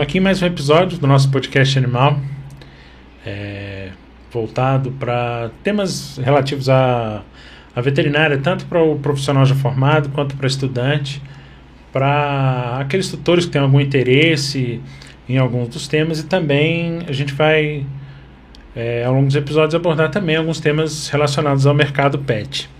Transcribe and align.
Estamos 0.00 0.12
aqui 0.12 0.18
em 0.18 0.22
mais 0.22 0.40
um 0.40 0.46
episódio 0.46 0.96
do 0.96 1.06
nosso 1.06 1.30
podcast 1.30 1.76
Animal, 1.76 2.18
é, 3.26 3.90
voltado 4.32 4.92
para 4.92 5.50
temas 5.62 6.16
relativos 6.16 6.70
à, 6.70 7.22
à 7.76 7.80
veterinária, 7.82 8.38
tanto 8.38 8.64
para 8.64 8.82
o 8.82 8.98
profissional 8.98 9.44
já 9.44 9.54
formado 9.54 10.08
quanto 10.08 10.34
para 10.38 10.46
estudante, 10.46 11.20
para 11.92 12.78
aqueles 12.80 13.10
tutores 13.10 13.44
que 13.44 13.50
têm 13.50 13.60
algum 13.60 13.78
interesse 13.78 14.80
em 15.28 15.36
alguns 15.36 15.68
dos 15.68 15.86
temas 15.86 16.20
e 16.20 16.24
também 16.24 17.00
a 17.06 17.12
gente 17.12 17.34
vai, 17.34 17.84
é, 18.74 19.04
ao 19.04 19.12
longo 19.12 19.26
dos 19.26 19.36
episódios, 19.36 19.74
abordar 19.74 20.10
também 20.10 20.36
alguns 20.36 20.60
temas 20.60 21.10
relacionados 21.10 21.66
ao 21.66 21.74
mercado 21.74 22.18
pet. 22.20 22.70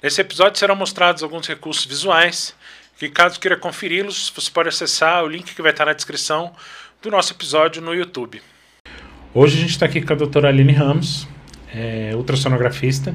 Nesse 0.00 0.20
episódio 0.20 0.56
serão 0.56 0.76
mostrados 0.76 1.24
alguns 1.24 1.48
recursos 1.48 1.84
visuais 1.84 2.54
que 2.96 3.08
caso 3.08 3.40
queira 3.40 3.56
conferi-los, 3.56 4.32
você 4.34 4.50
pode 4.50 4.68
acessar 4.68 5.24
o 5.24 5.28
link 5.28 5.54
que 5.54 5.62
vai 5.62 5.72
estar 5.72 5.84
na 5.84 5.92
descrição 5.92 6.52
do 7.02 7.10
nosso 7.10 7.32
episódio 7.32 7.82
no 7.82 7.92
YouTube. 7.94 8.40
Hoje 9.34 9.58
a 9.58 9.60
gente 9.60 9.70
está 9.70 9.86
aqui 9.86 10.00
com 10.00 10.12
a 10.12 10.16
doutora 10.16 10.48
Aline 10.48 10.72
Ramos, 10.72 11.26
é, 11.74 12.12
ultrassonografista. 12.14 13.14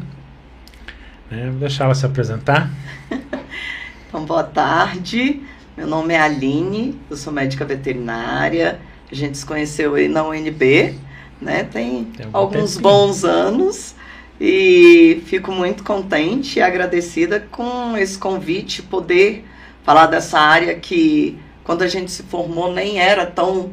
Né? 1.32 1.50
Vou 1.50 1.60
deixar 1.60 1.86
ela 1.86 1.96
se 1.96 2.06
apresentar. 2.06 2.70
então, 4.08 4.26
boa 4.26 4.44
tarde. 4.44 5.42
Meu 5.78 5.88
nome 5.88 6.14
é 6.14 6.20
Aline, 6.20 7.00
eu 7.10 7.16
sou 7.16 7.32
médica 7.32 7.64
veterinária. 7.64 8.82
A 9.10 9.16
gente 9.16 9.38
se 9.38 9.46
conheceu 9.46 9.96
aí 9.96 10.10
na 10.10 10.28
UNB, 10.28 11.00
né? 11.42 11.64
Tem, 11.64 12.04
Tem 12.04 12.28
alguns 12.34 12.74
tempinho. 12.74 12.82
bons 12.82 13.24
anos. 13.24 13.96
E 14.42 15.24
fico 15.26 15.52
muito 15.52 15.84
contente 15.84 16.60
e 16.60 16.62
agradecida 16.62 17.40
com 17.40 17.98
esse 17.98 18.18
convite, 18.18 18.82
poder 18.82 19.46
falar 19.90 20.06
dessa 20.06 20.40
área 20.40 20.76
que 20.76 21.36
quando 21.64 21.82
a 21.82 21.88
gente 21.88 22.12
se 22.12 22.22
formou 22.22 22.72
nem 22.72 23.00
era 23.00 23.26
tão, 23.26 23.72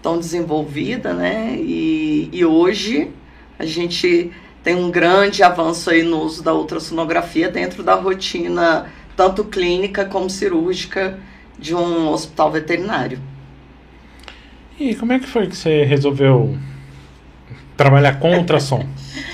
tão 0.00 0.18
desenvolvida, 0.18 1.12
né? 1.12 1.56
E, 1.58 2.30
e 2.32 2.42
hoje 2.42 3.10
a 3.58 3.66
gente 3.66 4.32
tem 4.64 4.74
um 4.74 4.90
grande 4.90 5.42
avanço 5.42 5.90
aí 5.90 6.02
no 6.02 6.22
uso 6.22 6.42
da 6.42 6.54
ultrassonografia 6.54 7.50
dentro 7.50 7.82
da 7.82 7.96
rotina 7.96 8.86
tanto 9.14 9.44
clínica 9.44 10.06
como 10.06 10.30
cirúrgica 10.30 11.18
de 11.58 11.74
um 11.74 12.08
hospital 12.08 12.50
veterinário. 12.50 13.20
E 14.80 14.94
como 14.94 15.12
é 15.12 15.18
que 15.18 15.26
foi 15.26 15.48
que 15.48 15.56
você 15.56 15.84
resolveu 15.84 16.56
trabalhar 17.76 18.18
com 18.18 18.34
ultrassom? 18.38 18.86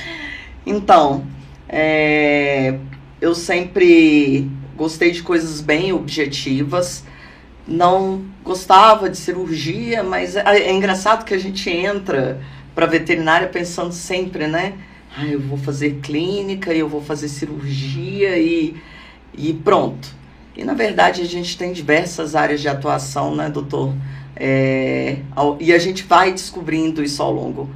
então, 0.67 1.25
é, 1.69 2.77
eu 3.21 3.37
sempre 3.37 4.51
gostei 4.77 5.11
de 5.11 5.23
coisas 5.23 5.61
bem 5.61 5.93
objetivas. 5.93 7.05
Não 7.67 8.25
gostava 8.43 9.09
de 9.09 9.17
cirurgia, 9.17 10.03
mas 10.03 10.37
é, 10.37 10.43
é 10.45 10.73
engraçado 10.73 11.25
que 11.25 11.33
a 11.33 11.39
gente 11.39 11.71
entra 11.71 12.41
para 12.75 12.87
veterinária 12.87 13.49
pensando 13.49 13.93
sempre, 13.93 14.47
né? 14.47 14.75
Ah, 15.17 15.25
eu 15.27 15.41
vou 15.41 15.57
fazer 15.57 16.01
clínica, 16.03 16.75
eu 16.75 16.89
vou 16.89 17.01
fazer 17.01 17.29
cirurgia 17.29 18.37
e, 18.37 18.77
e 19.33 19.53
pronto. 19.53 20.09
E 20.57 20.65
na 20.65 20.75
verdade 20.75 21.23
a 21.23 21.25
gente 21.25 21.57
tem 21.57 21.73
diversas 21.73 22.35
áreas 22.35 22.61
de 22.61 22.69
atuação, 22.69 23.35
né, 23.35 23.49
doutor? 23.49 23.95
É, 24.37 25.19
e 25.61 25.73
a 25.73 25.79
gente 25.79 26.03
vai 26.03 26.33
descobrindo 26.33 27.03
isso 27.03 27.23
ao 27.23 27.33
longo. 27.33 27.71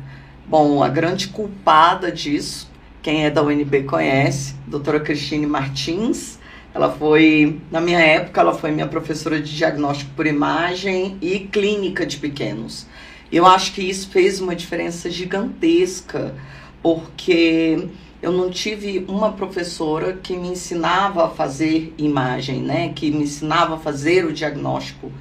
Bom, 0.47 0.83
a 0.83 0.89
grande 0.89 1.29
culpada 1.29 2.11
disso, 2.11 2.71
quem 3.03 3.25
é 3.25 3.31
da 3.31 3.43
UNB 3.43 3.85
conhece, 3.85 4.55
doutora 4.67 4.99
Cristine 4.99 5.47
Martins, 5.47 6.38
ela 6.75 6.93
foi, 6.93 7.61
na 7.71 7.81
minha 7.81 7.99
época, 7.99 8.41
ela 8.41 8.55
foi 8.55 8.71
minha 8.71 8.87
professora 8.87 9.41
de 9.41 9.57
diagnóstico 9.57 10.11
por 10.15 10.27
imagem 10.27 11.17
e 11.21 11.41
clínica 11.41 12.05
de 12.05 12.19
pequenos. 12.19 12.87
Eu 13.31 13.47
acho 13.47 13.73
que 13.73 13.83
isso 13.83 14.09
fez 14.11 14.41
uma 14.41 14.55
diferença 14.55 15.11
gigantesca, 15.11 16.35
porque 16.83 17.89
eu 18.23 18.33
não 18.33 18.51
tive 18.51 19.05
uma 19.09 19.33
professora 19.33 20.15
que 20.15 20.37
me 20.37 20.49
ensinava 20.49 21.27
a 21.27 21.29
fazer 21.29 21.95
imagem, 21.99 22.63
né? 22.63 22.93
Que 22.95 23.11
me 23.11 23.25
ensinava 23.25 23.75
a 23.75 23.79
fazer 23.79 24.25
o 24.25 24.33
diagnóstico 24.33 25.13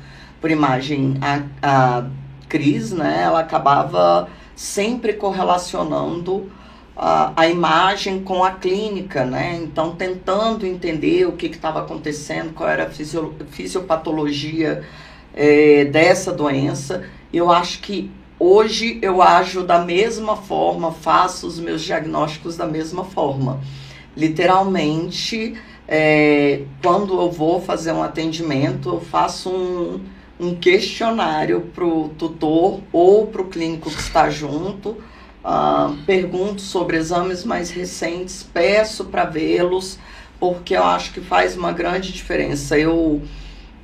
por 0.41 0.49
imagem. 0.49 1.17
A, 1.21 1.43
a 1.61 2.09
Cris, 2.47 2.91
né? 2.91 3.23
Ela 3.23 3.41
acabava 3.41 4.29
sempre 4.55 5.13
correlacionando 5.13 6.49
a, 6.97 7.47
imagem 7.47 8.23
com 8.23 8.43
a 8.43 8.51
clínica, 8.51 9.23
né? 9.23 9.59
Então, 9.61 9.95
tentando 9.95 10.65
entender 10.65 11.27
o 11.27 11.33
que 11.33 11.45
estava 11.45 11.81
acontecendo, 11.81 12.53
qual 12.53 12.67
era 12.67 12.85
a 12.85 12.89
fisio, 12.89 13.35
fisiopatologia 13.51 14.83
é, 15.33 15.85
dessa 15.85 16.31
doença. 16.33 17.03
Eu 17.31 17.51
acho 17.51 17.81
que 17.81 18.09
hoje 18.39 18.97
eu 19.03 19.21
ajo 19.21 19.63
da 19.63 19.77
mesma 19.77 20.35
forma, 20.35 20.91
faço 20.91 21.45
os 21.45 21.59
meus 21.59 21.83
diagnósticos 21.83 22.57
da 22.57 22.65
mesma 22.65 23.03
forma. 23.03 23.61
Literalmente, 24.15 25.53
é, 25.87 26.63
quando 26.81 27.21
eu 27.21 27.29
vou 27.29 27.61
fazer 27.61 27.91
um 27.91 28.01
atendimento, 28.01 28.89
eu 28.89 29.01
faço 29.01 29.51
um, 29.51 30.01
um 30.39 30.55
questionário 30.55 31.61
para 31.75 31.85
o 31.85 32.09
tutor 32.17 32.79
ou 32.91 33.27
para 33.27 33.43
o 33.43 33.45
clínico 33.45 33.91
que 33.91 33.99
está 33.99 34.31
junto 34.31 34.97
Uh, 35.47 35.95
pergunto 36.05 36.59
sobre 36.61 36.97
exames 36.97 37.45
mais 37.45 37.69
recentes, 37.69 38.43
peço 38.43 39.05
para 39.05 39.23
vê-los, 39.23 39.97
porque 40.37 40.75
eu 40.75 40.83
acho 40.83 41.13
que 41.13 41.21
faz 41.21 41.55
uma 41.55 41.71
grande 41.71 42.11
diferença. 42.11 42.77
Eu 42.77 43.21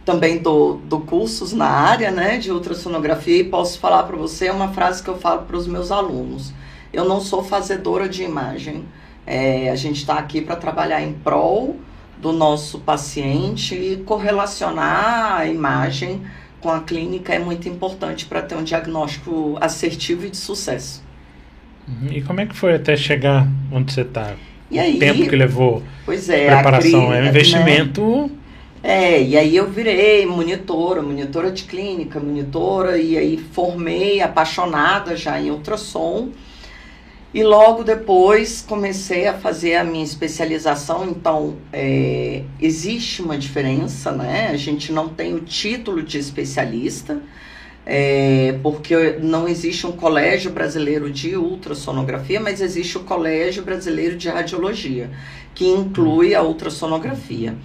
também 0.03 0.39
dou, 0.39 0.81
dou 0.83 0.99
cursos 0.99 1.53
na 1.53 1.69
área 1.69 2.11
né, 2.11 2.37
de 2.37 2.51
ultrassonografia 2.51 3.37
e 3.37 3.43
posso 3.45 3.79
falar 3.79 4.03
para 4.03 4.17
você 4.17 4.49
uma 4.49 4.73
frase 4.73 5.01
que 5.01 5.09
eu 5.09 5.17
falo 5.17 5.43
para 5.43 5.55
os 5.55 5.65
meus 5.65 5.89
alunos. 5.89 6.51
Eu 6.91 7.05
não 7.05 7.21
sou 7.21 7.41
fazedora 7.41 8.09
de 8.09 8.23
imagem. 8.23 8.83
É, 9.25 9.69
a 9.69 9.75
gente 9.77 9.99
está 9.99 10.15
aqui 10.15 10.41
para 10.41 10.57
trabalhar 10.57 11.01
em 11.01 11.13
prol 11.13 11.77
do 12.17 12.33
nosso 12.33 12.77
paciente 12.79 13.73
e 13.73 14.03
correlacionar 14.05 15.37
a 15.37 15.47
imagem 15.47 16.21
com 16.59 16.69
a 16.69 16.81
clínica 16.81 17.33
é 17.33 17.39
muito 17.39 17.69
importante 17.69 18.25
para 18.25 18.41
ter 18.41 18.55
um 18.55 18.63
diagnóstico 18.63 19.57
assertivo 19.61 20.25
e 20.25 20.29
de 20.29 20.37
sucesso. 20.37 21.12
Uhum. 21.87 22.11
E 22.11 22.21
como 22.21 22.41
é 22.41 22.45
que 22.45 22.55
foi 22.55 22.75
até 22.75 22.95
chegar 22.95 23.47
onde 23.71 23.91
você 23.91 24.01
está? 24.01 24.33
E 24.71 24.79
aí, 24.79 24.95
o 24.95 24.99
tempo 24.99 25.29
que 25.29 25.35
levou 25.35 25.83
pois 26.05 26.29
é, 26.29 26.47
preparação, 26.47 27.11
a, 27.11 27.17
é 27.17 27.21
um 27.21 27.27
investimento. 27.27 28.21
Né? 28.23 28.29
É, 28.81 29.21
e 29.21 29.37
aí 29.37 29.55
eu 29.55 29.69
virei 29.69 30.25
monitora, 30.25 31.01
monitora 31.01 31.51
de 31.51 31.63
clínica, 31.63 32.19
monitora, 32.19 32.97
e 32.97 33.17
aí 33.17 33.37
formei, 33.37 34.19
apaixonada 34.19 35.15
já 35.15 35.39
em 35.39 35.51
ultrassom. 35.51 36.29
E 37.33 37.41
logo 37.41 37.83
depois 37.83 38.61
comecei 38.61 39.25
a 39.27 39.33
fazer 39.33 39.75
a 39.75 39.83
minha 39.83 40.03
especialização. 40.03 41.07
Então, 41.09 41.55
é, 41.71 42.43
existe 42.61 43.21
uma 43.21 43.37
diferença, 43.37 44.11
né? 44.11 44.49
A 44.51 44.57
gente 44.57 44.91
não 44.91 45.09
tem 45.09 45.33
o 45.33 45.39
título 45.39 46.03
de 46.03 46.19
especialista, 46.19 47.19
é, 47.85 48.57
porque 48.63 49.17
não 49.21 49.47
existe 49.47 49.85
um 49.85 49.91
colégio 49.91 50.51
brasileiro 50.51 51.11
de 51.11 51.35
ultrassonografia, 51.35 52.39
mas 52.39 52.61
existe 52.61 52.97
o 52.97 53.03
Colégio 53.03 53.63
Brasileiro 53.63 54.15
de 54.15 54.29
Radiologia, 54.29 55.09
que 55.53 55.67
inclui 55.67 56.33
a 56.33 56.41
ultrassonografia. 56.41 57.55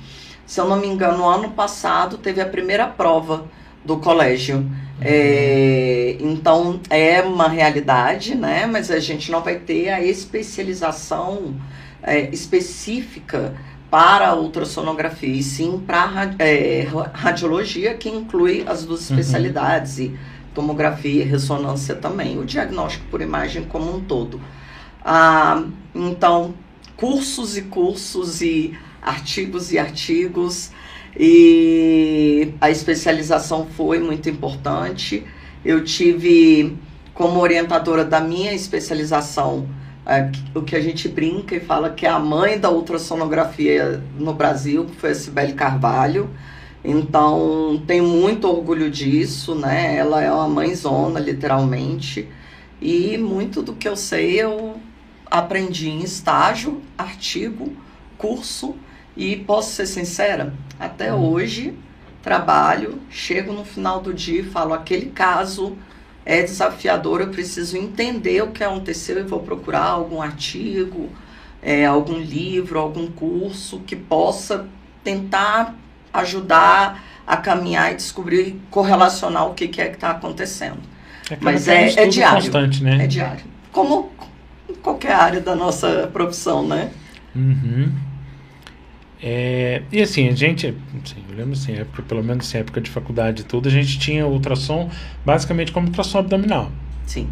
Se 0.45 0.61
eu 0.61 0.69
não 0.69 0.81
me 0.81 0.87
engano, 0.87 1.19
no 1.19 1.29
ano 1.29 1.51
passado 1.51 2.19
teve 2.19 2.41
a 2.41 2.47
primeira 2.47 2.87
prova 2.87 3.45
do 3.84 3.99
colégio. 3.99 4.69
É, 5.01 6.17
então 6.19 6.81
é 6.91 7.21
uma 7.23 7.49
realidade, 7.49 8.35
né? 8.35 8.67
Mas 8.67 8.91
a 8.91 8.99
gente 8.99 9.31
não 9.31 9.43
vai 9.43 9.56
ter 9.61 9.91
a 9.91 10.03
especialização 10.03 11.55
é, 12.03 12.23
específica 12.31 13.55
para 13.90 14.29
a 14.29 14.35
ultrassonografia, 14.37 15.29
e 15.29 15.43
sim 15.43 15.82
para 15.87 16.35
é, 16.38 16.87
radiologia, 17.12 17.94
que 17.94 18.08
inclui 18.08 18.64
as 18.67 18.85
duas 18.85 19.08
uhum. 19.08 19.19
especialidades, 19.19 19.99
e 19.99 20.19
tomografia 20.55 21.23
e 21.23 21.26
ressonância 21.26 21.94
também, 21.94 22.38
o 22.38 22.44
diagnóstico 22.44 23.06
por 23.11 23.20
imagem 23.20 23.64
como 23.64 23.96
um 23.96 24.00
todo. 24.00 24.40
Ah, 25.05 25.64
então, 25.94 26.55
cursos 26.96 27.56
e 27.56 27.62
cursos 27.62 28.43
e 28.43 28.76
artigos 29.00 29.73
e 29.73 29.79
artigos, 29.79 30.70
e 31.17 32.52
a 32.61 32.70
especialização 32.70 33.67
foi 33.76 33.99
muito 33.99 34.29
importante. 34.29 35.25
Eu 35.64 35.82
tive 35.82 36.76
como 37.14 37.41
orientadora 37.41 38.05
da 38.05 38.20
minha 38.20 38.52
especialização 38.52 39.67
é, 40.08 40.32
o 40.55 40.62
que 40.62 40.75
a 40.75 40.81
gente 40.81 41.06
brinca 41.08 41.55
e 41.55 41.60
fala 41.60 41.90
que 41.90 42.06
é 42.06 42.08
a 42.08 42.19
mãe 42.19 42.58
da 42.58 42.70
ultrassonografia 42.70 44.02
no 44.19 44.32
Brasil, 44.32 44.87
que 44.87 44.96
foi 44.96 45.10
a 45.10 45.14
Cibele 45.14 45.52
Carvalho. 45.52 46.31
Então, 46.82 47.82
tenho 47.87 48.05
muito 48.05 48.49
orgulho 48.49 48.90
disso, 48.90 49.55
né? 49.55 49.96
Ela 49.96 50.22
é 50.22 50.32
uma 50.32 50.49
mãezona, 50.49 51.20
literalmente. 51.20 52.26
E 52.81 53.19
muito 53.19 53.62
do 53.62 53.75
que 53.75 53.87
eu 53.87 53.96
sei 53.96 54.40
eu 54.40 54.81
aprendi 55.31 55.90
em 55.90 56.00
estágio, 56.00 56.81
artigo, 56.96 57.76
curso. 58.16 58.76
E 59.14 59.37
posso 59.37 59.72
ser 59.72 59.87
sincera, 59.87 60.55
até 60.81 61.12
hoje 61.12 61.76
trabalho, 62.22 63.00
chego 63.10 63.52
no 63.52 63.64
final 63.64 64.00
do 64.00 64.12
dia 64.12 64.40
e 64.40 64.44
falo: 64.44 64.75
aquele 64.75 65.06
caso 65.06 65.76
é 66.29 66.43
desafiador, 66.43 67.23
eu 67.23 67.29
preciso 67.29 67.79
entender 67.79 68.43
o 68.43 68.49
que 68.49 68.63
aconteceu 68.63 69.19
e 69.19 69.23
vou 69.23 69.41
procurar 69.41 69.87
algum 69.87 70.21
artigo, 70.21 71.09
é, 71.63 71.87
algum 71.87 72.19
livro, 72.19 72.79
algum 72.79 73.11
curso 73.11 73.81
que 73.87 73.97
possa 73.97 74.69
tentar 75.03 75.75
ajudar 76.13 77.03
a 77.27 77.35
caminhar 77.39 77.93
e 77.93 77.97
descobrir, 77.97 78.61
correlacionar 78.71 79.47
o 79.47 79.55
que, 79.55 79.69
que 79.69 79.81
é 79.81 79.89
que 79.89 79.95
está 79.95 80.11
acontecendo. 80.11 80.77
É 81.31 81.39
Mas 81.41 81.67
é, 81.67 81.85
é 81.85 81.89
estudo 81.89 82.11
diário. 82.11 82.43
constante, 82.43 82.85
né? 82.85 83.05
É 83.05 83.07
diário. 83.07 83.45
Como 83.73 84.13
em 84.69 84.75
qualquer 84.75 85.13
área 85.13 85.41
da 85.41 85.57
nossa 85.57 86.11
profissão, 86.13 86.67
né? 86.67 86.91
Uhum. 87.35 87.91
É, 89.20 89.82
e 89.91 90.00
assim, 90.00 90.29
a 90.29 90.35
gente, 90.35 90.67
assim, 91.05 91.17
eu 91.29 91.37
lembro 91.37 91.53
assim, 91.53 91.73
época, 91.75 92.03
pelo 92.03 92.23
menos 92.23 92.47
assim, 92.47 92.59
época 92.59 92.81
de 92.81 92.88
faculdade 92.91 93.43
e 93.43 93.44
tudo, 93.44 93.69
a 93.69 93.70
gente 93.70 93.99
tinha 93.99 94.26
ultrassom 94.26 94.88
basicamente 95.25 95.73
como 95.73 95.88
ultrassom 95.88 96.19
abdominal, 96.19 96.70
Sim. 97.05 97.29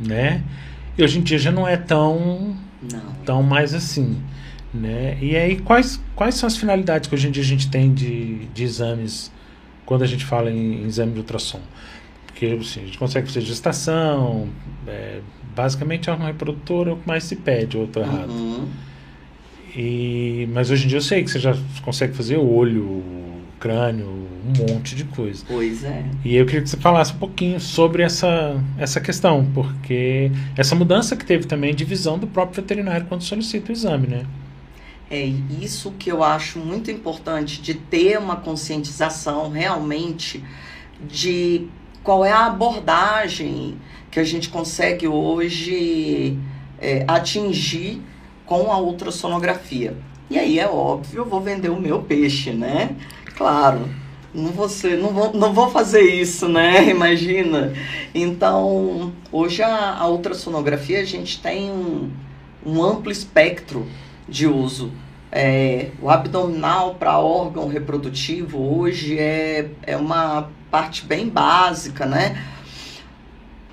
né? 0.00 0.42
E 0.98 1.02
hoje 1.02 1.18
em 1.18 1.22
dia 1.22 1.38
já 1.38 1.52
não 1.52 1.66
é 1.66 1.76
tão, 1.76 2.56
Não. 2.82 3.00
tão 3.24 3.42
mais 3.42 3.72
assim, 3.72 4.20
né? 4.74 5.16
E 5.20 5.36
aí, 5.36 5.58
quais, 5.60 6.02
quais 6.16 6.34
são 6.34 6.46
as 6.46 6.56
finalidades 6.56 7.08
que 7.08 7.14
hoje 7.14 7.28
em 7.28 7.30
dia 7.30 7.42
a 7.42 7.46
gente 7.46 7.70
tem 7.70 7.94
de, 7.94 8.46
de 8.46 8.64
exames 8.64 9.30
quando 9.86 10.02
a 10.02 10.06
gente 10.06 10.24
fala 10.24 10.50
em, 10.50 10.82
em 10.82 10.86
exame 10.86 11.12
de 11.12 11.18
ultrassom? 11.18 11.60
Porque 12.26 12.46
assim, 12.46 12.82
a 12.82 12.84
gente 12.86 12.98
consegue 12.98 13.28
fazer 13.28 13.42
gestação, 13.42 14.48
é, 14.88 15.20
basicamente 15.54 16.10
é 16.10 16.12
uma 16.12 16.26
reprodutora 16.26 16.90
é 16.90 16.92
o 16.94 16.96
que 16.96 17.06
mais 17.06 17.22
se 17.24 17.36
pede, 17.36 17.76
ou 17.76 17.84
eu 17.84 17.88
tô 17.88 18.00
errado. 18.00 18.30
Uhum. 18.30 18.68
E, 19.74 20.48
mas 20.52 20.70
hoje 20.70 20.84
em 20.84 20.88
dia 20.88 20.98
eu 20.98 21.02
sei 21.02 21.22
que 21.24 21.30
você 21.30 21.38
já 21.38 21.56
consegue 21.82 22.14
fazer 22.14 22.36
olho, 22.36 23.02
crânio, 23.58 24.06
um 24.06 24.72
monte 24.72 24.94
de 24.94 25.04
coisa. 25.04 25.44
Pois 25.46 25.84
é. 25.84 26.04
E 26.24 26.36
eu 26.36 26.44
queria 26.44 26.62
que 26.62 26.68
você 26.68 26.76
falasse 26.76 27.12
um 27.12 27.18
pouquinho 27.18 27.60
sobre 27.60 28.02
essa, 28.02 28.60
essa 28.76 29.00
questão, 29.00 29.46
porque 29.54 30.30
essa 30.56 30.74
mudança 30.74 31.16
que 31.16 31.24
teve 31.24 31.46
também 31.46 31.74
de 31.74 31.84
visão 31.84 32.18
do 32.18 32.26
próprio 32.26 32.62
veterinário 32.62 33.06
quando 33.06 33.22
solicita 33.22 33.70
o 33.70 33.72
exame, 33.72 34.08
né? 34.08 34.26
É 35.10 35.24
isso 35.60 35.92
que 35.98 36.10
eu 36.10 36.22
acho 36.22 36.58
muito 36.58 36.90
importante 36.90 37.60
de 37.60 37.74
ter 37.74 38.18
uma 38.18 38.36
conscientização 38.36 39.50
realmente 39.50 40.42
de 41.06 41.68
qual 42.02 42.24
é 42.24 42.32
a 42.32 42.46
abordagem 42.46 43.76
que 44.10 44.18
a 44.18 44.24
gente 44.24 44.48
consegue 44.48 45.06
hoje 45.06 46.38
é, 46.78 47.04
atingir 47.06 48.00
com 48.52 48.70
a 48.70 48.78
ultrassonografia. 48.78 49.96
E 50.28 50.38
aí 50.38 50.58
é 50.58 50.68
óbvio, 50.68 51.20
eu 51.20 51.24
vou 51.24 51.40
vender 51.40 51.70
o 51.70 51.80
meu 51.80 52.02
peixe, 52.02 52.50
né? 52.50 52.90
Claro, 53.34 53.88
não 54.34 54.50
vou, 54.50 54.68
ser, 54.68 54.98
não 54.98 55.08
vou, 55.08 55.32
não 55.32 55.54
vou 55.54 55.70
fazer 55.70 56.02
isso, 56.02 56.46
né? 56.48 56.84
Imagina. 56.90 57.72
Então, 58.14 59.10
hoje 59.32 59.62
a, 59.62 59.96
a 59.96 60.06
ultrassonografia 60.06 61.00
a 61.00 61.04
gente 61.04 61.40
tem 61.40 61.70
um, 61.70 62.10
um 62.64 62.82
amplo 62.84 63.10
espectro 63.10 63.86
de 64.28 64.46
uso. 64.46 64.92
É, 65.30 65.88
o 66.02 66.10
abdominal 66.10 66.96
para 66.96 67.18
órgão 67.18 67.68
reprodutivo 67.68 68.78
hoje 68.78 69.18
é, 69.18 69.70
é 69.82 69.96
uma 69.96 70.50
parte 70.70 71.06
bem 71.06 71.26
básica, 71.26 72.04
né? 72.04 72.44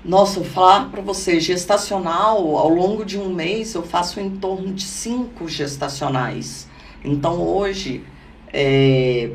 Nossa, 0.02 0.40
eu 0.40 0.44
falar 0.44 0.90
para 0.90 1.02
você, 1.02 1.38
gestacional, 1.38 2.56
ao 2.56 2.70
longo 2.70 3.04
de 3.04 3.18
um 3.18 3.28
mês 3.28 3.74
eu 3.74 3.82
faço 3.82 4.18
em 4.18 4.30
torno 4.30 4.72
de 4.72 4.84
cinco 4.84 5.46
gestacionais. 5.46 6.66
Então 7.04 7.42
hoje 7.42 8.02
é, 8.50 9.30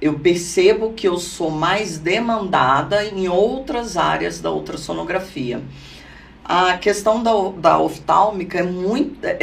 eu 0.00 0.18
percebo 0.18 0.94
que 0.94 1.06
eu 1.06 1.18
sou 1.18 1.50
mais 1.50 1.98
demandada 1.98 3.04
em 3.04 3.28
outras 3.28 3.98
áreas 3.98 4.40
da 4.40 4.50
ultrassonografia. 4.50 5.62
A 6.42 6.78
questão 6.78 7.22
da, 7.22 7.32
da 7.58 7.78
oftálmica 7.78 8.60
é 8.60 8.62
muito, 8.62 9.22
é, 9.22 9.38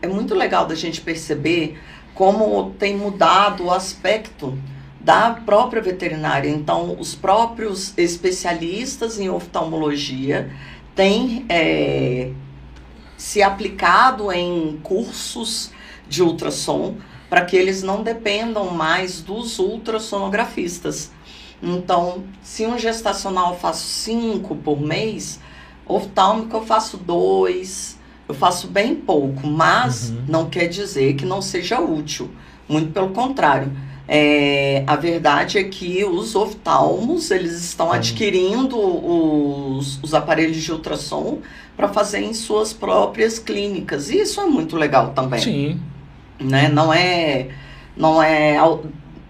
é 0.00 0.08
muito 0.08 0.34
legal 0.34 0.64
da 0.64 0.74
gente 0.74 1.02
perceber 1.02 1.78
como 2.14 2.70
tem 2.78 2.96
mudado 2.96 3.64
o 3.64 3.70
aspecto 3.70 4.56
da 5.06 5.30
própria 5.30 5.80
veterinária. 5.80 6.48
Então, 6.50 6.96
os 6.98 7.14
próprios 7.14 7.96
especialistas 7.96 9.20
em 9.20 9.30
oftalmologia 9.30 10.50
têm 10.96 11.46
é, 11.48 12.32
se 13.16 13.40
aplicado 13.40 14.32
em 14.32 14.80
cursos 14.82 15.70
de 16.08 16.24
ultrassom 16.24 16.96
para 17.30 17.44
que 17.44 17.56
eles 17.56 17.84
não 17.84 18.02
dependam 18.02 18.68
mais 18.72 19.20
dos 19.22 19.60
ultrassonografistas. 19.60 21.12
Então, 21.62 22.24
se 22.42 22.66
um 22.66 22.76
gestacional 22.76 23.52
eu 23.52 23.58
faço 23.60 23.86
cinco 23.86 24.56
por 24.56 24.80
mês, 24.80 25.38
oftálmico 25.86 26.56
eu 26.56 26.66
faço 26.66 26.96
dois, 26.96 27.96
eu 28.28 28.34
faço 28.34 28.66
bem 28.66 28.96
pouco, 28.96 29.46
mas 29.46 30.10
Uhum. 30.10 30.24
não 30.26 30.50
quer 30.50 30.66
dizer 30.66 31.14
que 31.14 31.24
não 31.24 31.40
seja 31.40 31.80
útil. 31.80 32.28
Muito 32.68 32.90
pelo 32.92 33.10
contrário. 33.10 33.70
É, 34.08 34.84
a 34.86 34.94
verdade 34.94 35.58
é 35.58 35.64
que 35.64 36.04
os 36.04 36.34
oftalmos 36.36 37.30
eles 37.30 37.52
estão 37.64 37.88
Hum. 37.88 37.92
adquirindo 37.92 38.78
os, 38.78 39.98
os 40.02 40.14
aparelhos 40.14 40.62
de 40.62 40.70
ultrassom 40.72 41.38
para 41.76 41.88
fazer 41.88 42.20
em 42.22 42.32
suas 42.32 42.72
próprias 42.72 43.38
clínicas. 43.38 44.08
E 44.10 44.18
isso 44.20 44.40
é 44.40 44.46
muito 44.46 44.76
legal 44.76 45.12
também 45.12 45.40
Sim. 45.40 45.80
né? 46.40 46.68
Não 46.68 46.92
é, 46.92 47.48
não 47.96 48.22
é, 48.22 48.56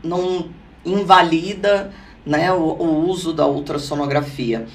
não 0.02 0.46
invalida, 0.84 1.93
né, 2.25 2.52
o, 2.52 2.58
o 2.58 3.08
uso 3.08 3.32
da 3.32 3.46
ultrassonografia. 3.46 4.67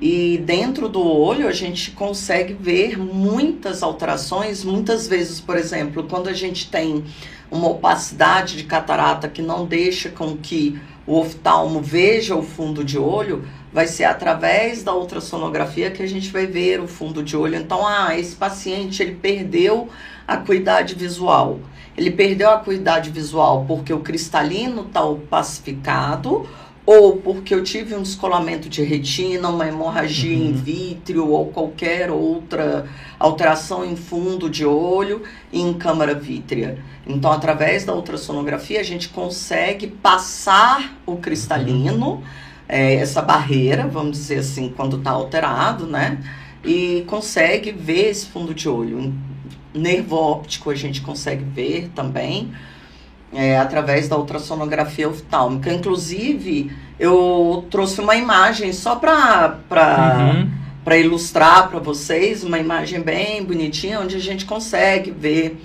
E 0.00 0.38
dentro 0.38 0.88
do 0.88 1.00
olho 1.00 1.46
a 1.46 1.52
gente 1.52 1.92
consegue 1.92 2.54
ver 2.54 2.98
muitas 2.98 3.82
alterações, 3.82 4.64
muitas 4.64 5.06
vezes, 5.06 5.40
por 5.40 5.56
exemplo, 5.56 6.02
quando 6.04 6.28
a 6.28 6.32
gente 6.32 6.68
tem 6.68 7.04
uma 7.52 7.68
opacidade 7.68 8.56
de 8.56 8.64
catarata 8.64 9.28
que 9.28 9.42
não 9.42 9.66
deixa 9.66 10.08
com 10.08 10.36
que 10.36 10.80
o 11.06 11.18
oftalmo 11.18 11.82
veja 11.82 12.34
o 12.34 12.42
fundo 12.42 12.82
de 12.82 12.98
olho, 12.98 13.44
vai 13.70 13.86
ser 13.86 14.04
através 14.04 14.82
da 14.82 14.94
ultrassonografia 14.94 15.90
que 15.90 16.02
a 16.02 16.06
gente 16.06 16.30
vai 16.30 16.46
ver 16.46 16.80
o 16.80 16.88
fundo 16.88 17.22
de 17.22 17.36
olho. 17.36 17.56
Então, 17.56 17.86
ah, 17.86 18.18
esse 18.18 18.34
paciente 18.34 19.02
ele 19.02 19.16
perdeu 19.16 19.90
a 20.26 20.34
acuidade 20.34 20.94
visual. 20.94 21.60
Ele 21.94 22.10
perdeu 22.10 22.48
a 22.48 22.54
acuidade 22.54 23.10
visual 23.10 23.66
porque 23.66 23.92
o 23.92 24.00
cristalino 24.00 24.82
está 24.82 25.04
opacificado 25.04 26.48
ou 26.84 27.16
porque 27.16 27.54
eu 27.54 27.62
tive 27.62 27.94
um 27.94 28.02
descolamento 28.02 28.68
de 28.68 28.82
retina, 28.82 29.48
uma 29.48 29.66
hemorragia 29.68 30.36
Uhum. 30.36 30.46
in 30.46 30.52
vítreo 30.52 31.28
ou 31.28 31.46
qualquer 31.46 32.10
outra 32.10 32.86
alteração 33.18 33.84
em 33.84 33.94
fundo 33.94 34.50
de 34.50 34.64
olho 34.66 35.22
e 35.52 35.60
em 35.60 35.72
câmara 35.72 36.14
vítrea. 36.14 36.78
Então, 37.06 37.30
através 37.30 37.84
da 37.84 37.94
ultrassonografia, 37.94 38.80
a 38.80 38.84
gente 38.84 39.08
consegue 39.08 39.86
passar 39.86 40.98
o 41.06 41.16
cristalino, 41.16 42.22
é, 42.68 42.94
essa 42.94 43.22
barreira, 43.22 43.86
vamos 43.86 44.18
dizer 44.18 44.38
assim, 44.38 44.68
quando 44.74 44.96
está 44.96 45.10
alterado, 45.10 45.86
né? 45.86 46.18
E 46.64 47.04
consegue 47.06 47.72
ver 47.72 48.10
esse 48.10 48.26
fundo 48.26 48.54
de 48.54 48.68
olho. 48.68 49.12
Nervo 49.74 50.16
óptico 50.16 50.70
a 50.70 50.74
gente 50.74 51.00
consegue 51.00 51.44
ver 51.44 51.90
também 51.94 52.52
é, 53.32 53.58
através 53.58 54.08
da 54.08 54.16
ultrassonografia 54.16 55.08
oftálmica. 55.08 55.72
Inclusive, 55.72 56.70
eu 56.98 57.66
trouxe 57.70 58.00
uma 58.00 58.16
imagem 58.16 58.72
só 58.72 58.96
para 58.96 59.58
Uhum. 59.70 60.50
para 60.84 60.96
ilustrar 60.98 61.68
para 61.70 61.78
vocês, 61.78 62.42
uma 62.42 62.58
imagem 62.58 63.00
bem 63.00 63.44
bonitinha, 63.44 64.00
onde 64.00 64.16
a 64.16 64.18
gente 64.18 64.44
consegue 64.44 65.12
ver 65.12 65.62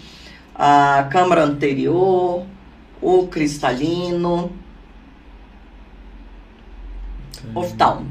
a 0.54 1.08
câmara 1.12 1.44
anterior, 1.44 2.46
o 3.02 3.28
cristalino, 3.28 4.52
oftalmo. 7.56 8.08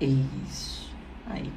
Isso. 0.00 0.90
Aí. 1.28 1.50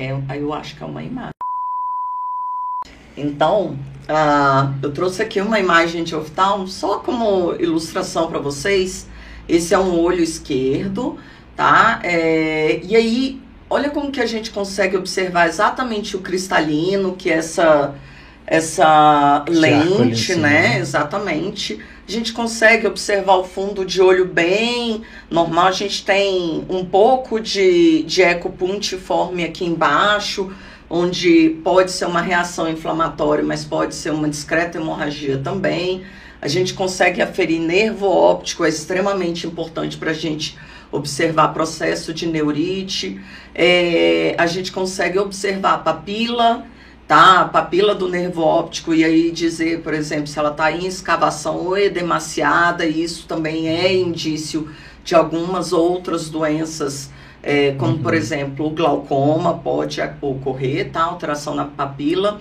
É, 0.00 0.38
eu 0.38 0.54
acho 0.54 0.76
que 0.76 0.82
é 0.82 0.86
uma 0.86 1.02
imagem. 1.02 1.34
Então, 3.14 3.76
ah, 4.08 4.72
eu 4.82 4.92
trouxe 4.92 5.20
aqui 5.20 5.42
uma 5.42 5.60
imagem 5.60 6.02
de 6.02 6.16
oftalmo 6.16 6.66
só 6.66 7.00
como 7.00 7.54
ilustração 7.56 8.28
para 8.28 8.38
vocês. 8.38 9.06
Esse 9.46 9.74
é 9.74 9.78
um 9.78 9.98
olho 9.98 10.22
esquerdo, 10.22 11.18
tá? 11.54 12.00
É, 12.02 12.80
e 12.82 12.96
aí, 12.96 13.42
olha 13.68 13.90
como 13.90 14.10
que 14.10 14.22
a 14.22 14.26
gente 14.26 14.50
consegue 14.50 14.96
observar 14.96 15.48
exatamente 15.48 16.16
o 16.16 16.20
cristalino, 16.20 17.14
que 17.14 17.30
é 17.30 17.34
essa 17.34 17.94
essa 18.46 19.44
lente, 19.48 20.34
né? 20.34 20.70
né? 20.70 20.78
Exatamente. 20.78 21.78
Gente 22.10 22.32
consegue 22.32 22.88
observar 22.88 23.36
o 23.36 23.44
fundo 23.44 23.84
de 23.84 24.02
olho 24.02 24.24
bem 24.24 25.02
normal. 25.30 25.68
A 25.68 25.70
gente 25.70 26.04
tem 26.04 26.66
um 26.68 26.84
pouco 26.84 27.38
de, 27.38 28.02
de 28.02 28.20
eco 28.20 28.50
puntiforme 28.50 29.44
aqui 29.44 29.64
embaixo, 29.64 30.52
onde 30.90 31.60
pode 31.62 31.92
ser 31.92 32.06
uma 32.06 32.20
reação 32.20 32.68
inflamatória, 32.68 33.44
mas 33.44 33.64
pode 33.64 33.94
ser 33.94 34.10
uma 34.10 34.28
discreta 34.28 34.76
hemorragia 34.76 35.38
também. 35.38 36.02
A 36.42 36.48
gente 36.48 36.74
consegue 36.74 37.22
aferir 37.22 37.60
nervo 37.60 38.08
óptico, 38.08 38.64
é 38.64 38.68
extremamente 38.68 39.46
importante 39.46 39.96
para 39.96 40.10
a 40.10 40.14
gente 40.14 40.58
observar 40.90 41.54
processo 41.54 42.12
de 42.12 42.26
neurite. 42.26 43.20
É, 43.54 44.34
a 44.36 44.48
gente 44.48 44.72
consegue 44.72 45.16
observar 45.16 45.84
papila, 45.84 46.66
tá? 47.10 47.40
A 47.40 47.44
papila 47.44 47.92
do 47.92 48.08
nervo 48.08 48.40
óptico 48.40 48.94
e 48.94 49.02
aí 49.02 49.32
dizer, 49.32 49.80
por 49.80 49.92
exemplo, 49.92 50.28
se 50.28 50.38
ela 50.38 50.52
está 50.52 50.70
em 50.70 50.86
escavação 50.86 51.56
ou 51.56 51.76
edemaciada, 51.76 52.86
isso 52.86 53.26
também 53.26 53.68
é 53.68 53.92
indício 53.92 54.70
de 55.02 55.16
algumas 55.16 55.72
outras 55.72 56.30
doenças, 56.30 57.10
é, 57.42 57.72
como 57.72 57.94
uhum. 57.94 57.98
por 57.98 58.14
exemplo 58.14 58.64
o 58.64 58.70
glaucoma 58.70 59.54
pode 59.58 60.00
ocorrer, 60.20 60.92
tá? 60.92 61.02
Alteração 61.02 61.52
na 61.52 61.64
papila. 61.64 62.40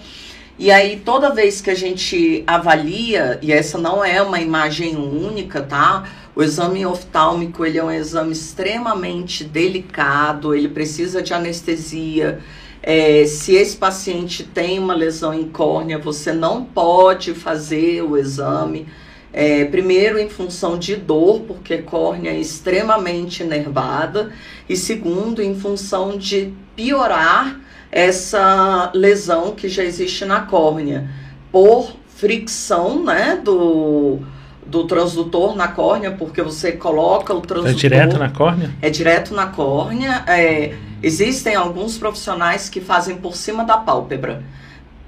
E 0.59 0.69
aí, 0.69 1.01
toda 1.03 1.33
vez 1.33 1.61
que 1.61 1.71
a 1.71 1.75
gente 1.75 2.43
avalia, 2.45 3.39
e 3.41 3.51
essa 3.51 3.79
não 3.79 4.05
é 4.05 4.21
uma 4.21 4.39
imagem 4.39 4.95
única, 4.95 5.61
tá? 5.61 6.07
O 6.35 6.43
exame 6.43 6.85
oftálmico, 6.85 7.65
ele 7.65 7.79
é 7.79 7.83
um 7.83 7.91
exame 7.91 8.33
extremamente 8.33 9.43
delicado, 9.43 10.53
ele 10.53 10.69
precisa 10.69 11.23
de 11.23 11.33
anestesia. 11.33 12.39
É, 12.81 13.25
se 13.25 13.55
esse 13.55 13.75
paciente 13.75 14.43
tem 14.43 14.79
uma 14.79 14.93
lesão 14.93 15.33
em 15.33 15.49
córnea, 15.49 15.97
você 15.97 16.31
não 16.31 16.63
pode 16.63 17.33
fazer 17.33 18.01
o 18.01 18.17
exame. 18.17 18.87
É, 19.31 19.65
primeiro, 19.65 20.17
em 20.17 20.29
função 20.29 20.77
de 20.77 20.95
dor, 20.95 21.41
porque 21.41 21.79
córnea 21.79 22.31
é 22.31 22.39
extremamente 22.39 23.43
nervada, 23.43 24.31
e 24.67 24.75
segundo, 24.75 25.41
em 25.41 25.55
função 25.55 26.17
de 26.17 26.53
piorar 26.75 27.59
essa 27.91 28.91
lesão 28.93 29.53
que 29.53 29.67
já 29.67 29.83
existe 29.83 30.25
na 30.25 30.41
córnea 30.41 31.09
por 31.51 31.95
fricção, 32.15 33.03
né, 33.03 33.39
do, 33.43 34.19
do 34.69 34.85
transdutor 34.85 35.55
na 35.55 35.67
córnea, 35.67 36.11
porque 36.11 36.41
você 36.41 36.71
coloca 36.71 37.33
o 37.33 37.41
transdutor... 37.41 37.71
É 37.71 37.73
direto 37.73 38.17
na 38.17 38.29
córnea? 38.29 38.71
É 38.81 38.89
direto 38.89 39.33
na 39.33 39.47
córnea. 39.47 40.23
É, 40.27 40.75
existem 41.01 41.55
alguns 41.55 41.97
profissionais 41.97 42.69
que 42.69 42.79
fazem 42.79 43.17
por 43.17 43.35
cima 43.35 43.65
da 43.65 43.77
pálpebra. 43.77 44.43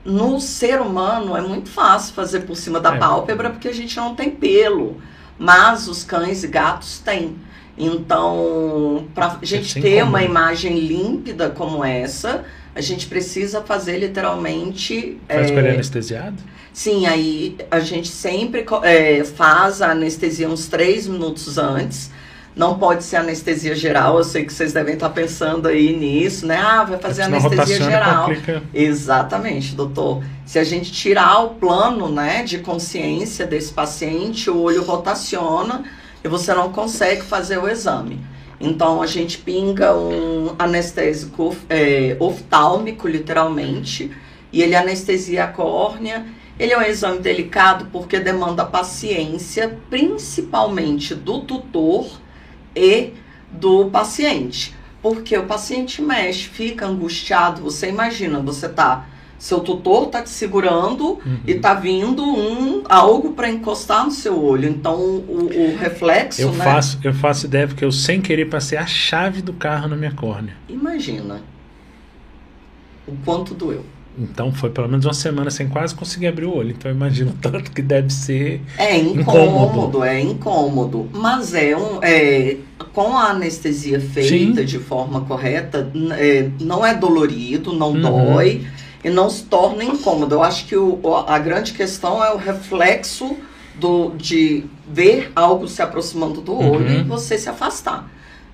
No 0.03 0.41
ser 0.41 0.81
humano 0.81 1.37
é 1.37 1.41
muito 1.41 1.69
fácil 1.69 2.13
fazer 2.15 2.41
por 2.41 2.55
cima 2.55 2.79
da 2.79 2.95
é. 2.95 2.97
pálpebra 2.97 3.51
porque 3.51 3.67
a 3.67 3.73
gente 3.73 3.95
não 3.97 4.15
tem 4.15 4.31
pelo, 4.31 4.97
mas 5.37 5.87
os 5.87 6.03
cães 6.03 6.43
e 6.43 6.47
gatos 6.47 6.97
têm. 6.99 7.35
Então, 7.77 9.07
para 9.13 9.37
a 9.41 9.45
gente 9.45 9.79
ter 9.79 10.03
uma 10.03 10.23
imagem 10.23 10.79
límpida 10.79 11.49
como 11.49 11.85
essa, 11.85 12.43
a 12.73 12.81
gente 12.81 13.07
precisa 13.07 13.61
fazer 13.61 13.97
literalmente. 13.97 15.17
Faz 15.27 15.49
é, 15.49 15.53
com 15.53 15.59
ele 15.59 15.69
anestesiado? 15.69 16.37
Sim, 16.73 17.05
aí 17.05 17.57
a 17.69 17.79
gente 17.79 18.07
sempre 18.07 18.65
é, 18.83 19.23
faz 19.23 19.81
a 19.81 19.91
anestesia 19.91 20.47
uns 20.47 20.67
três 20.67 21.07
minutos 21.07 21.57
antes. 21.57 22.09
Não 22.53 22.77
pode 22.77 23.03
ser 23.05 23.15
anestesia 23.15 23.73
geral, 23.73 24.17
eu 24.17 24.23
sei 24.25 24.43
que 24.43 24.51
vocês 24.51 24.73
devem 24.73 24.95
estar 24.95 25.09
pensando 25.09 25.69
aí 25.69 25.95
nisso, 25.95 26.45
né? 26.45 26.57
Ah, 26.57 26.83
vai 26.83 26.99
fazer 26.99 27.23
anestesia 27.23 27.77
geral. 27.81 28.25
Complica. 28.25 28.61
Exatamente, 28.73 29.73
doutor. 29.73 30.21
Se 30.45 30.59
a 30.59 30.63
gente 30.63 30.91
tirar 30.91 31.39
o 31.43 31.51
plano 31.51 32.09
né, 32.09 32.43
de 32.43 32.59
consciência 32.59 33.45
desse 33.45 33.71
paciente, 33.71 34.49
o 34.49 34.59
olho 34.59 34.83
rotaciona 34.83 35.85
e 36.23 36.27
você 36.27 36.53
não 36.53 36.71
consegue 36.73 37.21
fazer 37.21 37.57
o 37.57 37.69
exame. 37.69 38.19
Então 38.61 39.01
a 39.01 39.07
gente 39.07 39.39
pinga 39.39 39.95
um 39.95 40.55
anestésico 40.59 41.55
é, 41.67 42.15
oftálmico, 42.19 43.07
literalmente, 43.07 44.11
e 44.53 44.61
ele 44.61 44.75
anestesia 44.75 45.45
a 45.45 45.47
córnea. 45.47 46.25
Ele 46.59 46.73
é 46.73 46.77
um 46.77 46.81
exame 46.81 47.19
delicado 47.19 47.87
porque 47.91 48.19
demanda 48.19 48.63
paciência, 48.63 49.79
principalmente 49.89 51.15
do 51.15 51.39
tutor 51.41 52.07
e 52.75 53.13
do 53.49 53.89
paciente. 53.89 54.75
Porque 55.01 55.35
o 55.35 55.47
paciente 55.47 55.99
mexe, 55.99 56.47
fica 56.47 56.85
angustiado. 56.85 57.63
Você 57.63 57.89
imagina, 57.89 58.39
você 58.39 58.69
tá 58.69 59.07
seu 59.41 59.59
tutor 59.59 60.05
tá 60.09 60.21
te 60.21 60.29
segurando 60.29 61.13
uhum. 61.13 61.39
e 61.47 61.55
tá 61.55 61.73
vindo 61.73 62.23
um 62.23 62.83
algo 62.87 63.31
para 63.33 63.49
encostar 63.49 64.05
no 64.05 64.11
seu 64.11 64.39
olho. 64.39 64.69
Então 64.69 64.95
o, 64.99 65.49
o 65.51 65.77
reflexo. 65.77 66.43
Eu 66.43 66.51
né? 66.51 66.63
faço 66.63 66.99
eu 67.03 67.11
faço 67.11 67.47
ideia 67.47 67.67
porque 67.67 67.83
eu 67.83 67.91
sem 67.91 68.21
querer 68.21 68.45
passei 68.45 68.77
a 68.77 68.85
chave 68.85 69.41
do 69.41 69.51
carro 69.51 69.87
na 69.87 69.95
minha 69.95 70.11
córnea. 70.11 70.53
Imagina 70.69 71.41
o 73.07 73.13
quanto 73.25 73.55
doeu. 73.55 73.83
Então 74.15 74.53
foi 74.53 74.69
pelo 74.69 74.87
menos 74.87 75.05
uma 75.05 75.13
semana 75.13 75.49
sem 75.49 75.67
quase 75.67 75.95
conseguir 75.95 76.27
abrir 76.27 76.45
o 76.45 76.55
olho. 76.55 76.75
Então 76.77 76.91
eu 76.91 76.95
imagino 76.95 77.35
tanto 77.41 77.71
que 77.71 77.81
deve 77.81 78.13
ser 78.13 78.61
é 78.77 78.95
incômodo, 78.95 79.21
incômodo. 79.21 80.03
é 80.03 80.21
incômodo, 80.21 81.09
mas 81.11 81.55
é 81.55 81.75
um 81.75 81.97
é, 82.03 82.57
com 82.93 83.17
a 83.17 83.31
anestesia 83.31 83.99
feita 83.99 84.59
Sim. 84.59 84.65
de 84.65 84.77
forma 84.77 85.21
correta 85.21 85.91
é, 86.11 86.47
não 86.59 86.85
é 86.85 86.93
dolorido, 86.93 87.73
não 87.73 87.93
uhum. 87.93 88.01
dói 88.01 88.67
e 89.03 89.09
não 89.09 89.29
se 89.29 89.43
torna 89.43 89.83
incômodo. 89.83 90.35
Eu 90.35 90.43
acho 90.43 90.65
que 90.65 90.75
o, 90.75 90.99
a 91.27 91.39
grande 91.39 91.73
questão 91.73 92.23
é 92.23 92.33
o 92.33 92.37
reflexo 92.37 93.35
do, 93.75 94.11
de 94.15 94.65
ver 94.87 95.31
algo 95.35 95.67
se 95.67 95.81
aproximando 95.81 96.41
do 96.41 96.57
olho 96.57 96.85
uhum. 96.85 96.99
e 96.99 97.03
você 97.03 97.37
se 97.37 97.49
afastar. 97.49 98.09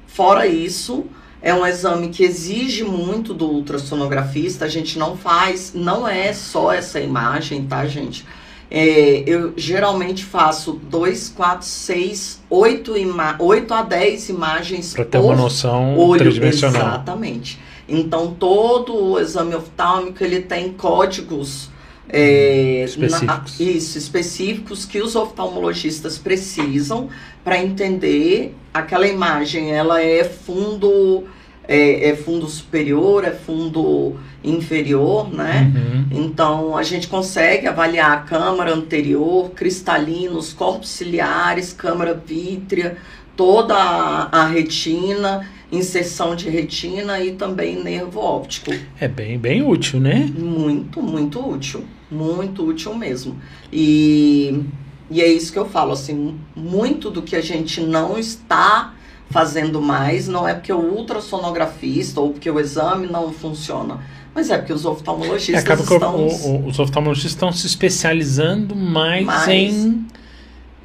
Fora 0.05 0.47
isso, 0.47 1.05
é 1.41 1.53
um 1.53 1.65
exame 1.65 2.09
que 2.09 2.23
exige 2.23 2.83
muito 2.83 3.33
do 3.33 3.45
ultrassonografista. 3.47 4.65
A 4.65 4.69
gente 4.69 4.97
não 4.97 5.15
faz, 5.17 5.73
não 5.75 6.07
é 6.07 6.33
só 6.33 6.71
essa 6.71 6.99
imagem, 6.99 7.65
tá, 7.65 7.85
gente? 7.85 8.25
É, 8.69 9.23
eu 9.25 9.53
geralmente 9.55 10.25
faço 10.25 10.73
2, 10.73 11.29
4, 11.29 11.65
6, 11.65 12.41
8 12.49 13.73
a 13.73 13.81
10 13.81 14.29
imagens 14.29 14.93
Para 14.93 15.05
ter 15.05 15.19
uma 15.19 15.35
noção 15.35 15.97
olho. 15.97 16.19
tridimensional. 16.19 16.81
Exatamente. 16.81 17.59
Então, 17.87 18.33
todo 18.33 18.95
o 18.95 19.19
exame 19.19 19.55
oftálmico, 19.55 20.23
ele 20.23 20.41
tem 20.41 20.71
códigos... 20.73 21.69
É, 22.09 22.85
específicos. 22.85 23.59
Na, 23.59 23.65
isso, 23.65 23.97
específicos 23.97 24.85
que 24.85 25.01
os 25.01 25.13
oftalmologistas 25.13 26.17
precisam 26.17 27.09
para 27.43 27.61
entender 27.61 28.55
aquela 28.73 29.05
imagem. 29.05 29.73
Ela 29.73 30.01
é 30.01 30.23
fundo 30.23 31.25
é, 31.67 32.09
é, 32.09 32.15
fundo 32.15 32.47
superior, 32.47 33.25
é 33.25 33.31
fundo 33.31 34.15
inferior, 34.43 35.29
né? 35.33 35.71
Uhum. 35.75 36.05
Então 36.11 36.77
a 36.77 36.83
gente 36.83 37.07
consegue 37.07 37.67
avaliar 37.67 38.11
a 38.11 38.17
câmara 38.21 38.73
anterior, 38.73 39.51
cristalinos, 39.51 40.53
corpos 40.53 40.89
ciliares, 40.89 41.73
câmara 41.73 42.13
vítrea, 42.13 42.97
toda 43.35 43.75
a, 43.75 44.43
a 44.43 44.47
retina 44.47 45.45
inserção 45.71 46.35
de 46.35 46.49
retina 46.49 47.19
e 47.19 47.33
também 47.33 47.81
nervo 47.83 48.19
óptico. 48.19 48.71
É 48.99 49.07
bem, 49.07 49.37
bem 49.37 49.61
útil, 49.61 49.99
né? 49.99 50.31
Muito, 50.37 51.01
muito 51.01 51.45
útil. 51.45 51.83
Muito 52.09 52.65
útil 52.65 52.93
mesmo. 52.93 53.35
E, 53.71 54.63
e 55.11 55.21
é 55.21 55.27
isso 55.27 55.51
que 55.51 55.59
eu 55.59 55.67
falo, 55.67 55.91
assim, 55.91 56.35
muito 56.55 57.09
do 57.09 57.21
que 57.21 57.35
a 57.35 57.41
gente 57.41 57.81
não 57.81 58.17
está 58.17 58.93
fazendo 59.29 59.81
mais 59.81 60.27
não 60.27 60.47
é 60.47 60.53
porque 60.53 60.71
o 60.71 60.79
ultrassonografista 60.79 62.21
ou 62.21 62.31
porque 62.31 62.49
o 62.49 62.59
exame 62.59 63.07
não 63.07 63.33
funciona, 63.33 63.99
mas 64.33 64.49
é 64.49 64.57
porque 64.57 64.71
os 64.71 64.85
oftalmologistas 64.85 65.55
é, 65.55 65.59
acaba 65.59 65.81
estão... 65.81 66.15
O, 66.15 66.27
o, 66.27 66.67
os 66.67 66.79
oftalmologistas 66.79 67.33
estão 67.33 67.51
se 67.51 67.67
especializando 67.67 68.75
mais, 68.75 69.25
mais... 69.25 69.73
em... 69.73 70.05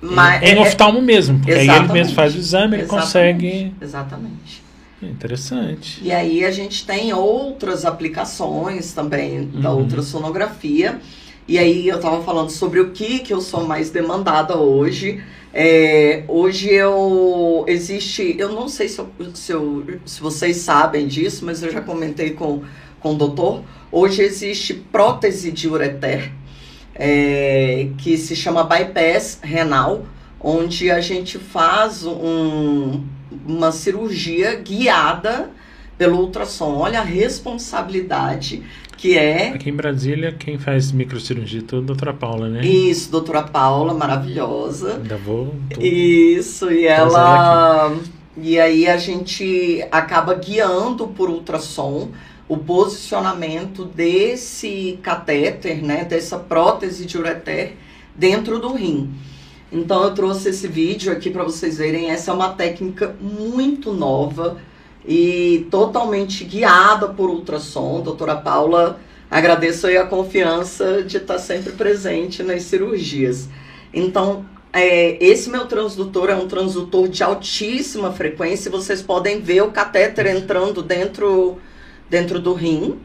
Mas, 0.04 0.42
em, 0.42 0.46
em 0.46 0.58
é, 0.58 0.60
oftalmo 0.60 1.00
mesmo, 1.00 1.38
porque 1.38 1.52
aí 1.52 1.68
ele 1.68 1.92
mesmo 1.92 2.14
faz 2.14 2.34
o 2.34 2.38
exame, 2.38 2.76
ele 2.78 2.86
consegue. 2.86 3.72
Exatamente. 3.80 4.61
Interessante. 5.02 6.00
E 6.02 6.12
aí 6.12 6.44
a 6.44 6.50
gente 6.50 6.86
tem 6.86 7.12
outras 7.12 7.84
aplicações 7.84 8.92
também 8.92 9.46
da 9.46 9.72
uhum. 9.72 9.82
ultrassonografia. 9.82 11.00
E 11.46 11.58
aí 11.58 11.88
eu 11.88 11.96
estava 11.96 12.22
falando 12.22 12.50
sobre 12.50 12.80
o 12.80 12.90
que, 12.90 13.18
que 13.18 13.32
eu 13.32 13.40
sou 13.40 13.66
mais 13.66 13.90
demandada 13.90 14.56
hoje. 14.56 15.22
É, 15.52 16.24
hoje 16.28 16.70
eu 16.70 17.64
existe, 17.68 18.36
eu 18.38 18.52
não 18.52 18.68
sei 18.68 18.88
se, 18.88 18.98
eu, 19.00 19.10
se, 19.34 19.52
eu, 19.52 19.84
se, 20.06 20.20
vocês 20.20 20.58
sabem 20.58 21.06
disso, 21.06 21.44
mas 21.44 21.62
eu 21.62 21.70
já 21.70 21.82
comentei 21.82 22.30
com, 22.30 22.62
com 23.00 23.12
o 23.12 23.16
doutor. 23.16 23.62
Hoje 23.90 24.22
existe 24.22 24.72
prótese 24.72 25.52
de 25.52 25.68
ureter, 25.68 26.32
é, 26.94 27.88
que 27.98 28.16
se 28.16 28.34
chama 28.34 28.64
bypass 28.64 29.40
renal, 29.42 30.06
onde 30.40 30.90
a 30.90 31.00
gente 31.00 31.38
faz 31.38 32.06
um 32.06 33.02
uma 33.46 33.72
cirurgia 33.72 34.56
guiada 34.56 35.50
pelo 35.96 36.18
ultrassom. 36.18 36.76
Olha 36.76 37.00
a 37.00 37.04
responsabilidade 37.04 38.62
que 38.96 39.18
é. 39.18 39.48
Aqui 39.48 39.68
em 39.68 39.74
Brasília, 39.74 40.32
quem 40.32 40.58
faz 40.58 40.92
microcirurgia 40.92 41.60
é 41.60 41.76
a 41.76 41.80
doutora 41.80 42.14
Paula, 42.14 42.48
né? 42.48 42.64
Isso, 42.64 43.10
doutora 43.10 43.42
Paula, 43.42 43.92
maravilhosa. 43.92 44.94
Ainda 44.94 45.16
vou. 45.16 45.54
Tô... 45.74 45.80
Isso, 45.80 46.70
e 46.70 46.86
ela. 46.86 47.96
E 48.36 48.60
aí 48.60 48.86
a 48.86 48.96
gente 48.96 49.84
acaba 49.90 50.34
guiando 50.34 51.08
por 51.08 51.28
ultrassom 51.28 52.10
o 52.48 52.56
posicionamento 52.56 53.84
desse 53.84 54.98
catéter, 55.02 55.82
né, 55.82 56.04
dessa 56.04 56.38
prótese 56.38 57.04
de 57.04 57.18
ureter 57.18 57.76
dentro 58.14 58.58
do 58.58 58.72
rim. 58.74 59.10
Então 59.72 60.04
eu 60.04 60.14
trouxe 60.14 60.50
esse 60.50 60.68
vídeo 60.68 61.10
aqui 61.10 61.30
para 61.30 61.42
vocês 61.42 61.78
verem. 61.78 62.10
Essa 62.10 62.30
é 62.30 62.34
uma 62.34 62.50
técnica 62.50 63.16
muito 63.18 63.92
nova 63.92 64.58
e 65.06 65.66
totalmente 65.70 66.44
guiada 66.44 67.08
por 67.08 67.30
ultrassom. 67.30 68.02
Doutora 68.02 68.36
Paula, 68.36 69.00
agradeço 69.30 69.86
aí 69.86 69.96
a 69.96 70.04
confiança 70.04 71.02
de 71.02 71.16
estar 71.16 71.38
sempre 71.38 71.72
presente 71.72 72.42
nas 72.42 72.64
cirurgias. 72.64 73.48
Então, 73.94 74.44
é, 74.74 75.16
esse 75.24 75.48
meu 75.48 75.66
transdutor 75.66 76.28
é 76.28 76.34
um 76.34 76.46
transdutor 76.46 77.08
de 77.08 77.22
altíssima 77.22 78.12
frequência. 78.12 78.70
Vocês 78.70 79.00
podem 79.00 79.40
ver 79.40 79.62
o 79.62 79.70
catéter 79.70 80.26
entrando 80.26 80.82
dentro, 80.82 81.56
dentro 82.10 82.38
do 82.38 82.52
rim. 82.52 82.98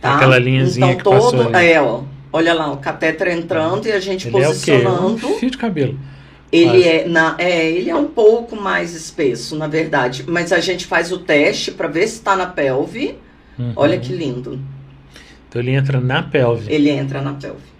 Tá? 0.00 0.16
Aquela 0.16 0.38
linhazinha 0.38 0.92
então, 0.92 0.96
que 0.96 1.04
todo, 1.04 1.36
passou 1.36 1.54
ali. 1.54 1.72
É, 1.72 1.80
ó, 1.80 2.02
Olha 2.32 2.52
lá, 2.52 2.72
o 2.72 2.78
catéter 2.78 3.28
entrando 3.28 3.86
e 3.86 3.92
a 3.92 4.00
gente 4.00 4.28
ele 4.28 4.32
posicionando. 4.32 5.12
É 5.12 5.14
o 5.14 5.16
quê? 5.16 5.26
Um 5.26 5.38
fio 5.38 5.50
de 5.50 5.58
cabelo. 5.58 5.98
Ele 6.52 6.84
é, 6.84 7.08
na, 7.08 7.34
é, 7.38 7.70
ele 7.70 7.90
é 7.90 7.96
um 7.96 8.06
pouco 8.06 8.54
mais 8.56 8.94
espesso, 8.94 9.56
na 9.56 9.66
verdade. 9.66 10.24
Mas 10.26 10.52
a 10.52 10.60
gente 10.60 10.86
faz 10.86 11.10
o 11.10 11.18
teste 11.18 11.72
para 11.72 11.88
ver 11.88 12.06
se 12.06 12.14
está 12.14 12.36
na 12.36 12.46
pelve. 12.46 13.16
Uhum. 13.58 13.72
Olha 13.74 13.98
que 13.98 14.12
lindo. 14.12 14.60
Então 15.48 15.60
ele 15.60 15.72
entra 15.72 16.00
na 16.00 16.22
pelve. 16.22 16.72
Ele 16.72 16.90
entra 16.90 17.20
na 17.20 17.34
pelve. 17.34 17.76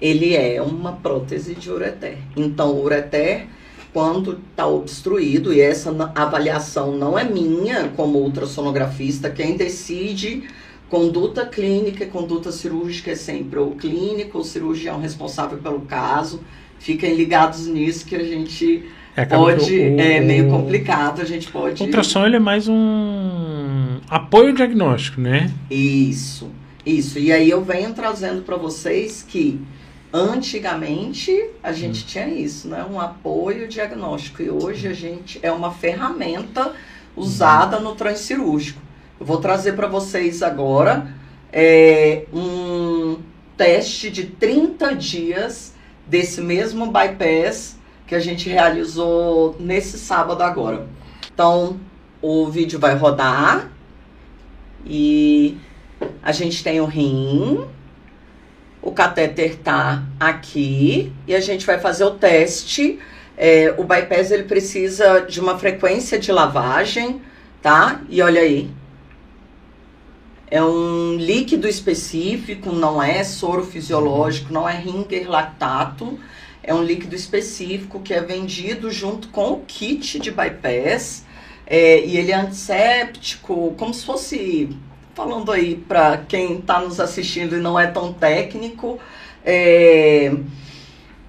Ele 0.00 0.34
é 0.36 0.60
uma 0.60 0.92
prótese 0.92 1.54
de 1.54 1.70
ureter. 1.70 2.18
Então, 2.36 2.72
o 2.72 2.84
ureter, 2.84 3.46
quando 3.92 4.38
está 4.50 4.66
obstruído, 4.66 5.52
e 5.52 5.60
essa 5.60 5.90
avaliação 6.14 6.96
não 6.96 7.18
é 7.18 7.24
minha 7.24 7.88
como 7.96 8.18
ultrassonografista, 8.18 9.30
quem 9.30 9.56
decide 9.56 10.44
Conduta 10.88 11.46
clínica 11.46 12.04
e 12.04 12.06
conduta 12.06 12.52
cirúrgica 12.52 13.10
é 13.10 13.14
sempre 13.14 13.58
o 13.58 13.72
clínico, 13.72 14.38
o 14.38 14.44
cirurgião 14.44 15.00
responsável 15.00 15.58
pelo 15.58 15.80
caso. 15.82 16.40
Fiquem 16.78 17.14
ligados 17.14 17.66
nisso 17.66 18.04
que 18.04 18.14
a 18.14 18.22
gente 18.22 18.84
é, 19.16 19.24
pode. 19.24 19.72
O, 19.72 20.00
é 20.00 20.20
meio 20.20 20.50
complicado, 20.50 21.22
a 21.22 21.24
gente 21.24 21.50
pode. 21.50 21.82
O 21.82 21.86
ultrassom 21.86 22.26
ele 22.26 22.36
é 22.36 22.40
mais 22.40 22.68
um 22.68 23.98
apoio 24.08 24.52
diagnóstico, 24.52 25.20
né? 25.20 25.50
Isso, 25.70 26.50
isso. 26.84 27.18
E 27.18 27.32
aí 27.32 27.48
eu 27.48 27.64
venho 27.64 27.94
trazendo 27.94 28.42
para 28.42 28.56
vocês 28.56 29.24
que 29.26 29.60
antigamente 30.12 31.50
a 31.62 31.72
gente 31.72 32.04
hum. 32.04 32.06
tinha 32.06 32.28
isso, 32.28 32.68
né? 32.68 32.84
Um 32.88 33.00
apoio 33.00 33.66
diagnóstico. 33.66 34.42
E 34.42 34.50
hoje 34.50 34.86
a 34.86 34.92
gente 34.92 35.40
é 35.42 35.50
uma 35.50 35.72
ferramenta 35.72 36.72
usada 37.16 37.80
no 37.80 37.94
transcirúrgico. 37.94 38.83
Eu 39.18 39.26
vou 39.26 39.38
trazer 39.38 39.74
para 39.74 39.86
vocês 39.86 40.42
agora 40.42 41.06
é, 41.52 42.24
um 42.32 43.18
teste 43.56 44.10
de 44.10 44.24
30 44.24 44.94
dias 44.96 45.72
desse 46.04 46.40
mesmo 46.40 46.86
bypass 46.86 47.78
que 48.08 48.14
a 48.14 48.18
gente 48.18 48.48
realizou 48.48 49.56
nesse 49.60 49.98
sábado 49.98 50.42
agora. 50.42 50.86
Então, 51.32 51.78
o 52.20 52.46
vídeo 52.46 52.78
vai 52.78 52.96
rodar 52.96 53.70
e 54.84 55.56
a 56.20 56.32
gente 56.32 56.64
tem 56.64 56.80
o 56.80 56.84
rim, 56.84 57.64
o 58.82 58.90
catéter 58.90 59.56
tá 59.56 60.02
aqui 60.18 61.12
e 61.26 61.36
a 61.36 61.40
gente 61.40 61.64
vai 61.64 61.78
fazer 61.78 62.04
o 62.04 62.12
teste. 62.12 62.98
É, 63.36 63.74
o 63.78 63.84
bypass 63.84 64.32
ele 64.32 64.42
precisa 64.44 65.20
de 65.20 65.40
uma 65.40 65.56
frequência 65.56 66.18
de 66.18 66.32
lavagem, 66.32 67.22
tá? 67.62 68.00
E 68.08 68.20
olha 68.20 68.40
aí, 68.40 68.70
é 70.54 70.62
um 70.62 71.16
líquido 71.16 71.66
específico, 71.66 72.70
não 72.70 73.02
é 73.02 73.24
soro 73.24 73.64
fisiológico, 73.66 74.52
não 74.52 74.68
é 74.68 74.78
ringer 74.78 75.28
lactato. 75.28 76.16
É 76.62 76.72
um 76.72 76.80
líquido 76.80 77.16
específico 77.16 77.98
que 77.98 78.14
é 78.14 78.20
vendido 78.20 78.88
junto 78.88 79.30
com 79.30 79.54
o 79.54 79.60
kit 79.66 80.20
de 80.20 80.30
bypass. 80.30 81.24
É, 81.66 82.06
e 82.06 82.16
ele 82.16 82.30
é 82.30 82.36
antisséptico, 82.36 83.74
como 83.76 83.92
se 83.92 84.04
fosse, 84.04 84.68
falando 85.12 85.50
aí 85.50 85.74
para 85.74 86.18
quem 86.18 86.60
está 86.60 86.80
nos 86.80 87.00
assistindo 87.00 87.56
e 87.56 87.60
não 87.60 87.76
é 87.76 87.88
tão 87.88 88.12
técnico, 88.12 89.00
é, 89.44 90.32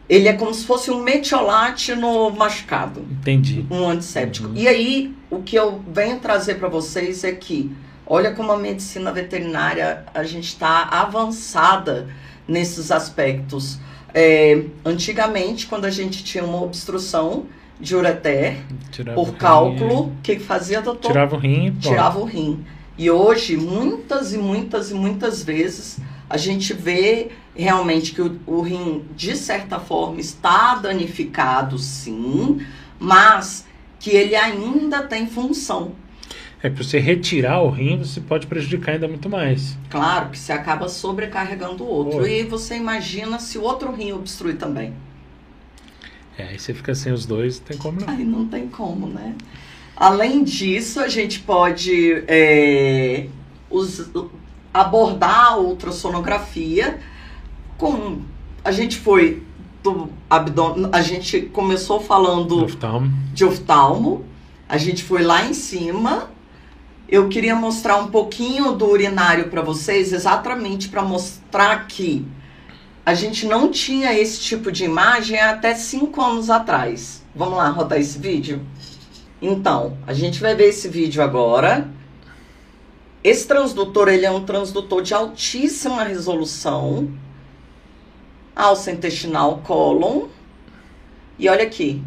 ele 0.08 0.28
é 0.28 0.34
como 0.34 0.54
se 0.54 0.68
fosse 0.68 0.92
um 0.92 1.02
metiolate 1.02 1.96
no 1.96 2.30
machucado. 2.30 3.04
Entendi. 3.10 3.66
Um 3.72 3.90
antisséptico. 3.90 4.50
Uhum. 4.50 4.56
E 4.56 4.68
aí, 4.68 5.16
o 5.32 5.42
que 5.42 5.56
eu 5.56 5.82
venho 5.88 6.20
trazer 6.20 6.60
para 6.60 6.68
vocês 6.68 7.24
é 7.24 7.32
que 7.32 7.76
Olha 8.08 8.34
como 8.34 8.52
a 8.52 8.58
medicina 8.58 9.12
veterinária 9.12 10.06
a 10.14 10.24
gente 10.24 10.48
está 10.48 10.84
avançada 10.84 12.08
nesses 12.48 12.92
aspectos. 12.92 13.80
É, 14.14 14.64
antigamente, 14.86 15.66
quando 15.66 15.86
a 15.86 15.90
gente 15.90 16.24
tinha 16.24 16.44
uma 16.44 16.62
obstrução 16.62 17.46
de 17.80 17.96
ureter 17.96 18.58
Tirava 18.92 19.16
por 19.16 19.36
cálculo, 19.36 20.08
o 20.08 20.12
que 20.24 20.40
fazia, 20.40 20.82
doutor? 20.82 21.10
Tirava 21.10 21.36
o 21.36 21.40
rim. 21.40 21.76
Tirava 21.80 22.20
o 22.20 22.24
rim. 22.24 22.66
E 22.98 23.12
hoje, 23.12 23.58
muitas 23.58 24.34
e 24.34 24.38
muitas 24.38 24.92
e 24.92 24.94
muitas 24.94 25.44
vezes, 25.44 26.00
a 26.30 26.38
gente 26.38 26.74
vê 26.74 27.32
realmente 27.54 28.14
que 28.14 28.22
o, 28.22 28.40
o 28.46 28.62
rim, 28.62 29.04
de 29.16 29.36
certa 29.36 29.80
forma, 29.80 30.20
está 30.20 30.76
danificado, 30.76 31.78
sim, 31.78 32.62
mas 32.98 33.66
que 34.00 34.12
ele 34.12 34.36
ainda 34.36 35.04
tem 35.04 35.28
função. 35.28 35.94
É 36.66 36.70
que 36.72 36.84
você 36.84 36.98
retirar 36.98 37.62
o 37.62 37.70
rim, 37.70 38.00
você 38.00 38.20
pode 38.20 38.48
prejudicar 38.48 38.94
ainda 38.94 39.08
muito 39.08 39.30
mais. 39.30 39.78
Claro, 39.88 40.32
que 40.32 40.40
você 40.40 40.52
acaba 40.52 40.90
sobrecarregando 40.90 41.84
o 41.84 41.88
outro. 41.88 42.24
Oi. 42.24 42.40
E 42.40 42.44
você 42.44 42.76
imagina 42.76 43.38
se 43.38 43.60
o 43.60 43.62
outro 43.62 43.92
rim 43.92 44.14
obstrui 44.14 44.56
também. 44.56 44.92
É, 46.36 46.48
aí 46.48 46.58
você 46.58 46.74
fica 46.74 46.96
sem 46.96 47.14
os 47.14 47.24
dois, 47.24 47.60
não 47.60 47.68
tem 47.68 47.78
como 47.78 48.02
não. 48.02 48.10
Aí 48.10 48.24
não 48.24 48.48
tem 48.48 48.68
como, 48.68 49.06
né? 49.06 49.36
Além 49.96 50.44
disso, 50.44 51.00
a 51.00 51.08
gente 51.08 51.40
pode 51.42 52.24
é, 52.28 53.28
os, 53.70 54.10
abordar 54.74 55.52
a 55.52 55.58
ultrassonografia 55.58 57.00
com. 57.78 58.22
A 58.64 58.72
gente 58.72 58.98
foi 58.98 59.44
do 59.84 60.10
abdômen. 60.28 60.90
A 60.92 61.04
gente 61.04 61.42
começou 61.42 62.00
falando 62.00 62.58
de 62.58 62.64
oftalmo. 62.64 63.14
de 63.36 63.46
oftalmo. 63.46 64.26
A 64.68 64.80
gente 64.80 65.04
foi 65.04 65.22
lá 65.22 65.46
em 65.46 65.54
cima 65.54 66.34
eu 67.08 67.30
queria 67.30 67.56
mostrar 67.56 67.98
um 67.98 68.08
pouquinho 68.08 68.72
do 68.72 68.88
urinário 68.88 69.50
para 69.50 69.62
vocês, 69.62 70.12
exatamente 70.12 70.90
para 70.90 71.04
mostrar 71.04 71.88
que 71.88 72.26
a 73.06 73.14
gente 73.14 73.46
não 73.46 73.70
tinha 73.70 74.14
esse 74.14 74.40
tipo 74.40 74.72
de 74.72 74.84
imagem 74.84 75.40
até 75.40 75.76
cinco 75.76 76.22
anos 76.22 76.50
atrás. 76.50 77.24
Vamos 77.36 77.58
lá 77.58 77.70
rodar 77.70 78.00
esse 78.00 78.18
vídeo? 78.18 78.66
Então, 79.40 79.98
a 80.08 80.14
gente 80.14 80.42
vai 80.42 80.56
ver 80.56 80.70
esse 80.70 80.88
vídeo 80.88 81.22
agora. 81.22 81.88
Esse 83.24 83.48
transdutor, 83.48 84.08
ele 84.08 84.26
é 84.26 84.32
um 84.32 84.44
transdutor 84.44 85.04
de 85.04 85.14
altíssima 85.14 86.04
resolução. 86.04 87.12
Alça 88.56 88.92
intestinal 88.92 89.62
colon. 89.64 90.28
E 91.38 91.48
olha 91.48 91.64
aqui, 91.64 92.02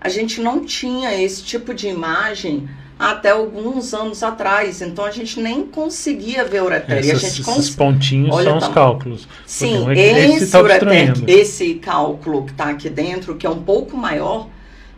a 0.00 0.08
gente 0.08 0.40
não 0.40 0.64
tinha 0.64 1.12
esse 1.20 1.42
tipo 1.42 1.74
de 1.74 1.88
imagem 1.88 2.68
até 2.98 3.30
alguns 3.30 3.94
anos 3.94 4.22
atrás. 4.22 4.82
Então 4.82 5.04
a 5.04 5.10
gente 5.10 5.40
nem 5.40 5.64
conseguia 5.66 6.44
ver 6.44 6.62
ureter. 6.62 6.98
Essas, 6.98 7.24
a 7.24 7.28
gente 7.28 7.42
cons... 7.42 7.58
Esses 7.58 7.74
pontinhos 7.74 8.34
Olha, 8.34 8.50
são 8.50 8.58
tá... 8.58 8.68
os 8.68 8.74
cálculos. 8.74 9.28
Sim, 9.46 9.90
esse, 9.92 10.42
esse, 10.42 10.52
tá 10.52 10.60
ureter, 10.60 11.12
esse 11.26 11.74
cálculo 11.74 12.44
que 12.44 12.52
está 12.52 12.70
aqui 12.70 12.90
dentro, 12.90 13.36
que 13.36 13.46
é 13.46 13.50
um 13.50 13.62
pouco 13.62 13.96
maior, 13.96 14.48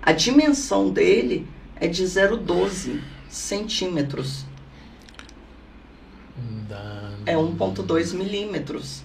a 0.03 0.13
dimensão 0.13 0.89
dele 0.89 1.47
é 1.77 1.87
de 1.87 2.05
0,12 2.05 3.01
centímetros. 3.29 4.47
Da... 6.69 7.11
É 7.27 7.35
1,2 7.35 8.15
milímetros. 8.15 9.03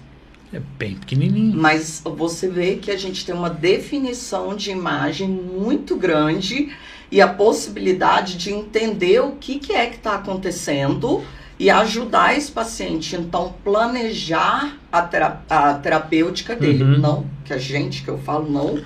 É 0.52 0.60
bem 0.78 0.94
pequenininho. 0.94 1.56
Mas 1.56 2.00
você 2.04 2.48
vê 2.48 2.76
que 2.76 2.90
a 2.90 2.96
gente 2.96 3.26
tem 3.26 3.34
uma 3.34 3.50
definição 3.50 4.54
de 4.54 4.70
imagem 4.70 5.28
muito 5.28 5.96
grande 5.96 6.72
e 7.10 7.20
a 7.20 7.28
possibilidade 7.28 8.36
de 8.36 8.52
entender 8.52 9.20
o 9.20 9.32
que, 9.32 9.58
que 9.58 9.72
é 9.72 9.86
que 9.86 9.96
está 9.96 10.16
acontecendo 10.16 11.22
e 11.58 11.70
ajudar 11.70 12.36
esse 12.36 12.50
paciente, 12.50 13.16
então, 13.16 13.54
planejar 13.64 14.76
a, 14.92 15.00
tera 15.00 15.40
a 15.48 15.74
terapêutica 15.74 16.54
dele. 16.54 16.84
Uhum. 16.84 16.98
Não, 16.98 17.26
que 17.44 17.52
a 17.52 17.58
gente, 17.58 18.02
que 18.02 18.08
eu 18.08 18.18
falo, 18.18 18.50
não 18.50 18.82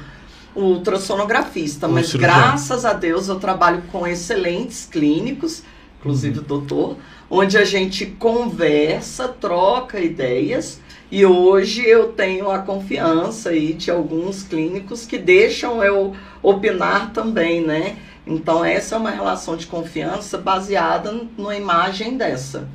o 0.54 0.62
ultrassonografista, 0.62 1.87
o 1.87 1.92
mas 1.92 2.09
cirurgião. 2.09 2.35
graças 2.35 2.85
a 2.85 2.92
Deus 2.92 3.28
eu 3.28 3.38
trabalho 3.38 3.83
com 3.90 4.06
excelentes 4.06 4.87
clínicos, 4.87 5.62
inclusive 5.98 6.38
uhum. 6.38 6.44
o 6.44 6.46
doutor, 6.46 6.96
onde 7.28 7.56
a 7.56 7.64
gente 7.64 8.06
conversa, 8.06 9.28
troca 9.28 10.00
ideias. 10.00 10.80
E 11.11 11.26
hoje 11.26 11.85
eu 11.85 12.12
tenho 12.12 12.50
a 12.50 12.61
confiança 12.61 13.50
aí 13.50 13.72
de 13.72 13.90
alguns 13.90 14.44
clínicos 14.44 15.04
que 15.04 15.18
deixam 15.18 15.83
eu 15.83 16.14
opinar 16.40 17.12
também, 17.12 17.61
né? 17.61 17.96
Então, 18.26 18.64
essa 18.64 18.94
é 18.94 18.98
uma 18.98 19.11
relação 19.11 19.56
de 19.56 19.66
confiança 19.66 20.38
baseada 20.38 21.12
numa 21.37 21.56
imagem 21.56 22.16
dessa. 22.16 22.68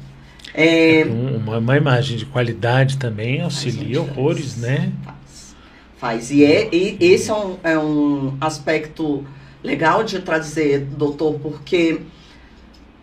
É, 0.53 1.05
uma, 1.05 1.57
uma, 1.57 1.77
imagem 1.77 2.17
de 2.17 2.25
qualidade 2.25 2.97
também 2.97 3.41
auxilia 3.41 4.01
horrores, 4.01 4.55
né? 4.55 4.91
Faz. 5.03 5.55
Faz. 5.97 6.31
E, 6.31 6.45
é, 6.45 6.69
e 6.73 6.97
esse 6.99 7.29
é 7.29 7.33
um, 7.33 7.57
é 7.63 7.77
um 7.77 8.37
aspecto 8.39 9.25
legal 9.61 10.03
de 10.03 10.19
trazer, 10.19 10.85
doutor, 10.85 11.39
porque 11.39 12.01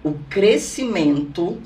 o 0.03 0.13
crescimento 0.31 1.59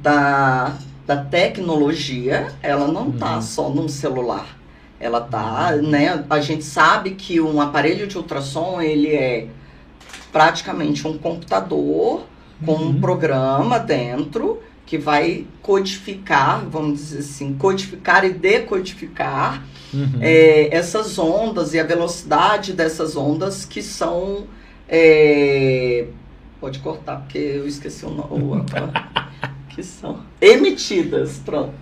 da, 0.00 0.76
da 1.06 1.16
tecnologia, 1.16 2.48
ela 2.62 2.88
não 2.88 3.10
está 3.10 3.36
uhum. 3.36 3.42
só 3.42 3.68
num 3.68 3.88
celular. 3.88 4.58
Ela 4.98 5.20
tá, 5.20 5.72
né? 5.76 6.24
A 6.30 6.40
gente 6.40 6.64
sabe 6.64 7.10
que 7.10 7.40
um 7.40 7.60
aparelho 7.60 8.06
de 8.06 8.16
ultrassom, 8.16 8.80
ele 8.80 9.08
é 9.08 9.48
praticamente 10.34 11.06
um 11.06 11.16
computador 11.16 12.26
com 12.66 12.72
uhum. 12.72 12.88
um 12.88 13.00
programa 13.00 13.78
dentro 13.78 14.60
que 14.84 14.98
vai 14.98 15.46
codificar, 15.62 16.66
vamos 16.68 16.98
dizer 16.98 17.20
assim, 17.20 17.54
codificar 17.54 18.24
e 18.24 18.32
decodificar 18.32 19.62
uhum. 19.94 20.18
é, 20.20 20.74
essas 20.74 21.20
ondas 21.20 21.72
e 21.72 21.78
a 21.78 21.84
velocidade 21.84 22.72
dessas 22.72 23.16
ondas 23.16 23.64
que 23.64 23.80
são. 23.80 24.48
É, 24.88 26.08
pode 26.60 26.80
cortar, 26.80 27.20
porque 27.20 27.38
eu 27.38 27.68
esqueci 27.68 28.04
o 28.04 28.10
nome. 28.10 28.64
que 29.70 29.84
são 29.84 30.18
emitidas, 30.40 31.40
pronto. 31.44 31.74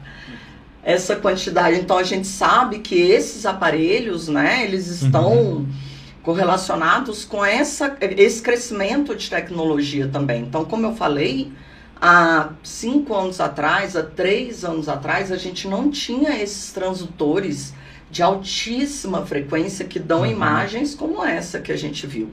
Essa 0.85 1.17
quantidade. 1.17 1.79
Então 1.79 1.97
a 1.97 2.03
gente 2.03 2.27
sabe 2.27 2.81
que 2.81 2.97
esses 2.97 3.47
aparelhos, 3.47 4.29
né, 4.29 4.63
eles 4.63 4.89
estão. 4.89 5.33
Uhum 5.33 5.92
correlacionados 6.23 7.25
com 7.25 7.45
essa, 7.45 7.97
esse 8.01 8.41
crescimento 8.41 9.15
de 9.15 9.29
tecnologia 9.29 10.09
também. 10.09 10.43
Então, 10.43 10.65
como 10.65 10.87
eu 10.87 10.95
falei, 10.95 11.53
há 12.01 12.51
cinco 12.63 13.15
anos 13.15 13.41
atrás, 13.41 13.97
há 13.97 14.03
três 14.03 14.65
anos 14.65 14.89
atrás, 14.89 15.33
a 15.33 15.37
gente 15.37 15.67
não 15.67 15.91
tinha 15.91 16.41
esses 16.41 16.73
transdutores 16.73 17.75
de 18.11 18.23
altíssima 18.23 19.25
frequência 19.25 19.85
que 19.85 19.99
dão 19.99 20.21
uhum. 20.21 20.27
imagens 20.27 20.95
como 20.95 21.25
essa 21.25 21.59
que 21.59 21.73
a 21.73 21.77
gente 21.77 22.07
viu. 22.07 22.31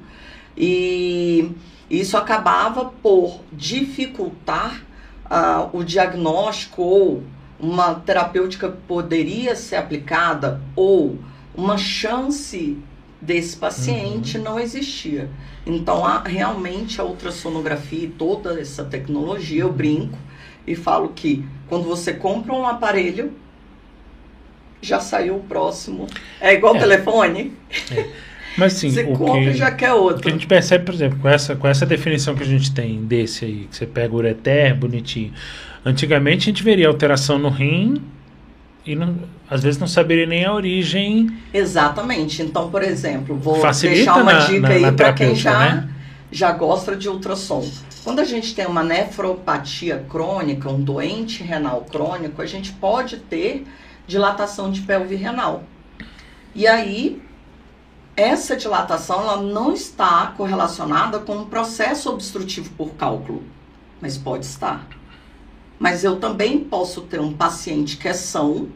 E 0.56 1.52
isso 1.90 2.18
acabava 2.18 2.86
por 3.02 3.42
dificultar 3.52 4.84
uh, 5.26 5.70
o 5.76 5.84
diagnóstico 5.84 6.84
ou 6.84 7.24
uma 7.60 7.96
terapêutica 7.96 8.70
poderia 8.70 9.56
ser 9.56 9.78
aplicada 9.78 10.62
ou 10.76 11.18
uma 11.56 11.78
chance 11.78 12.78
desse 13.22 13.58
paciente 13.58 14.38
uhum. 14.38 14.44
não 14.44 14.60
existia. 14.60 15.30
Então, 15.66 16.06
a, 16.06 16.24
realmente 16.24 17.00
a 17.02 17.04
ultrassonografia 17.04 18.06
e 18.06 18.08
toda 18.08 18.60
essa 18.60 18.84
tecnologia, 18.84 19.62
eu 19.62 19.72
brinco 19.72 20.18
e 20.66 20.76
falo 20.76 21.10
que 21.10 21.46
quando 21.68 21.84
você 21.84 22.14
compra 22.14 22.54
um 22.54 22.66
aparelho, 22.66 23.34
já 24.82 25.00
saiu 25.00 25.38
o 25.38 25.44
próximo. 25.44 26.08
É 26.40 26.54
igual 26.54 26.76
é. 26.76 26.80
telefone. 26.80 27.54
É. 27.92 28.10
Mas 28.58 28.74
sim, 28.74 28.90
você 28.90 29.04
compra 29.04 29.44
que, 29.44 29.50
e 29.50 29.54
já 29.54 29.72
quer 29.72 29.94
outro. 29.94 30.18
O 30.18 30.22
que 30.22 30.30
a 30.30 30.32
gente 30.32 30.48
percebe, 30.48 30.84
por 30.84 30.94
exemplo, 30.94 31.20
com 31.20 31.30
essa, 31.30 31.56
com 31.56 31.68
essa 31.68 31.86
definição 31.86 32.36
que 32.36 32.44
a 32.44 32.48
gente 32.48 32.74
tem 32.74 33.04
desse 33.06 33.46
aí, 33.46 33.68
que 33.70 33.76
você 33.76 33.86
pega 33.86 34.14
o 34.14 34.18
ureter, 34.18 34.76
bonitinho. 34.76 35.34
Antigamente 35.86 36.44
a 36.44 36.52
gente 36.52 36.64
veria 36.64 36.88
alteração 36.88 37.38
no 37.38 37.50
rim 37.50 38.02
e 38.90 38.96
não, 38.96 39.16
às 39.48 39.62
vezes 39.62 39.80
não 39.80 39.88
saberia 39.88 40.26
nem 40.26 40.46
a 40.46 40.52
origem. 40.52 41.30
Exatamente. 41.54 42.42
Então, 42.42 42.72
por 42.72 42.82
exemplo, 42.82 43.38
vou 43.38 43.62
deixar 43.62 44.16
uma 44.16 44.34
na, 44.34 44.40
dica 44.40 44.62
na, 44.62 44.70
aí 44.70 44.92
para 44.92 45.14
quem 45.14 45.36
já, 45.36 45.60
né? 45.60 45.90
já 46.32 46.52
gosta 46.52 46.96
de 46.96 47.08
ultrassom. 47.08 47.70
Quando 48.04 48.20
a 48.20 48.24
gente 48.24 48.56
tem 48.56 48.66
uma 48.66 48.84
nefropatia 48.84 50.04
crônica, 50.10 50.68
um 50.70 50.82
doente 50.82 51.44
renal 51.44 51.86
crônico, 51.88 52.42
a 52.42 52.48
gente 52.48 52.72
pode 52.74 53.18
ter 53.18 53.68
dilatação 54.08 54.72
de 54.72 54.82
pelve 54.82 55.16
renal. 55.16 55.64
E 56.56 56.66
aí, 56.66 57.22
essa 58.18 58.58
dilatação 58.58 59.22
ela 59.22 59.38
não 59.38 59.72
está 59.72 60.34
correlacionada 60.36 61.20
com 61.20 61.38
um 61.38 61.46
processo 61.46 62.10
obstrutivo 62.10 62.72
por 62.72 62.96
cálculo, 62.96 63.44
mas 64.02 64.18
pode 64.18 64.46
estar. 64.46 64.88
Mas 65.80 66.04
eu 66.04 66.18
também 66.20 66.60
posso 66.60 67.02
ter 67.02 67.22
um 67.22 67.32
paciente 67.32 67.96
que 67.96 68.08
é 68.08 68.14
são, 68.14 68.68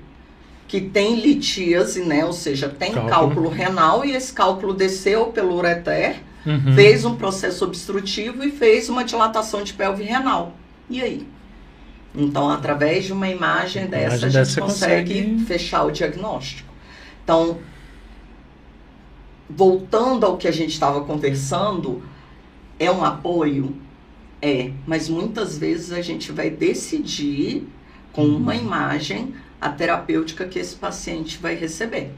que 0.74 0.82
tem 0.82 1.20
litíase, 1.20 2.04
né? 2.04 2.26
Ou 2.26 2.34
seja, 2.34 2.68
tem 2.68 2.92
cálculo, 2.92 3.14
cálculo 3.14 3.50
renal 3.50 4.04
e 4.04 4.16
esse 4.16 4.34
cálculo 4.34 4.74
desceu 4.74 5.28
pelo 5.28 5.56
ureter, 5.56 6.16
uhum. 6.44 6.74
fez 6.74 7.06
um 7.06 7.16
processo 7.16 7.64
obstrutivo 7.64 8.44
e 8.44 8.50
fez 8.50 8.90
uma 8.90 9.04
dilatação 9.04 9.64
de 9.64 9.72
pelve 9.72 10.02
renal. 10.04 10.54
E 10.90 11.00
aí? 11.00 11.28
Então, 12.16 12.50
através 12.50 13.06
de 13.06 13.14
uma 13.14 13.30
imagem 13.30 13.86
dessa, 13.86 14.16
imagem 14.16 14.40
a 14.40 14.44
gente 14.44 14.60
consegue, 14.60 15.14
consegue 15.22 15.46
fechar 15.46 15.84
o 15.84 15.92
diagnóstico. 15.92 16.74
Então, 17.24 17.60
voltando 19.48 20.26
ao 20.26 20.38
que 20.38 20.48
a 20.48 20.52
gente 20.52 20.72
estava 20.72 21.02
conversando, 21.02 22.02
é 22.80 22.90
um 22.90 23.06
apoio 23.06 23.76
é, 24.42 24.72
mas 24.88 25.08
muitas 25.08 25.56
vezes 25.56 25.92
a 25.92 26.02
gente 26.02 26.32
vai 26.32 26.50
decidir 26.50 27.68
com 28.12 28.26
uma 28.26 28.54
uhum. 28.54 28.60
imagem 28.60 29.36
a 29.66 29.70
terapêutica 29.70 30.46
que 30.46 30.60
esse 30.60 30.76
paciente 30.76 31.38
vai 31.38 31.56
receber. 31.56 32.12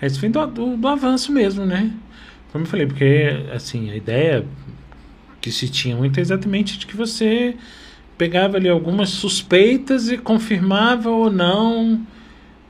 É 0.00 0.06
isso 0.06 0.20
vem 0.20 0.30
do, 0.30 0.46
do, 0.46 0.76
do, 0.76 0.88
avanço 0.88 1.32
mesmo, 1.32 1.64
né? 1.64 1.92
Como 2.52 2.64
eu 2.64 2.68
falei, 2.68 2.86
porque 2.86 3.46
assim, 3.52 3.90
a 3.90 3.96
ideia 3.96 4.46
que 5.40 5.50
se 5.50 5.68
tinha 5.68 5.96
muito 5.96 6.18
é 6.18 6.20
exatamente 6.20 6.78
de 6.78 6.86
que 6.86 6.96
você 6.96 7.56
pegava 8.18 8.56
ali 8.56 8.68
algumas 8.68 9.10
suspeitas 9.10 10.10
e 10.10 10.18
confirmava 10.18 11.10
ou 11.10 11.30
não. 11.30 12.04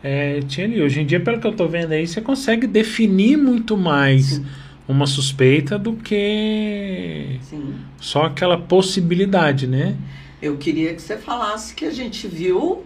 É, 0.02 0.40
tinha 0.42 0.66
ali. 0.66 0.80
Hoje 0.80 1.00
em 1.00 1.06
dia, 1.06 1.20
pelo 1.20 1.40
que 1.40 1.46
eu 1.46 1.50
estou 1.50 1.68
vendo 1.68 1.92
aí, 1.92 2.06
você 2.06 2.20
consegue 2.20 2.66
definir 2.66 3.36
muito 3.36 3.76
mais. 3.76 4.26
Sim 4.26 4.46
uma 4.90 5.06
suspeita 5.06 5.78
do 5.78 5.92
que 5.92 7.38
Sim. 7.42 7.74
só 8.00 8.24
aquela 8.24 8.58
possibilidade, 8.58 9.68
né? 9.68 9.96
Eu 10.42 10.56
queria 10.56 10.92
que 10.94 11.00
você 11.00 11.16
falasse 11.16 11.74
que 11.74 11.84
a 11.84 11.92
gente 11.92 12.26
viu 12.26 12.84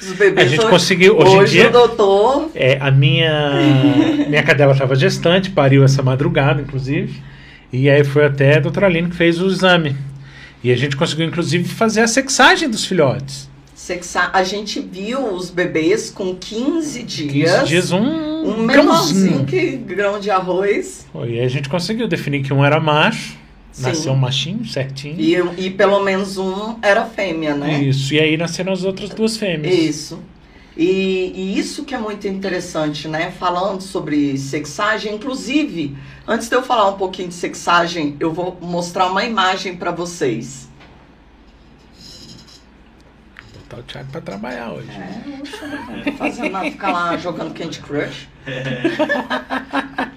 os 0.00 0.12
bebês. 0.12 0.46
A 0.46 0.50
gente 0.50 0.66
conseguiu 0.68 1.16
hoje, 1.16 1.36
hoje 1.36 1.58
em 1.58 1.60
dia. 1.60 1.68
O 1.68 1.72
doutor. 1.72 2.50
É, 2.54 2.78
a 2.80 2.90
minha 2.90 3.54
minha 4.28 4.42
cadela 4.42 4.72
estava 4.72 4.94
gestante, 4.94 5.50
pariu 5.50 5.84
essa 5.84 6.02
madrugada, 6.02 6.60
inclusive, 6.60 7.22
e 7.72 7.88
aí 7.88 8.04
foi 8.04 8.26
até 8.26 8.56
a 8.56 8.60
doutora 8.60 8.86
Aline 8.86 9.08
que 9.08 9.16
fez 9.16 9.40
o 9.40 9.46
exame. 9.46 9.96
E 10.62 10.72
a 10.72 10.76
gente 10.76 10.96
conseguiu, 10.96 11.26
inclusive, 11.26 11.68
fazer 11.68 12.00
a 12.00 12.06
sexagem 12.06 12.70
dos 12.70 12.86
filhotes. 12.86 13.50
Sexa... 13.74 14.30
A 14.32 14.42
gente 14.42 14.80
viu 14.80 15.34
os 15.34 15.50
bebês 15.50 16.10
com 16.10 16.34
15 16.34 17.02
dias. 17.02 17.52
15 17.58 17.64
dias, 17.66 17.92
um. 17.92 18.34
Um 18.44 18.62
menorzinho 18.62 19.44
que 19.44 19.76
grão 19.76 20.18
de 20.18 20.30
arroz. 20.30 21.06
E 21.26 21.40
a 21.40 21.48
gente 21.48 21.68
conseguiu 21.68 22.06
definir 22.06 22.42
que 22.42 22.52
um 22.52 22.64
era 22.64 22.80
macho. 22.80 23.36
Nasceu 23.78 24.12
um 24.12 24.16
machinho, 24.16 24.64
certinho. 24.64 25.16
E, 25.18 25.66
e 25.66 25.70
pelo 25.70 26.02
menos 26.02 26.38
um 26.38 26.78
era 26.80 27.04
fêmea, 27.04 27.54
né? 27.54 27.82
Isso. 27.82 28.14
E 28.14 28.20
aí 28.20 28.36
nasceram 28.36 28.72
as 28.72 28.84
outras 28.84 29.10
duas 29.10 29.36
fêmeas. 29.36 29.74
Isso. 29.74 30.20
E, 30.76 31.32
e, 31.34 31.58
isso 31.58 31.84
que 31.84 31.94
é 31.94 31.98
muito 31.98 32.26
interessante, 32.26 33.06
né? 33.06 33.30
Falando 33.32 33.80
sobre 33.80 34.36
sexagem, 34.38 35.14
inclusive, 35.14 35.96
antes 36.26 36.48
de 36.48 36.54
eu 36.54 36.62
falar 36.62 36.88
um 36.90 36.96
pouquinho 36.96 37.28
de 37.28 37.34
sexagem, 37.34 38.16
eu 38.18 38.32
vou 38.32 38.58
mostrar 38.60 39.06
uma 39.06 39.24
imagem 39.24 39.76
para 39.76 39.90
vocês 39.90 40.68
botar 43.74 43.78
o 43.78 43.82
Thiago 43.82 44.10
pra 44.10 44.20
trabalhar 44.20 44.72
hoje. 44.72 44.90
É, 46.06 46.12
fazendo 46.12 46.50
nada, 46.50 46.70
ficar 46.70 46.92
lá 46.92 47.16
jogando 47.16 47.54
Candy 47.54 47.80
Crush. 47.80 48.28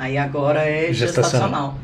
Aí 0.00 0.16
agora 0.16 0.62
é 0.62 0.90
gestacional. 0.94 1.76
gestacional. 1.76 1.78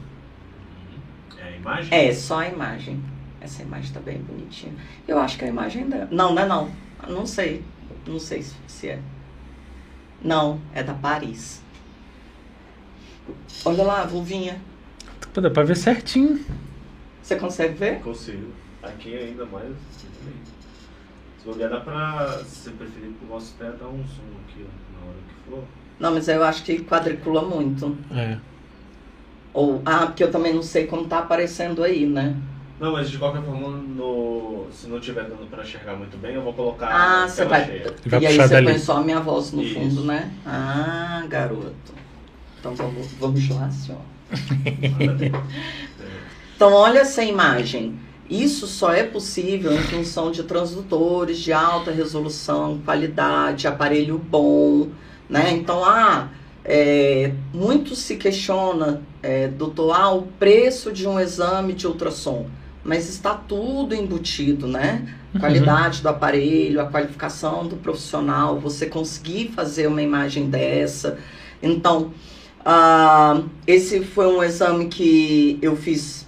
É 1.39 1.49
a 1.49 1.51
imagem? 1.51 2.09
É, 2.09 2.15
só 2.15 2.41
a 2.41 2.49
imagem. 2.49 3.05
Essa 3.43 3.63
imagem 3.63 3.93
tá 3.93 4.01
bem 4.01 4.17
bonitinha. 4.17 4.73
Eu 5.07 5.19
acho 5.19 5.37
que 5.37 5.45
a 5.45 5.49
imagem 5.49 5.87
dela. 5.87 6.09
Não, 6.11 6.33
não 6.33 6.43
é 6.43 6.47
não. 6.47 6.71
Não 7.07 7.27
sei. 7.27 7.63
Não 8.07 8.19
sei 8.19 8.43
se 8.67 8.89
é. 8.89 9.01
Não, 10.23 10.59
é 10.73 10.83
da 10.83 10.95
Paris. 10.95 11.63
Olha 13.67 13.85
lá, 13.85 14.01
a 14.01 14.07
vulvinha. 14.07 14.63
Dá 15.35 15.51
pra 15.51 15.65
ver 15.65 15.77
certinho. 15.77 16.43
Você 17.23 17.37
consegue 17.37 17.75
ver? 17.75 18.01
Consigo. 18.01 18.51
Aqui 18.83 19.15
ainda 19.15 19.45
mais. 19.45 19.77
Se 21.43 21.49
olhar, 21.51 21.69
dá 21.69 21.81
pra, 21.81 22.43
se 22.45 22.63
você 22.63 22.71
preferir, 22.71 23.11
pro 23.11 23.29
nosso 23.29 23.55
pé, 23.59 23.71
dar 23.73 23.89
um 23.89 24.03
zoom 24.05 24.33
aqui, 24.49 24.65
ó, 24.65 24.99
na 24.99 25.07
hora 25.07 25.19
que 25.29 25.51
for. 25.51 25.65
Não, 25.99 26.13
mas 26.13 26.29
eu 26.29 26.43
acho 26.45 26.63
que 26.63 26.81
quadricula 26.81 27.43
muito. 27.43 27.97
É. 28.15 28.37
Ou, 29.55 29.81
ah, 29.87 30.07
porque 30.07 30.23
eu 30.23 30.31
também 30.31 30.53
não 30.53 30.63
sei 30.63 30.87
como 30.87 31.07
tá 31.07 31.19
aparecendo 31.21 31.83
aí, 31.83 32.05
né? 32.05 32.37
Não, 32.79 32.93
mas 32.93 33.09
de 33.09 33.17
qualquer 33.17 33.43
forma, 33.43 33.69
no, 33.69 34.67
se 34.71 34.87
não 34.87 35.01
tiver 35.01 35.25
dando 35.25 35.49
pra 35.49 35.63
enxergar 35.63 35.97
muito 35.97 36.19
bem, 36.19 36.35
eu 36.35 36.43
vou 36.43 36.53
colocar 36.53 36.89
ah, 36.89 37.27
você 37.27 37.47
vai, 37.47 37.83
vai 38.05 38.21
E 38.21 38.27
aí 38.27 38.37
você 38.37 38.49
dali. 38.49 38.67
põe 38.67 38.79
só 38.79 38.99
a 38.99 39.03
minha 39.03 39.19
voz 39.21 39.53
no 39.53 39.63
Isso. 39.63 39.75
fundo, 39.75 40.05
né? 40.05 40.31
Ah, 40.45 41.25
garoto. 41.27 41.95
Então 42.61 42.75
vamos, 42.75 43.07
vamos 43.19 43.49
lá, 43.49 43.71
senhor. 43.71 44.01
Então, 46.57 46.73
olha 46.73 47.01
essa 47.01 47.23
imagem. 47.23 47.99
Isso 48.31 48.67
só 48.67 48.91
é 48.91 49.03
possível 49.03 49.71
em 49.73 49.83
função 49.83 50.31
de 50.31 50.43
transdutores 50.43 51.39
de 51.39 51.53
alta 51.53 51.91
resolução, 51.93 52.81
qualidade, 52.83 53.69
aparelho 53.69 54.19
bom, 54.19 54.89
né? 55.29 55.53
Então, 55.53 55.85
ah, 55.85 56.29
é, 56.65 57.33
muito 57.53 57.95
se 57.95 58.17
questiona, 58.17 59.03
é, 59.23 59.49
doutor, 59.49 59.93
ah, 59.93 60.11
o 60.11 60.23
preço 60.23 60.93
de 60.93 61.07
um 61.07 61.19
exame 61.19 61.73
de 61.73 61.87
ultrassom, 61.87 62.47
mas 62.83 63.09
está 63.09 63.35
tudo 63.35 63.95
embutido, 63.95 64.67
né? 64.67 65.07
Uhum. 65.35 65.41
Qualidade 65.41 66.03
do 66.03 66.09
aparelho, 66.09 66.81
a 66.81 66.87
qualificação 66.87 67.67
do 67.67 67.77
profissional, 67.77 68.59
você 68.59 68.87
conseguir 68.87 69.53
fazer 69.55 69.87
uma 69.87 70.03
imagem 70.03 70.49
dessa. 70.49 71.19
Então, 71.63 72.13
ah, 72.65 73.43
esse 73.67 74.03
foi 74.03 74.27
um 74.27 74.43
exame 74.43 74.87
que 74.87 75.59
eu 75.63 75.77
fiz 75.77 76.27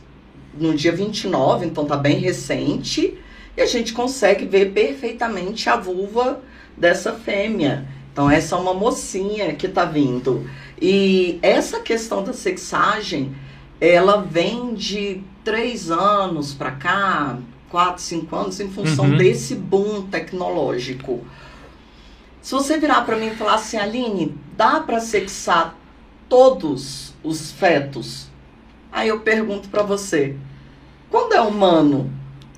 no 0.56 0.74
dia 0.74 0.92
29, 0.92 1.66
então 1.66 1.84
tá 1.84 1.96
bem 1.96 2.18
recente, 2.18 3.18
e 3.56 3.60
a 3.60 3.66
gente 3.66 3.92
consegue 3.92 4.46
ver 4.46 4.72
perfeitamente 4.72 5.68
a 5.68 5.76
vulva 5.76 6.40
dessa 6.76 7.12
fêmea. 7.12 7.88
Então, 8.18 8.28
essa 8.28 8.56
é 8.56 8.58
uma 8.58 8.74
mocinha 8.74 9.54
que 9.54 9.68
tá 9.68 9.84
vindo. 9.84 10.44
E 10.82 11.38
essa 11.40 11.78
questão 11.78 12.24
da 12.24 12.32
sexagem, 12.32 13.32
ela 13.80 14.16
vem 14.20 14.74
de 14.74 15.22
três 15.44 15.88
anos 15.88 16.52
para 16.52 16.72
cá, 16.72 17.38
quatro, 17.70 18.02
cinco 18.02 18.34
anos, 18.34 18.58
em 18.58 18.68
função 18.68 19.04
Uhum. 19.10 19.16
desse 19.16 19.54
boom 19.54 20.02
tecnológico. 20.08 21.24
Se 22.42 22.52
você 22.54 22.76
virar 22.76 23.02
para 23.02 23.14
mim 23.16 23.28
e 23.28 23.36
falar 23.36 23.54
assim, 23.54 23.76
Aline, 23.76 24.34
dá 24.56 24.80
para 24.80 24.98
sexar 24.98 25.76
todos 26.28 27.14
os 27.22 27.52
fetos? 27.52 28.26
Aí 28.90 29.06
eu 29.06 29.20
pergunto 29.20 29.68
para 29.68 29.84
você, 29.84 30.34
quando 31.08 31.34
é 31.34 31.40
humano, 31.40 32.10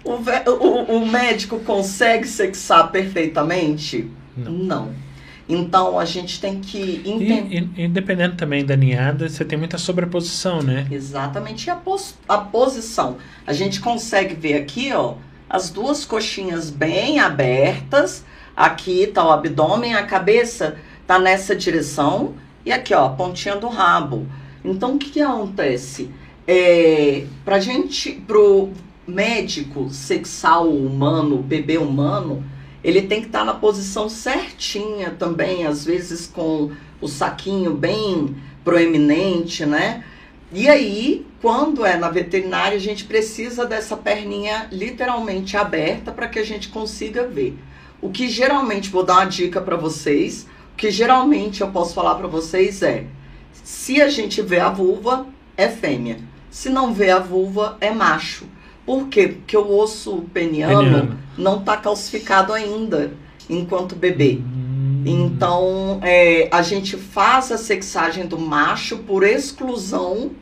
o, 0.03 0.13
o- 0.13 0.97
o 0.97 1.07
médico 1.07 1.61
consegue 1.61 2.27
sexar 2.27 2.91
perfeitamente? 2.91 4.11
Não. 4.35 5.10
Então 5.51 5.99
a 5.99 6.05
gente 6.05 6.41
tem 6.41 6.61
que 6.61 7.03
entender. 7.05 7.69
E, 7.77 7.89
dependendo 7.89 8.37
também 8.37 8.65
da 8.65 8.77
ninhada, 8.77 9.29
você 9.29 9.45
tem 9.45 9.59
muita 9.59 9.79
sobreposição, 9.79 10.63
né? 10.63 10.87
Exatamente 10.91 11.67
e 11.67 11.71
a, 11.71 11.75
pos- 11.77 12.15
a 12.29 12.39
posição. 12.39 13.17
A 13.47 13.53
gente 13.53 13.81
consegue 13.81 14.35
ver 14.35 14.55
aqui, 14.55 14.93
ó, 14.93 15.15
as 15.49 15.69
duas 15.69 16.05
coxinhas 16.05 16.71
bem 16.71 17.19
abertas. 17.19 18.25
Aqui 18.57 19.09
tá 19.09 19.25
o 19.27 19.31
abdômen, 19.33 19.95
a 19.95 20.05
cabeça 20.05 20.77
tá 21.07 21.19
nessa 21.19 21.57
direção. 21.57 22.35
E 22.65 22.71
aqui, 22.71 22.95
ó, 22.95 23.07
a 23.07 23.11
pontinha 23.11 23.57
do 23.57 23.69
rabo. 23.69 24.27
Então, 24.65 24.95
o 24.95 24.99
que, 24.99 25.11
que 25.11 25.21
acontece? 25.21 26.11
É, 26.47 27.25
pra 27.45 27.59
gente, 27.59 28.13
pro 28.13 28.71
médico 29.07 29.89
sexar 29.91 30.63
o 30.63 30.87
humano, 30.87 31.39
bebê 31.39 31.79
humano, 31.79 32.45
ele 32.83 33.03
tem 33.03 33.21
que 33.21 33.27
estar 33.27 33.45
na 33.45 33.55
posição 33.55 34.09
certinha 34.09 35.11
também, 35.11 35.67
às 35.67 35.85
vezes 35.85 36.27
com 36.27 36.73
o 37.01 37.09
saquinho 37.09 37.75
bem 37.75 38.37
proeminente, 38.65 39.65
né? 39.67 40.05
E 40.53 40.69
aí, 40.69 41.27
quando 41.41 41.85
é 41.85 41.97
na 41.97 42.11
veterinária, 42.11 42.77
a 42.77 42.81
gente 42.81 43.05
precisa 43.05 43.65
dessa 43.65 43.97
perninha 43.97 44.67
literalmente 44.73 45.57
aberta 45.57 46.11
para 46.11 46.27
que 46.27 46.39
a 46.39 46.45
gente 46.45 46.69
consiga 46.69 47.27
ver. 47.27 47.57
O 48.03 48.11
que 48.11 48.29
geralmente, 48.29 48.91
vou 48.91 49.05
dar 49.05 49.19
uma 49.19 49.25
dica 49.27 49.61
para 49.61 49.77
vocês, 49.77 50.47
o 50.73 50.77
que 50.77 50.91
geralmente 50.91 51.61
eu 51.61 51.69
posso 51.69 51.95
falar 51.95 52.17
para 52.17 52.27
vocês 52.27 52.83
é: 52.83 53.05
se 53.53 54.01
a 54.03 54.09
gente 54.09 54.43
vê 54.43 54.59
a 54.59 54.71
vulva, 54.71 55.27
é 55.57 55.69
fêmea. 55.69 56.19
Se 56.51 56.69
não 56.69 56.93
vê 56.93 57.11
a 57.11 57.19
vulva, 57.19 57.77
é 57.81 57.93
macho. 57.93 58.47
Por 58.91 59.07
quê? 59.07 59.29
Porque 59.29 59.57
o 59.57 59.79
osso 59.79 60.23
peniano, 60.35 60.83
Peniano. 60.83 61.19
não 61.39 61.61
está 61.61 61.77
calcificado 61.77 62.53
ainda 62.53 63.13
enquanto 63.49 63.95
bebê. 63.95 64.41
Hum. 64.43 65.05
Então, 65.07 66.01
é, 66.03 66.49
a 66.51 66.61
gente 66.61 66.97
faz 66.97 67.53
a 67.53 67.57
sexagem 67.57 68.27
do 68.27 68.37
macho 68.37 68.99
por 68.99 69.23
exclusão 69.23 70.33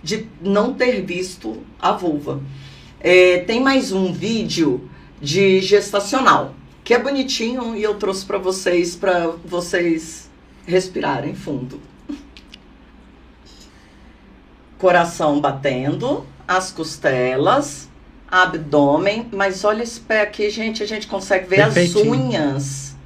de 0.00 0.28
não 0.40 0.74
ter 0.74 1.04
visto 1.04 1.60
a 1.76 1.90
vulva. 1.90 2.40
É, 3.00 3.38
tem 3.38 3.60
mais 3.60 3.90
um 3.90 4.12
vídeo 4.12 4.88
de 5.20 5.60
gestacional, 5.60 6.54
que 6.84 6.94
é 6.94 7.00
bonitinho 7.00 7.74
e 7.74 7.82
eu 7.82 7.94
trouxe 7.94 8.24
para 8.24 8.38
vocês, 8.38 8.94
para 8.94 9.26
vocês 9.44 10.30
respirarem 10.64 11.34
fundo. 11.34 11.80
Coração 14.78 15.40
batendo, 15.40 16.24
as 16.46 16.70
costelas, 16.70 17.87
abdômen, 18.30 19.26
mas 19.32 19.64
olha 19.64 19.82
esse 19.82 20.00
pé 20.00 20.22
aqui, 20.22 20.50
gente, 20.50 20.82
a 20.82 20.86
gente 20.86 21.06
consegue 21.06 21.48
ver 21.48 21.62
as 21.62 21.74
Perfeitinho. 21.74 22.12
unhas. 22.12 22.96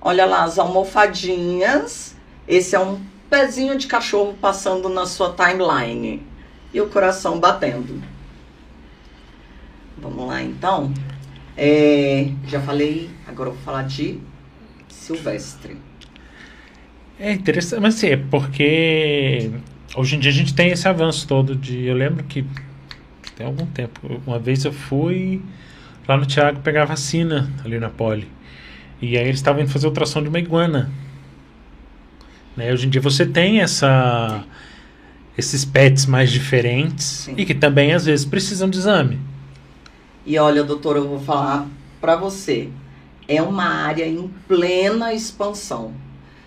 Olha 0.00 0.26
lá 0.26 0.44
as 0.44 0.58
almofadinhas. 0.58 2.14
Esse 2.46 2.74
é 2.76 2.80
um 2.80 3.00
pezinho 3.30 3.78
de 3.78 3.86
cachorro 3.86 4.34
passando 4.40 4.88
na 4.88 5.06
sua 5.06 5.34
timeline. 5.34 6.22
E 6.74 6.80
o 6.80 6.88
coração 6.88 7.38
batendo. 7.38 8.02
Vamos 9.98 10.26
lá 10.26 10.42
então. 10.42 10.92
É, 11.56 12.30
já 12.46 12.60
falei, 12.60 13.10
agora 13.26 13.50
eu 13.50 13.54
vou 13.54 13.62
falar 13.62 13.84
de 13.84 14.18
silvestre. 14.88 15.76
É 17.18 17.32
interessante, 17.32 17.80
mas 17.80 17.94
assim, 17.94 18.08
é 18.08 18.16
porque 18.16 19.50
hoje 19.94 20.16
em 20.16 20.18
dia 20.18 20.30
a 20.30 20.34
gente 20.34 20.54
tem 20.54 20.70
esse 20.70 20.88
avanço 20.88 21.28
todo 21.28 21.54
de. 21.54 21.84
Eu 21.84 21.94
lembro 21.94 22.24
que 22.24 22.44
tem 23.42 23.46
algum 23.46 23.66
tempo, 23.66 24.22
uma 24.24 24.38
vez 24.38 24.64
eu 24.64 24.72
fui 24.72 25.42
lá 26.06 26.16
no 26.16 26.24
Thiago 26.24 26.60
pegar 26.60 26.84
vacina 26.84 27.52
ali 27.64 27.78
na 27.78 27.90
Poli. 27.90 28.28
E 29.00 29.18
aí 29.18 29.24
eles 29.24 29.36
estavam 29.40 29.60
indo 29.60 29.70
fazer 29.70 29.88
ultrassom 29.88 30.22
de 30.22 30.28
uma 30.28 30.38
iguana. 30.38 30.90
Né? 32.56 32.72
Hoje 32.72 32.86
em 32.86 32.90
dia 32.90 33.00
você 33.00 33.26
tem 33.26 33.60
essa 33.60 34.44
esses 35.36 35.64
pets 35.64 36.06
mais 36.06 36.30
diferentes 36.30 37.04
Sim. 37.04 37.34
e 37.36 37.44
que 37.44 37.54
também 37.54 37.92
às 37.94 38.04
vezes 38.04 38.24
precisam 38.24 38.68
de 38.70 38.78
exame. 38.78 39.18
E 40.24 40.38
olha, 40.38 40.62
doutora, 40.62 40.98
eu 40.98 41.08
vou 41.08 41.18
falar 41.18 41.66
para 42.00 42.14
você. 42.14 42.68
É 43.26 43.42
uma 43.42 43.64
área 43.64 44.06
em 44.06 44.30
plena 44.46 45.12
expansão. 45.12 45.92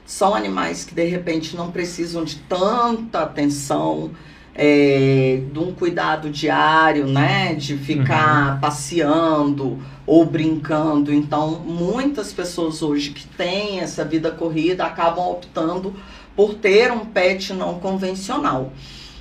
São 0.05 0.33
animais 0.35 0.85
que 0.85 0.93
de 0.93 1.03
repente 1.03 1.57
não 1.57 1.71
precisam 1.71 2.23
de 2.23 2.35
tanta 2.35 3.23
atenção, 3.23 4.11
é, 4.55 5.41
de 5.51 5.59
um 5.59 5.73
cuidado 5.73 6.29
diário, 6.29 7.05
né? 7.05 7.53
De 7.53 7.77
ficar 7.77 8.59
passeando 8.61 9.77
ou 10.07 10.25
brincando. 10.25 11.13
Então, 11.13 11.59
muitas 11.59 12.31
pessoas 12.31 12.81
hoje 12.81 13.11
que 13.11 13.27
têm 13.27 13.81
essa 13.81 14.05
vida 14.05 14.31
corrida 14.31 14.85
acabam 14.85 15.29
optando 15.29 15.93
por 16.35 16.53
ter 16.53 16.91
um 16.91 17.05
pet 17.05 17.53
não 17.53 17.79
convencional. 17.79 18.71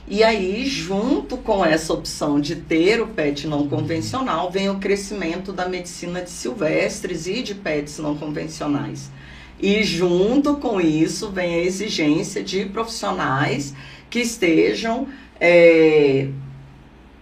E 0.06 0.22
aí, 0.22 0.66
junto 0.66 1.38
com 1.38 1.64
essa 1.64 1.92
opção 1.92 2.38
de 2.38 2.56
ter 2.56 3.00
o 3.00 3.06
pet 3.06 3.46
não 3.46 3.66
convencional, 3.66 4.50
vem 4.50 4.68
o 4.68 4.78
crescimento 4.78 5.50
da 5.50 5.66
medicina 5.66 6.20
de 6.20 6.30
silvestres 6.30 7.26
e 7.26 7.42
de 7.42 7.54
pets 7.54 7.98
não 7.98 8.14
convencionais. 8.14 9.10
E 9.58 9.82
junto 9.82 10.56
com 10.56 10.78
isso 10.80 11.30
vem 11.30 11.54
a 11.54 11.62
exigência 11.62 12.44
de 12.44 12.66
profissionais 12.66 13.74
que 14.10 14.20
estejam 14.20 15.08
é, 15.46 16.28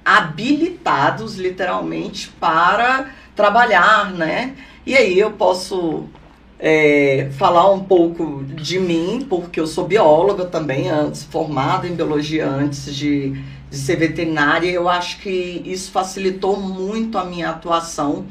habilitados, 0.05 1.35
literalmente, 1.35 2.29
para 2.29 3.11
trabalhar, 3.35 4.13
né? 4.13 4.55
E 4.87 4.97
aí 4.97 5.19
eu 5.19 5.33
posso 5.33 6.05
é, 6.57 7.31
falar 7.33 7.73
um 7.73 7.83
pouco 7.83 8.45
de 8.45 8.79
mim, 8.79 9.27
porque 9.29 9.59
eu 9.59 9.67
sou 9.67 9.89
bióloga 9.89 10.45
também, 10.45 10.89
antes, 10.89 11.25
formada 11.25 11.89
em 11.89 11.97
biologia 11.97 12.49
antes 12.49 12.95
de, 12.95 13.31
de 13.69 13.77
ser 13.77 13.97
veterinária. 13.97 14.71
Eu 14.71 14.89
acho 14.89 15.19
que 15.19 15.61
isso 15.65 15.91
facilitou 15.91 16.57
muito 16.57 17.19
a 17.19 17.25
minha 17.25 17.51
atuação 17.51 18.25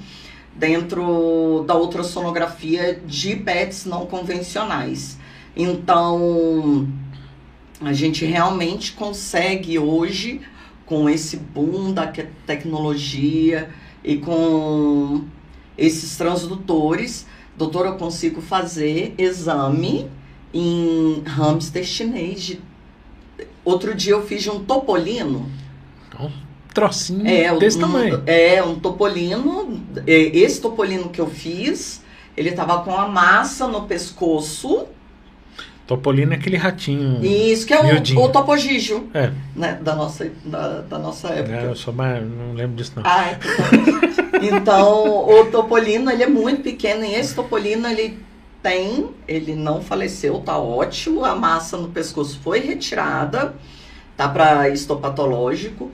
dentro 0.56 1.66
da 1.68 1.76
ultrassonografia 1.76 2.98
de 3.06 3.36
pets 3.36 3.86
não 3.86 4.06
convencionais. 4.06 5.18
Então, 5.54 6.88
a 7.82 7.94
gente 7.94 8.26
realmente 8.26 8.94
consegue 8.94 9.78
hoje, 9.80 10.42
com 10.86 11.10
esse 11.10 11.38
boom 11.38 11.92
da 11.94 12.08
tecnologia 12.46 13.70
e 14.04 14.18
com 14.18 15.24
esses 15.78 16.16
transdutores, 16.16 17.26
doutor, 17.58 17.86
eu 17.86 17.96
consigo 17.96 18.42
fazer 18.42 19.16
exame 19.18 20.10
em 20.54 21.24
hamster 21.26 21.84
chinês. 21.84 22.44
De... 22.44 22.60
Outro 23.64 23.96
dia 23.96 24.14
eu 24.14 24.26
fiz 24.26 24.44
de 24.44 24.50
um 24.50 24.64
topolino. 24.64 25.50
Um 26.20 26.30
trocinho 26.74 27.26
É, 27.26 27.56
desse 27.58 27.78
um, 27.78 27.82
tamanho. 27.82 28.24
É, 28.26 28.64
um 28.64 28.80
topolino. 28.80 29.82
é, 30.06 30.14
Esse 30.14 30.62
topolino 30.62 31.10
que 31.10 31.22
eu 31.22 31.30
fiz, 31.30 32.04
ele 32.36 32.52
tava 32.52 32.84
com 32.84 32.96
a 32.96 33.08
massa 33.08 33.68
no 33.68 33.84
pescoço. 33.84 34.86
Topolino 35.92 36.32
é 36.32 36.38
aquele 36.38 36.56
ratinho. 36.56 37.22
Isso, 37.22 37.68
que 37.68 37.74
é 37.74 37.84
miudinho. 37.84 38.22
o, 38.22 38.24
o 38.24 38.30
Topogijo, 38.30 39.10
É, 39.14 39.30
né? 39.54 39.78
Da 39.82 39.94
nossa, 39.94 40.32
da, 40.46 40.80
da 40.80 40.98
nossa 40.98 41.28
época. 41.28 41.54
é, 41.54 41.66
eu 41.66 41.76
sou 41.76 41.94
mais, 41.94 42.24
não 42.24 42.54
lembro 42.54 42.78
disso 42.78 42.94
não. 42.96 43.04
Ah, 43.06 43.34
então. 43.34 44.58
então, 44.58 45.30
o 45.30 45.46
Topolino, 45.52 46.10
ele 46.10 46.24
é 46.24 46.30
muito 46.30 46.62
pequeno. 46.64 47.04
E 47.04 47.14
esse 47.14 47.36
Topolino, 47.36 47.86
ele 47.88 48.18
tem... 48.64 49.10
Ele 49.28 49.54
não 49.54 49.82
faleceu, 49.82 50.40
tá 50.40 50.58
ótimo. 50.58 51.26
A 51.26 51.36
massa 51.36 51.76
no 51.76 51.90
pescoço 51.90 52.40
foi 52.42 52.62
retirada. 52.62 53.54
Tá 54.16 54.30
para 54.30 54.70
histopatológico. 54.70 55.92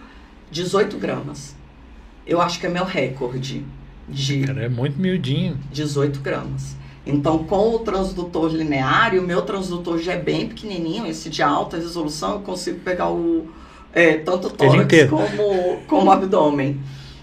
18 0.52 0.96
gramas. 0.98 1.56
Eu 2.28 2.40
acho 2.40 2.60
que 2.60 2.68
é 2.68 2.70
meu 2.70 2.86
recorde 2.86 3.66
de 4.08 4.42
Cara, 4.46 4.64
é 4.64 4.70
muito 4.70 5.02
miudinho. 5.02 5.58
18 5.72 6.20
gramas. 6.20 6.76
Então, 7.08 7.46
com 7.46 7.76
o 7.76 7.80
transdutor 7.80 8.52
linear, 8.52 9.16
e 9.16 9.20
o 9.20 9.24
meu 9.24 9.42
transdutor 9.42 9.98
já 10.00 10.14
é 10.14 10.20
bem 10.20 10.48
pequenininho, 10.48 11.08
esse 11.08 11.30
de 11.30 11.42
alta 11.42 11.78
resolução, 11.78 12.34
eu 12.34 12.40
consigo 12.42 12.80
pegar 12.80 13.10
o 13.10 13.48
é, 13.94 14.18
tanto 14.18 14.48
o 14.48 14.52
tórax 14.52 15.10
como, 15.10 15.82
como 15.88 16.08
o 16.08 16.12
abdômen. 16.12 16.80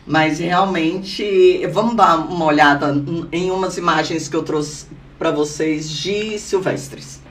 Mas 0.07 0.39
realmente, 0.39 1.67
vamos 1.69 1.95
dar 1.95 2.17
uma 2.17 2.47
olhada 2.47 2.95
em 3.31 3.51
umas 3.51 3.79
imagens 3.79 4.29
que 4.29 4.37
eu 4.37 4.43
trouxe 4.43 4.87
para 5.19 5.31
vocês 5.31 5.89
de 5.89 6.39
silvestres. 6.39 7.23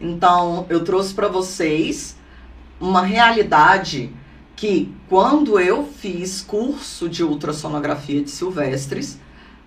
Então, 0.00 0.66
eu 0.68 0.84
trouxe 0.84 1.14
para 1.14 1.28
vocês 1.28 2.16
uma 2.80 3.02
realidade 3.02 4.12
que 4.54 4.92
quando 5.08 5.58
eu 5.58 5.84
fiz 5.84 6.40
curso 6.40 7.08
de 7.08 7.24
ultrassonografia 7.24 8.22
de 8.22 8.30
silvestres, 8.30 9.18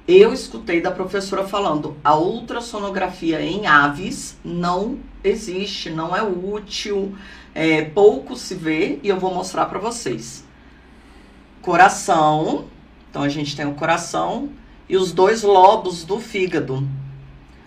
eu 0.08 0.34
escutei 0.34 0.82
da 0.82 0.92
professora 0.92 1.48
falando: 1.48 1.98
a 2.04 2.16
ultrassonografia 2.16 3.42
em 3.42 3.66
aves 3.66 4.38
não 4.44 5.00
existe, 5.24 5.90
não 5.90 6.16
é 6.16 6.22
útil, 6.22 7.16
é, 7.54 7.84
pouco 7.84 8.36
se 8.36 8.54
vê 8.54 9.00
e 9.02 9.10
eu 9.10 9.20
vou 9.20 9.34
mostrar 9.34 9.66
para 9.66 9.80
vocês. 9.80 10.44
Coração, 11.62 12.66
então 13.10 13.24
a 13.24 13.30
gente 13.30 13.56
tem 13.56 13.66
o 13.66 13.74
coração 13.74 14.50
e 14.88 14.96
os 14.96 15.12
dois 15.12 15.42
lobos 15.42 16.04
do 16.04 16.20
fígado. 16.20 16.88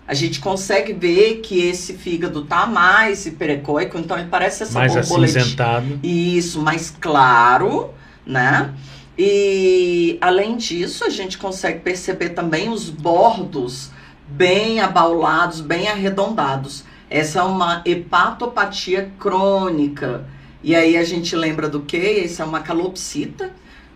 A 0.06 0.14
gente 0.14 0.40
consegue 0.40 0.94
ver 0.94 1.40
que 1.40 1.60
esse 1.60 1.94
fígado 1.94 2.44
tá 2.44 2.66
mais 2.66 3.26
hiperecóico, 3.26 3.98
então 3.98 4.18
ele 4.18 4.28
parece 4.28 4.62
essa 4.62 4.78
mais 4.78 4.94
borboletinha. 4.94 5.42
acinzentado. 5.42 6.00
Isso, 6.02 6.62
mais 6.62 6.94
claro, 6.98 7.90
né? 8.24 8.72
E 9.18 10.16
além 10.20 10.56
disso, 10.56 11.04
a 11.04 11.10
gente 11.10 11.36
consegue 11.38 11.80
perceber 11.80 12.30
também 12.30 12.68
os 12.68 12.88
bordos 12.88 13.90
bem 14.28 14.78
abaulados, 14.80 15.60
bem 15.60 15.88
arredondados. 15.88 16.84
Essa 17.10 17.40
é 17.40 17.42
uma 17.42 17.82
hepatopatia 17.84 19.10
crônica. 19.18 20.24
E 20.62 20.76
aí 20.76 20.96
a 20.96 21.02
gente 21.04 21.34
lembra 21.34 21.68
do 21.68 21.80
que? 21.80 22.20
Essa 22.24 22.42
é 22.44 22.46
uma 22.46 22.60
calopsita. 22.60 23.50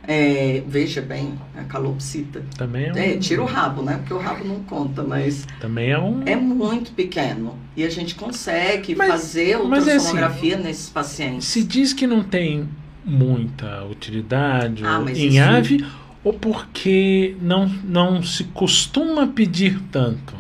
É, 0.04 0.64
veja 0.66 1.00
bem, 1.00 1.38
a 1.56 1.62
calopsita. 1.62 2.42
Também 2.56 2.87
é 2.87 2.92
um. 2.92 2.96
É, 2.96 3.16
tira 3.18 3.40
o 3.40 3.44
rabo, 3.44 3.82
né? 3.82 3.98
Porque 3.98 4.12
o 4.14 4.18
rabo 4.18 4.44
não 4.44 4.61
conta, 4.64 5.04
mas 5.04 5.46
Também 5.61 5.92
é 5.92 5.98
um. 5.98 6.22
é 6.26 6.35
muito 6.35 6.90
pequeno. 6.92 7.56
E 7.76 7.85
a 7.85 7.88
gente 7.90 8.16
consegue 8.16 8.96
Mas- 8.96 9.08
fazer 9.08 9.58
mas 9.58 9.87
é 9.87 9.92
assim, 9.94 10.08
ultrassonografia 10.08 10.56
nesses 10.56 10.88
pacientes. 10.88 11.46
Se 11.46 11.62
diz 11.62 11.92
que 11.92 12.06
não 12.08 12.24
tem 12.24 12.68
muita 13.05 13.85
utilidade 13.85 14.85
Ah, 14.85 15.03
em 15.09 15.27
isso- 15.29 15.41
ave, 15.43 15.85
ou 16.25 16.33
porque 16.33 17.37
não, 17.41 17.67
não 17.69 18.23
se 18.23 18.45
costuma 18.45 19.27
pedir 19.27 19.81
tanto? 19.91 20.35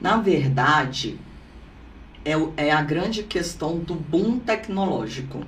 Na 0.00 0.16
verdade, 0.18 1.16
é, 2.24 2.32
é 2.56 2.70
a 2.72 2.82
grande 2.82 3.22
questão 3.22 3.78
do 3.78 3.94
boom 3.94 4.38
tecnológico. 4.38 5.44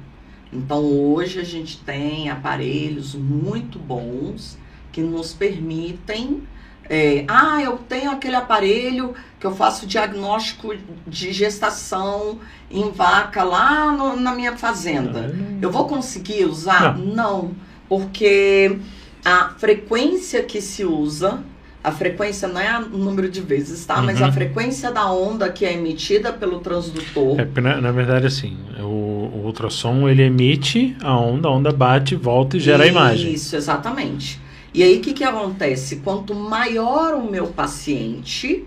Então, 0.52 0.82
hoje 0.84 1.40
a 1.40 1.44
gente 1.44 1.78
tem 1.78 2.30
aparelhos 2.30 3.14
muito 3.14 3.78
bons 3.78 4.56
que 4.92 5.00
nos 5.00 5.32
permitem. 5.34 6.42
É, 6.88 7.24
ah, 7.28 7.60
eu 7.62 7.76
tenho 7.88 8.10
aquele 8.10 8.36
aparelho 8.36 9.14
que 9.40 9.46
eu 9.46 9.54
faço 9.54 9.86
diagnóstico 9.86 10.74
de 11.06 11.32
gestação 11.32 12.38
em 12.70 12.90
vaca 12.90 13.42
lá 13.44 13.92
no- 13.92 14.16
na 14.16 14.34
minha 14.34 14.56
fazenda. 14.56 15.34
Eu 15.60 15.70
vou 15.70 15.86
conseguir 15.86 16.44
usar? 16.44 16.96
Não. 16.98 17.52
porque 17.88 18.78
a 19.24 19.50
frequência 19.58 20.42
que 20.42 20.60
se 20.60 20.84
usa, 20.84 21.38
a 21.82 21.92
frequência 21.92 22.48
não 22.48 22.58
é 22.60 22.78
o 22.78 22.96
número 22.96 23.28
de 23.28 23.42
vezes, 23.42 23.84
tá? 23.84 24.00
Mas 24.00 24.18
Uhum. 24.20 24.26
a 24.26 24.32
frequência 24.32 24.90
da 24.90 25.10
onda 25.12 25.50
que 25.50 25.66
é 25.66 25.74
emitida 25.74 26.32
pelo 26.32 26.60
transdutor. 26.60 27.38
É, 27.38 27.60
na, 27.60 27.80
na 27.80 27.92
verdade, 27.92 28.26
assim, 28.26 28.56
o, 28.80 28.84
o 28.84 29.42
ultrassom 29.44 30.08
ele 30.08 30.22
emite 30.22 30.96
a 31.02 31.14
onda, 31.16 31.46
a 31.48 31.52
onda 31.52 31.70
bate, 31.70 32.16
volta 32.16 32.56
e 32.56 32.60
gera 32.60 32.84
a 32.84 32.86
imagem. 32.86 33.34
Isso, 33.34 33.54
exatamente. 33.54 34.40
E 34.74 34.82
aí 34.82 34.98
o 34.98 35.00
que, 35.00 35.12
que 35.12 35.22
acontece? 35.22 35.96
Quanto 35.96 36.34
maior 36.34 37.14
o 37.14 37.30
meu 37.30 37.46
paciente, 37.46 38.66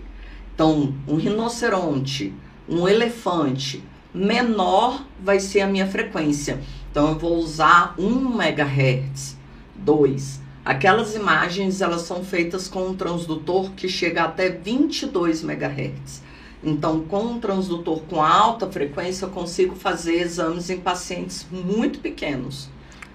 então 0.54 0.94
um 1.06 1.16
rinoceronte, 1.16 2.32
um 2.66 2.88
elefante, 2.88 3.84
menor 4.14 5.04
vai 5.22 5.38
ser 5.38 5.60
a 5.60 5.66
minha 5.66 5.86
frequência. 5.86 6.60
Então 6.90 7.10
eu 7.10 7.18
vou 7.18 7.36
usar 7.36 7.94
1 7.98 8.40
MHz, 8.40 9.36
2. 9.76 10.40
Aquelas 10.64 11.14
imagens 11.14 11.82
elas 11.82 12.02
são 12.02 12.24
feitas 12.24 12.68
com 12.68 12.88
um 12.88 12.96
transdutor 12.96 13.72
que 13.72 13.86
chega 13.86 14.24
até 14.24 14.48
22 14.48 15.42
MHz. 15.44 16.22
Então, 16.64 17.02
com 17.02 17.22
um 17.22 17.38
transdutor 17.38 18.00
com 18.08 18.22
alta 18.22 18.66
frequência, 18.66 19.26
eu 19.26 19.30
consigo 19.30 19.76
fazer 19.76 20.14
exames 20.14 20.70
em 20.70 20.80
pacientes 20.80 21.46
muito 21.50 22.00
pequenos. 22.00 22.68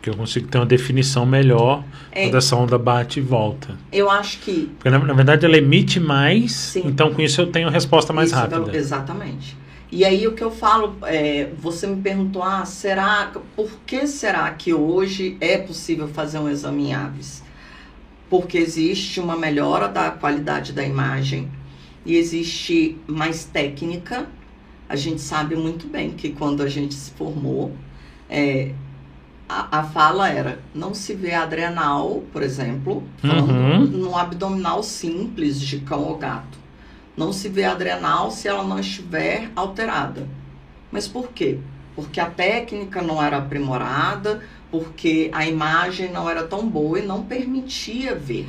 Que 0.03 0.09
eu 0.09 0.15
consigo 0.17 0.49
ter 0.49 0.57
uma 0.57 0.65
definição 0.65 1.25
melhor 1.25 1.81
É. 2.11 2.23
quando 2.25 2.35
essa 2.37 2.57
onda 2.57 2.77
bate 2.77 3.19
e 3.19 3.23
volta. 3.23 3.77
Eu 3.89 4.11
acho 4.11 4.39
que 4.39 4.69
Porque 4.77 4.89
na, 4.89 4.99
na 4.99 5.13
verdade 5.13 5.45
ela 5.45 5.57
emite 5.57 5.97
mais, 5.97 6.51
Sim. 6.51 6.83
então 6.87 7.13
com 7.13 7.21
isso 7.21 7.39
eu 7.39 7.47
tenho 7.47 7.69
resposta 7.69 8.11
mais 8.11 8.29
Isso, 8.29 8.37
rápida. 8.37 8.75
Exatamente. 8.77 9.57
E 9.89 10.03
aí 10.03 10.27
o 10.27 10.33
que 10.33 10.43
eu 10.43 10.51
falo, 10.51 10.97
é, 11.03 11.49
você 11.57 11.87
me 11.87 12.01
perguntou, 12.01 12.43
ah, 12.43 12.65
será, 12.65 13.31
por 13.55 13.71
que 13.85 14.05
será 14.05 14.51
que 14.51 14.73
hoje 14.73 15.37
é 15.39 15.57
possível 15.57 16.07
fazer 16.09 16.37
um 16.37 16.49
exame 16.49 16.89
em 16.89 16.93
aves? 16.93 17.41
Porque 18.29 18.57
existe 18.57 19.21
uma 19.21 19.37
melhora 19.37 19.87
da 19.87 20.11
qualidade 20.11 20.73
da 20.73 20.83
imagem 20.83 21.49
e 22.05 22.17
existe 22.17 22.97
mais 23.07 23.45
técnica. 23.45 24.25
A 24.89 24.97
gente 24.97 25.21
sabe 25.21 25.55
muito 25.55 25.87
bem 25.87 26.11
que 26.11 26.29
quando 26.31 26.61
a 26.61 26.67
gente 26.67 26.93
se 26.93 27.11
formou, 27.11 27.71
é, 28.29 28.71
a, 29.71 29.79
a 29.79 29.83
fala 29.83 30.29
era, 30.29 30.59
não 30.73 30.93
se 30.93 31.13
vê 31.13 31.33
adrenal, 31.33 32.23
por 32.31 32.41
exemplo, 32.43 33.03
falando 33.21 33.49
Uhum. 33.51 33.79
num 33.85 34.17
abdominal 34.17 34.81
simples 34.83 35.59
de 35.61 35.79
cão 35.79 36.03
ou 36.03 36.17
gato. 36.17 36.57
Não 37.15 37.31
se 37.31 37.47
vê 37.49 37.63
adrenal 37.63 38.31
se 38.31 38.47
ela 38.47 38.63
não 38.63 38.79
estiver 38.79 39.49
alterada. 39.55 40.27
Mas 40.91 41.07
por 41.07 41.29
quê? 41.29 41.59
Porque 41.95 42.19
a 42.19 42.25
técnica 42.25 43.01
não 43.01 43.21
era 43.21 43.37
aprimorada, 43.37 44.41
porque 44.71 45.29
a 45.31 45.45
imagem 45.45 46.11
não 46.11 46.27
era 46.29 46.43
tão 46.43 46.67
boa 46.67 46.97
e 46.99 47.05
não 47.05 47.21
permitia 47.23 48.15
ver. 48.15 48.47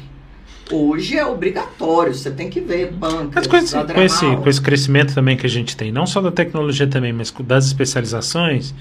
Hoje 0.72 1.18
é 1.18 1.26
obrigatório, 1.26 2.14
você 2.14 2.30
tem 2.30 2.48
que 2.48 2.58
ver 2.58 2.90
Mas 2.98 3.12
pâncreas, 3.12 3.46
com 3.46 3.56
esse, 3.58 3.74
com, 3.74 3.80
adrenal. 3.80 4.04
esse, 4.06 4.36
com 4.36 4.48
esse 4.48 4.60
crescimento 4.62 5.14
também 5.14 5.36
que 5.36 5.44
a 5.44 5.50
gente 5.50 5.76
tem, 5.76 5.92
não 5.92 6.06
só 6.06 6.22
da 6.22 6.32
tecnologia 6.32 6.86
também, 6.86 7.12
mas 7.12 7.30
com- 7.30 7.44
das 7.44 7.66
especializações, 7.66 8.74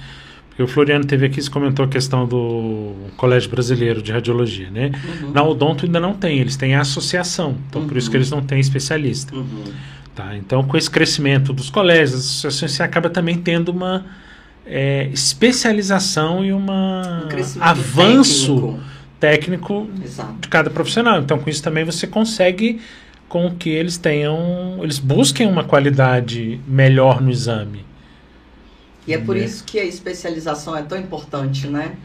porque 0.55 0.63
o 0.63 0.67
Floriano 0.67 1.03
teve 1.03 1.25
aqui, 1.25 1.41
você 1.41 1.49
comentou 1.49 1.83
a 1.85 1.87
questão 1.87 2.27
do 2.27 2.93
Colégio 3.17 3.49
Brasileiro 3.49 4.01
de 4.03 4.11
Radiologia, 4.11 4.69
né? 4.69 4.91
Uhum, 5.23 5.31
Na 5.31 5.43
Odonto 5.43 5.85
ainda 5.85 5.99
não 5.99 6.13
tem, 6.13 6.37
eles 6.39 6.55
têm 6.55 6.75
a 6.75 6.81
associação, 6.81 7.55
então 7.69 7.87
por 7.87 7.97
isso 7.97 8.07
Uhum. 8.07 8.11
que 8.11 8.17
eles 8.17 8.29
não 8.29 8.41
têm 8.41 8.59
especialista. 8.59 9.35
uhum. 9.35 9.63
Tá? 10.13 10.37
Então, 10.37 10.63
com 10.63 10.77
esse 10.77 10.89
crescimento 10.91 11.51
dos 11.51 11.71
colégios, 11.71 12.11
das 12.11 12.25
associações, 12.25 12.71
você 12.73 12.83
acaba 12.83 13.09
também 13.09 13.35
tendo 13.35 13.69
uma 13.69 14.05
é, 14.65 15.09
especialização 15.11 16.45
e 16.45 16.53
uma 16.53 17.27
Um 17.59 17.63
avanço 17.63 18.79
técnico. 19.19 19.87
técnico 19.89 19.89
de 20.39 20.47
cada 20.47 20.69
profissional. 20.69 21.19
Então, 21.19 21.37
com 21.39 21.49
isso 21.49 21.61
também 21.63 21.83
você 21.83 22.05
consegue 22.07 22.79
com 23.27 23.49
que 23.55 23.69
eles 23.69 23.97
tenham, 23.97 24.77
eles 24.83 24.99
busquem 24.99 25.47
uma 25.47 25.63
qualidade 25.63 26.59
melhor 26.67 27.19
no 27.21 27.31
exame. 27.31 27.83
E 29.07 29.13
é 29.13 29.17
por 29.17 29.35
Né? 29.35 29.43
isso 29.45 29.63
que 29.63 29.79
a 29.79 29.83
especialização 29.85 30.75
é 30.75 30.81
tão 30.81 30.97
importante, 30.97 31.67
né? 31.67 31.95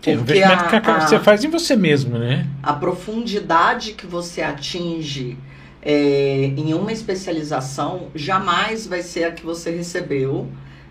Que 0.00 0.14
Porque 0.16 0.32
investimento 0.34 0.76
a- 0.76 0.80
que 0.80 0.90
você 1.08 1.18
faz 1.18 1.42
em 1.44 1.48
você 1.50 1.74
mesmo, 1.76 2.18
né? 2.18 2.46
a 2.62 2.72
profundidade 2.72 3.92
que 3.92 4.06
você 4.06 4.42
atinge 4.42 5.36
é, 5.82 6.52
em 6.56 6.74
uma 6.74 6.92
especialização 6.92 8.08
jamais 8.14 8.86
vai 8.86 9.02
ser 9.02 9.24
a 9.24 9.32
que 9.32 9.44
você 9.44 9.70
recebeu 9.70 10.48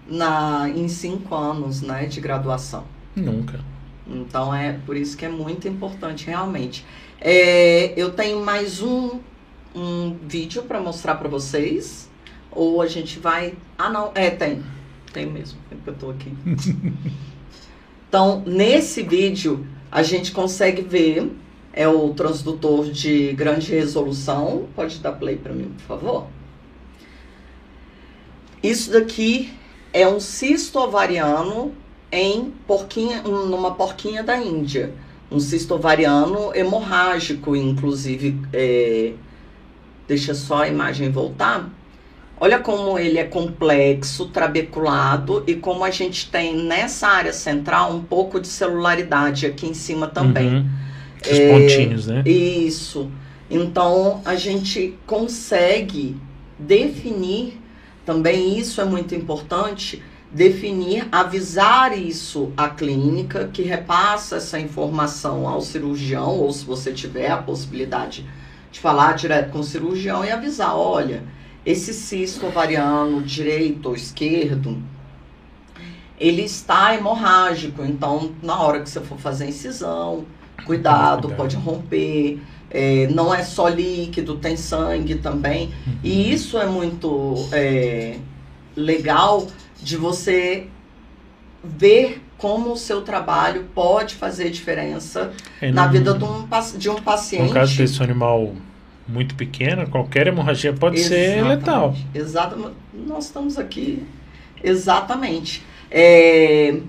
na, 0.08 0.70
em 0.70 0.88
cinco 0.88 1.36
anos 1.36 1.82
né, 1.82 2.06
de 2.06 2.22
graduação. 2.22 2.84
Nunca. 3.16 3.60
Então 4.08 4.54
é 4.54 4.78
por 4.86 4.96
isso 4.96 5.18
que 5.18 5.26
é 5.26 5.30
muito 5.30 5.68
importante 5.68 6.28
realmente. 6.28 6.86
É, 7.20 7.94
eu 7.98 8.12
tenho 8.12 8.44
mais 8.44 8.82
um, 8.82 9.20
um 9.76 10.16
vídeo 10.28 10.64
para 10.64 10.80
mostrar 10.80 11.16
para 11.16 11.28
vocês, 11.28 12.10
ou 12.52 12.82
a 12.82 12.88
gente 12.88 13.20
vai. 13.20 13.54
Ah, 13.78 13.90
não, 13.90 14.12
é, 14.16 14.30
tem. 14.30 14.62
Tem 15.16 15.26
mesmo, 15.26 15.58
é 15.72 15.76
que 15.82 15.90
eu 15.90 15.96
tô 15.96 16.10
aqui. 16.10 16.30
então, 18.10 18.44
nesse 18.46 19.02
vídeo, 19.02 19.66
a 19.90 20.04
gente 20.04 20.34
consegue 20.34 20.82
ver. 20.82 21.32
É 21.72 21.88
o 21.88 22.14
transdutor 22.14 22.92
de 22.92 23.32
grande 23.32 23.72
resolução. 23.72 24.68
Pode 24.76 25.00
dar 25.00 25.14
play 25.14 25.38
para 25.38 25.54
mim, 25.54 25.72
por 25.78 25.84
favor? 25.84 26.28
Isso 28.62 28.92
daqui 28.92 29.54
é 29.94 30.06
um 30.06 30.20
cisto 30.20 30.80
ovariano 30.80 31.74
em 32.12 32.54
porquinha, 32.68 33.22
numa 33.22 33.74
porquinha 33.74 34.22
da 34.22 34.38
Índia. 34.38 34.94
Um 35.32 35.40
cisto 35.40 35.76
ovariano 35.76 36.54
hemorrágico, 36.54 37.56
inclusive. 37.56 38.38
É... 38.52 39.14
Deixa 40.10 40.34
só 40.34 40.64
a 40.64 40.68
imagem 40.68 41.10
voltar. 41.10 41.70
Olha 42.40 42.60
como 42.60 43.00
ele 43.00 43.18
é 43.18 43.24
complexo, 43.24 44.28
trabeculado 44.28 45.44
e 45.48 45.56
como 45.56 45.84
a 45.84 45.90
gente 45.90 46.30
tem 46.30 46.56
nessa 46.56 47.08
área 47.08 47.32
central 47.32 47.94
um 47.94 48.02
pouco 48.02 48.40
de 48.40 48.48
celularidade 48.48 49.46
aqui 49.46 49.68
em 49.68 49.74
cima 49.74 50.08
também. 50.08 50.56
Uhum. 50.56 50.70
Os 51.22 51.40
é, 51.40 51.52
pontinhos, 51.52 52.08
né? 52.08 52.24
Isso. 52.26 53.10
Então 53.50 54.22
a 54.26 54.36
gente 54.36 54.98
consegue 55.06 56.18
definir 56.60 57.60
também 58.06 58.58
isso 58.60 58.80
é 58.80 58.86
muito 58.86 59.16
importante 59.16 60.02
definir, 60.32 61.08
avisar 61.12 61.98
isso 61.98 62.52
à 62.56 62.70
clínica, 62.70 63.50
que 63.52 63.64
repassa 63.64 64.36
essa 64.36 64.60
informação 64.60 65.48
ao 65.48 65.62
cirurgião, 65.62 66.40
ou 66.40 66.52
se 66.52 66.64
você 66.66 66.92
tiver 66.92 67.32
a 67.32 67.38
possibilidade 67.38 68.26
de 68.72 68.80
falar 68.80 69.14
direto 69.14 69.52
com 69.52 69.60
o 69.60 69.64
cirurgião 69.64 70.24
e 70.24 70.30
avisar, 70.30 70.78
olha, 70.78 71.24
esse 71.66 71.94
cisto 71.94 72.46
ovariano 72.46 73.22
direito 73.22 73.90
ou 73.90 73.96
esquerdo, 73.96 74.82
ele 76.20 76.44
está 76.44 76.96
hemorrágico, 76.96 77.84
então 77.84 78.32
na 78.42 78.62
hora 78.62 78.82
que 78.82 78.90
você 78.90 79.02
for 79.02 79.18
fazer 79.18 79.46
a 79.46 79.48
incisão, 79.48 80.26
cuidado, 80.66 81.30
pode 81.30 81.56
romper, 81.56 82.40
é, 82.70 83.08
não 83.08 83.34
é 83.34 83.44
só 83.44 83.68
líquido, 83.68 84.38
tem 84.38 84.56
sangue 84.56 85.16
também, 85.16 85.74
uhum. 85.86 85.94
e 86.04 86.32
isso 86.32 86.58
é 86.58 86.66
muito 86.66 87.36
é, 87.52 88.18
legal 88.76 89.48
de 89.82 89.98
você 89.98 90.68
ver 91.64 92.22
como 92.38 92.74
o 92.74 92.78
seu 92.78 93.02
trabalho 93.02 93.66
pode 93.74 94.16
fazer 94.16 94.50
diferença 94.52 95.32
é, 95.62 95.72
na 95.72 95.88
vida 95.88 96.14
de 96.14 96.24
um, 96.24 96.48
de 96.78 96.90
um 96.90 96.96
paciente. 96.96 97.48
No 97.48 97.54
caso 97.54 97.78
desse 97.78 98.02
animal 98.04 98.54
muito 99.08 99.36
pequeno, 99.36 99.88
qualquer 99.90 100.28
hemorragia 100.28 100.74
pode 100.74 101.00
Exatamente. 101.00 101.34
ser 101.34 101.44
letal. 101.44 101.96
Exatamente. 102.14 102.74
Nós 102.94 103.26
estamos 103.26 103.58
aqui. 103.58 104.04
Exatamente. 104.64 105.64
É, 105.92 106.80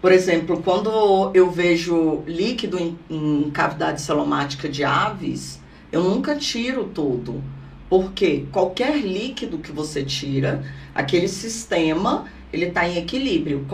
por 0.00 0.12
exemplo, 0.12 0.62
quando 0.62 1.30
eu 1.34 1.50
vejo 1.50 2.22
líquido 2.26 2.78
em, 2.78 2.98
em 3.10 3.50
cavidade 3.50 4.00
celomática 4.00 4.68
de 4.68 4.84
aves, 4.84 5.60
eu 5.90 6.02
nunca 6.02 6.36
tiro 6.36 6.84
tudo. 6.84 7.42
Porque 7.88 8.46
qualquer 8.50 8.96
líquido 8.98 9.58
que 9.58 9.70
você 9.70 10.02
tira, 10.02 10.64
aquele 10.94 11.28
sistema 11.28 12.24
ele 12.52 12.66
está 12.66 12.88
em 12.88 12.98
equilíbrio. 12.98 13.66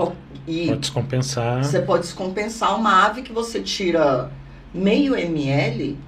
E 0.47 0.67
pode 0.67 0.81
descompensar. 0.81 1.65
Você 1.65 1.81
pode 1.81 2.03
descompensar 2.05 2.79
uma 2.79 3.07
ave 3.07 3.23
que 3.23 3.33
você 3.33 3.61
tira 3.61 4.31
meio 4.73 5.15
ml, 5.15 5.99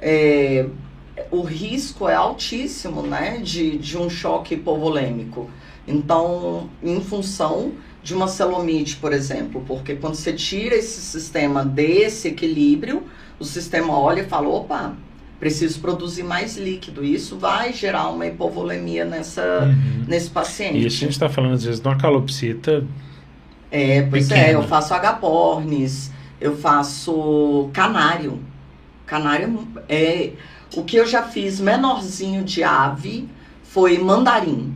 é, 0.00 0.66
o 1.30 1.42
risco 1.42 2.08
é 2.08 2.14
altíssimo, 2.14 3.02
né, 3.02 3.38
de, 3.42 3.78
de 3.78 3.96
um 3.98 4.08
choque 4.08 4.54
hipovolêmico. 4.54 5.50
Então, 5.86 6.68
em 6.82 7.00
função 7.00 7.72
de 8.02 8.14
uma 8.14 8.28
celomite, 8.28 8.96
por 8.96 9.12
exemplo, 9.12 9.62
porque 9.66 9.94
quando 9.94 10.14
você 10.14 10.32
tira 10.32 10.74
esse 10.74 11.00
sistema 11.00 11.64
desse 11.64 12.28
equilíbrio, 12.28 13.02
o 13.38 13.44
sistema 13.44 13.98
olha 13.98 14.22
e 14.22 14.26
fala, 14.26 14.48
opa, 14.48 14.94
preciso 15.40 15.80
produzir 15.80 16.22
mais 16.22 16.56
líquido. 16.56 17.02
Isso 17.02 17.38
vai 17.38 17.72
gerar 17.72 18.08
uma 18.10 18.26
hipovolemia 18.26 19.04
nessa, 19.04 19.64
uhum. 19.64 20.04
nesse 20.06 20.30
paciente. 20.30 20.78
E 20.78 20.86
isso 20.86 20.98
a 20.98 21.00
gente 21.00 21.12
está 21.12 21.28
falando, 21.28 21.54
às 21.54 21.64
vezes, 21.64 21.80
de 21.80 21.88
uma 21.88 21.96
calopsita. 21.96 22.84
É, 23.70 24.02
pois 24.02 24.28
pequena. 24.28 24.46
é, 24.48 24.54
eu 24.54 24.62
faço 24.64 24.92
agapornis, 24.92 26.12
eu 26.40 26.56
faço 26.56 27.70
canário. 27.72 28.38
Canário 29.06 29.66
é. 29.88 30.32
O 30.76 30.84
que 30.84 30.96
eu 30.96 31.06
já 31.06 31.22
fiz 31.22 31.60
menorzinho 31.60 32.44
de 32.44 32.62
ave 32.62 33.28
foi 33.62 33.98
mandarim. 33.98 34.74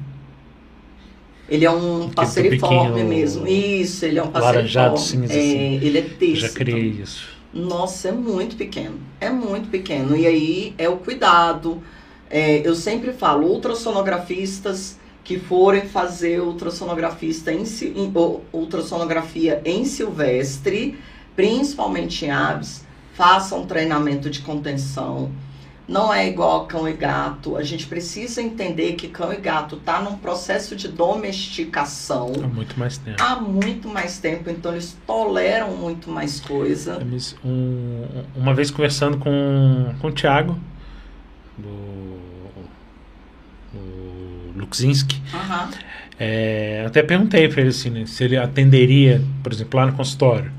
Ele 1.48 1.64
é 1.64 1.70
um 1.70 2.08
passeriforme 2.08 3.04
mesmo. 3.04 3.46
Isso, 3.46 4.04
ele 4.04 4.18
é 4.18 4.22
um 4.22 4.28
passeriforme. 4.28 4.98
Cinza, 4.98 5.32
é, 5.32 5.38
assim. 5.38 5.74
Ele 5.82 5.98
é 5.98 6.02
texto. 6.02 6.40
Já 6.42 6.48
criei 6.48 6.88
isso. 7.02 7.28
Nossa, 7.52 8.08
é 8.08 8.12
muito 8.12 8.56
pequeno. 8.56 8.98
É 9.20 9.30
muito 9.30 9.68
pequeno. 9.68 10.16
E 10.16 10.26
aí 10.26 10.74
é 10.78 10.88
o 10.88 10.96
cuidado. 10.96 11.82
É, 12.30 12.66
eu 12.66 12.74
sempre 12.74 13.12
falo, 13.12 13.46
ultrassonografistas 13.46 14.98
que 15.22 15.38
forem 15.38 15.82
fazer 15.82 16.40
ultrassonografista 16.40 17.52
em, 17.52 17.62
em, 17.62 18.12
ultrassonografia 18.52 19.62
em 19.64 19.84
silvestre, 19.84 20.98
principalmente 21.36 22.26
em 22.26 22.30
aves, 22.30 22.84
façam 23.14 23.64
treinamento 23.64 24.28
de 24.28 24.40
contenção 24.40 25.30
não 25.86 26.12
é 26.12 26.26
igual 26.28 26.66
cão 26.66 26.88
e 26.88 26.94
gato. 26.94 27.56
A 27.56 27.62
gente 27.62 27.86
precisa 27.86 28.42
entender 28.42 28.94
que 28.94 29.08
cão 29.08 29.32
e 29.32 29.36
gato 29.36 29.76
tá 29.76 30.00
num 30.00 30.16
processo 30.16 30.74
de 30.74 30.88
domesticação. 30.88 32.32
Há 32.42 32.46
muito 32.46 32.78
mais 32.78 32.98
tempo. 32.98 33.22
Há 33.22 33.36
muito 33.36 33.88
mais 33.88 34.18
tempo, 34.18 34.50
então 34.50 34.72
eles 34.72 34.96
toleram 35.06 35.76
muito 35.76 36.10
mais 36.10 36.40
coisa. 36.40 36.98
Um, 37.44 38.04
uma 38.34 38.54
vez 38.54 38.70
conversando 38.70 39.18
com, 39.18 39.94
com 40.00 40.08
o 40.08 40.12
Thiago, 40.12 40.58
do, 41.58 42.16
do 43.72 44.58
Luxinski, 44.58 45.20
uhum. 45.32 45.70
é, 46.18 46.84
até 46.86 47.02
perguntei 47.02 47.48
para 47.48 47.60
ele 47.60 47.70
assim, 47.70 47.90
né, 47.90 48.06
se 48.06 48.24
ele 48.24 48.36
atenderia, 48.36 49.22
por 49.42 49.52
exemplo, 49.52 49.78
lá 49.78 49.86
no 49.86 49.92
consultório. 49.92 50.50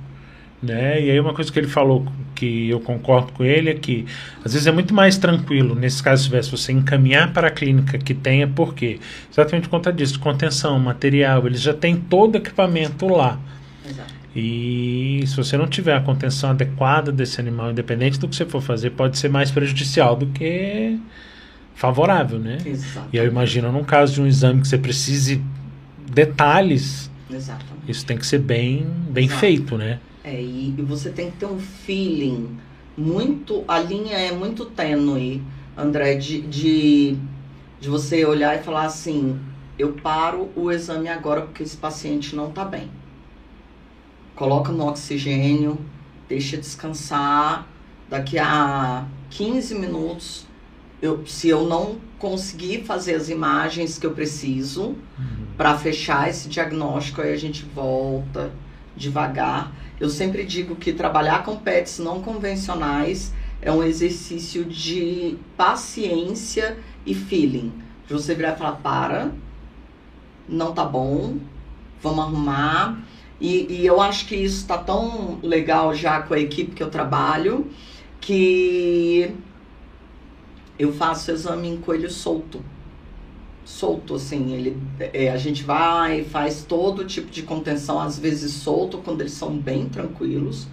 Né? 0.65 1.01
E 1.01 1.11
aí 1.11 1.19
uma 1.19 1.33
coisa 1.33 1.51
que 1.51 1.59
ele 1.59 1.67
falou 1.67 2.05
que 2.33 2.69
eu 2.69 2.79
concordo 2.79 3.31
com 3.33 3.43
ele 3.43 3.69
é 3.69 3.73
que 3.75 4.05
às 4.43 4.53
vezes 4.53 4.67
é 4.67 4.71
muito 4.71 4.93
mais 4.93 5.17
tranquilo, 5.17 5.75
nesse 5.75 6.01
caso, 6.01 6.23
se 6.23 6.29
tivesse 6.29 6.51
você 6.51 6.71
encaminhar 6.71 7.31
para 7.31 7.47
a 7.47 7.51
clínica 7.51 7.97
que 7.97 8.13
tenha, 8.13 8.47
por 8.47 8.73
quê? 8.73 8.99
Exatamente 9.31 9.63
por 9.63 9.77
conta 9.77 9.93
disso, 9.93 10.19
contenção, 10.19 10.77
material, 10.79 11.45
eles 11.45 11.61
já 11.61 11.73
têm 11.73 11.95
todo 11.95 12.35
o 12.35 12.37
equipamento 12.37 13.07
lá. 13.07 13.39
Exato. 13.87 14.13
E 14.35 15.23
se 15.25 15.37
você 15.37 15.55
não 15.55 15.67
tiver 15.67 15.95
a 15.95 16.01
contenção 16.01 16.49
adequada 16.49 17.11
desse 17.11 17.39
animal, 17.39 17.71
independente 17.71 18.19
do 18.19 18.27
que 18.27 18.35
você 18.35 18.45
for 18.45 18.61
fazer, 18.61 18.89
pode 18.89 19.17
ser 19.17 19.29
mais 19.29 19.49
prejudicial 19.49 20.15
do 20.15 20.25
que 20.25 20.99
favorável, 21.73 22.39
né? 22.39 22.57
Exato. 22.65 23.07
E 23.13 23.17
eu 23.17 23.25
imagino 23.25 23.71
num 23.71 23.83
caso 23.83 24.15
de 24.15 24.21
um 24.21 24.27
exame 24.27 24.61
que 24.61 24.67
você 24.67 24.77
precise 24.77 25.41
detalhes, 26.11 27.09
Exatamente. 27.31 27.89
isso 27.89 28.05
tem 28.05 28.17
que 28.17 28.25
ser 28.25 28.39
bem, 28.39 28.85
bem 29.09 29.29
feito, 29.29 29.77
né? 29.77 29.99
É, 30.25 30.41
e, 30.41 30.71
você 30.79 31.11
tem 31.11 31.29
que 31.29 31.37
ter 31.37 31.45
um 31.45 31.59
feeling 31.59 32.57
muito. 32.97 33.63
A 33.67 33.77
linha 33.77 34.17
é 34.17 34.31
muito 34.31 34.65
tênue, 34.65 35.43
André, 35.77 36.15
de, 36.15 36.41
de, 36.41 37.15
de 37.79 37.87
você 37.87 38.25
olhar 38.25 38.59
e 38.59 38.63
falar 38.63 38.85
assim: 38.85 39.39
eu 39.77 39.93
paro 39.93 40.49
o 40.55 40.71
exame 40.71 41.09
agora 41.09 41.41
porque 41.41 41.61
esse 41.61 41.77
paciente 41.77 42.35
não 42.35 42.49
está 42.49 42.65
bem. 42.65 42.89
Coloca 44.35 44.71
no 44.71 44.87
oxigênio, 44.87 45.77
deixa 46.27 46.57
descansar. 46.57 47.67
Daqui 48.09 48.39
a 48.39 49.05
15 49.29 49.75
minutos, 49.75 50.47
eu, 51.01 51.25
se 51.27 51.49
eu 51.49 51.67
não 51.67 51.97
conseguir 52.17 52.83
fazer 52.83 53.13
as 53.13 53.29
imagens 53.29 53.99
que 53.99 54.07
eu 54.07 54.11
preciso 54.11 54.95
uhum. 55.19 55.45
para 55.55 55.77
fechar 55.77 56.27
esse 56.29 56.49
diagnóstico, 56.49 57.21
aí 57.21 57.31
a 57.31 57.37
gente 57.37 57.63
volta 57.63 58.51
devagar 58.95 59.71
eu 59.99 60.09
sempre 60.09 60.43
digo 60.43 60.75
que 60.75 60.91
trabalhar 60.91 61.43
com 61.43 61.55
pets 61.55 61.99
não 61.99 62.21
convencionais 62.21 63.33
é 63.61 63.71
um 63.71 63.81
exercício 63.81 64.65
de 64.65 65.37
paciência 65.55 66.77
e 67.05 67.15
feeling. 67.15 67.71
Você 68.09 68.35
virar 68.35 68.53
e 68.53 68.57
falar, 68.57 68.73
para, 68.73 69.31
não 70.49 70.73
tá 70.73 70.83
bom, 70.83 71.37
vamos 72.01 72.25
arrumar. 72.25 72.99
E, 73.39 73.73
e 73.73 73.85
eu 73.85 74.01
acho 74.01 74.27
que 74.27 74.35
isso 74.35 74.61
está 74.61 74.77
tão 74.77 75.39
legal 75.41 75.93
já 75.95 76.21
com 76.21 76.33
a 76.33 76.39
equipe 76.39 76.75
que 76.75 76.83
eu 76.83 76.89
trabalho, 76.89 77.71
que 78.19 79.33
eu 80.77 80.91
faço 80.93 81.31
exame 81.31 81.69
em 81.69 81.77
coelho 81.77 82.11
solto 82.11 82.61
solto, 83.65 84.15
assim. 84.15 84.53
Ele, 84.53 84.77
é, 84.99 85.31
a 85.31 85.37
gente 85.37 85.63
vai, 85.63 86.23
faz 86.23 86.63
todo 86.63 87.03
tipo 87.03 87.29
de 87.29 87.41
contenção, 87.41 87.99
às 87.99 88.17
vezes 88.17 88.53
solto, 88.53 88.99
quando 88.99 89.21
eles 89.21 89.33
são 89.33 89.57
bem 89.57 89.89
tranquilos, 89.89 90.67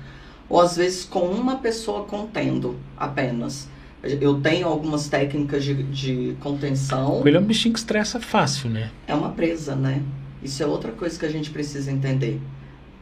ou 0.48 0.60
às 0.60 0.76
vezes 0.76 1.04
com 1.04 1.26
uma 1.26 1.56
pessoa 1.56 2.04
contendo 2.04 2.76
apenas. 2.96 3.68
Eu 4.02 4.40
tenho 4.40 4.66
algumas 4.66 5.08
técnicas 5.08 5.64
de, 5.64 5.82
de 5.84 6.36
contenção. 6.40 7.20
Coelho 7.22 7.36
é 7.36 7.40
um 7.40 7.44
bichinho 7.44 7.72
que 7.72 7.78
estressa 7.78 8.20
fácil, 8.20 8.68
né? 8.68 8.90
É 9.06 9.14
uma 9.14 9.30
presa, 9.30 9.76
né? 9.76 10.02
Isso 10.42 10.60
é 10.62 10.66
outra 10.66 10.90
coisa 10.90 11.16
que 11.16 11.24
a 11.24 11.30
gente 11.30 11.50
precisa 11.50 11.90
entender. 11.90 12.40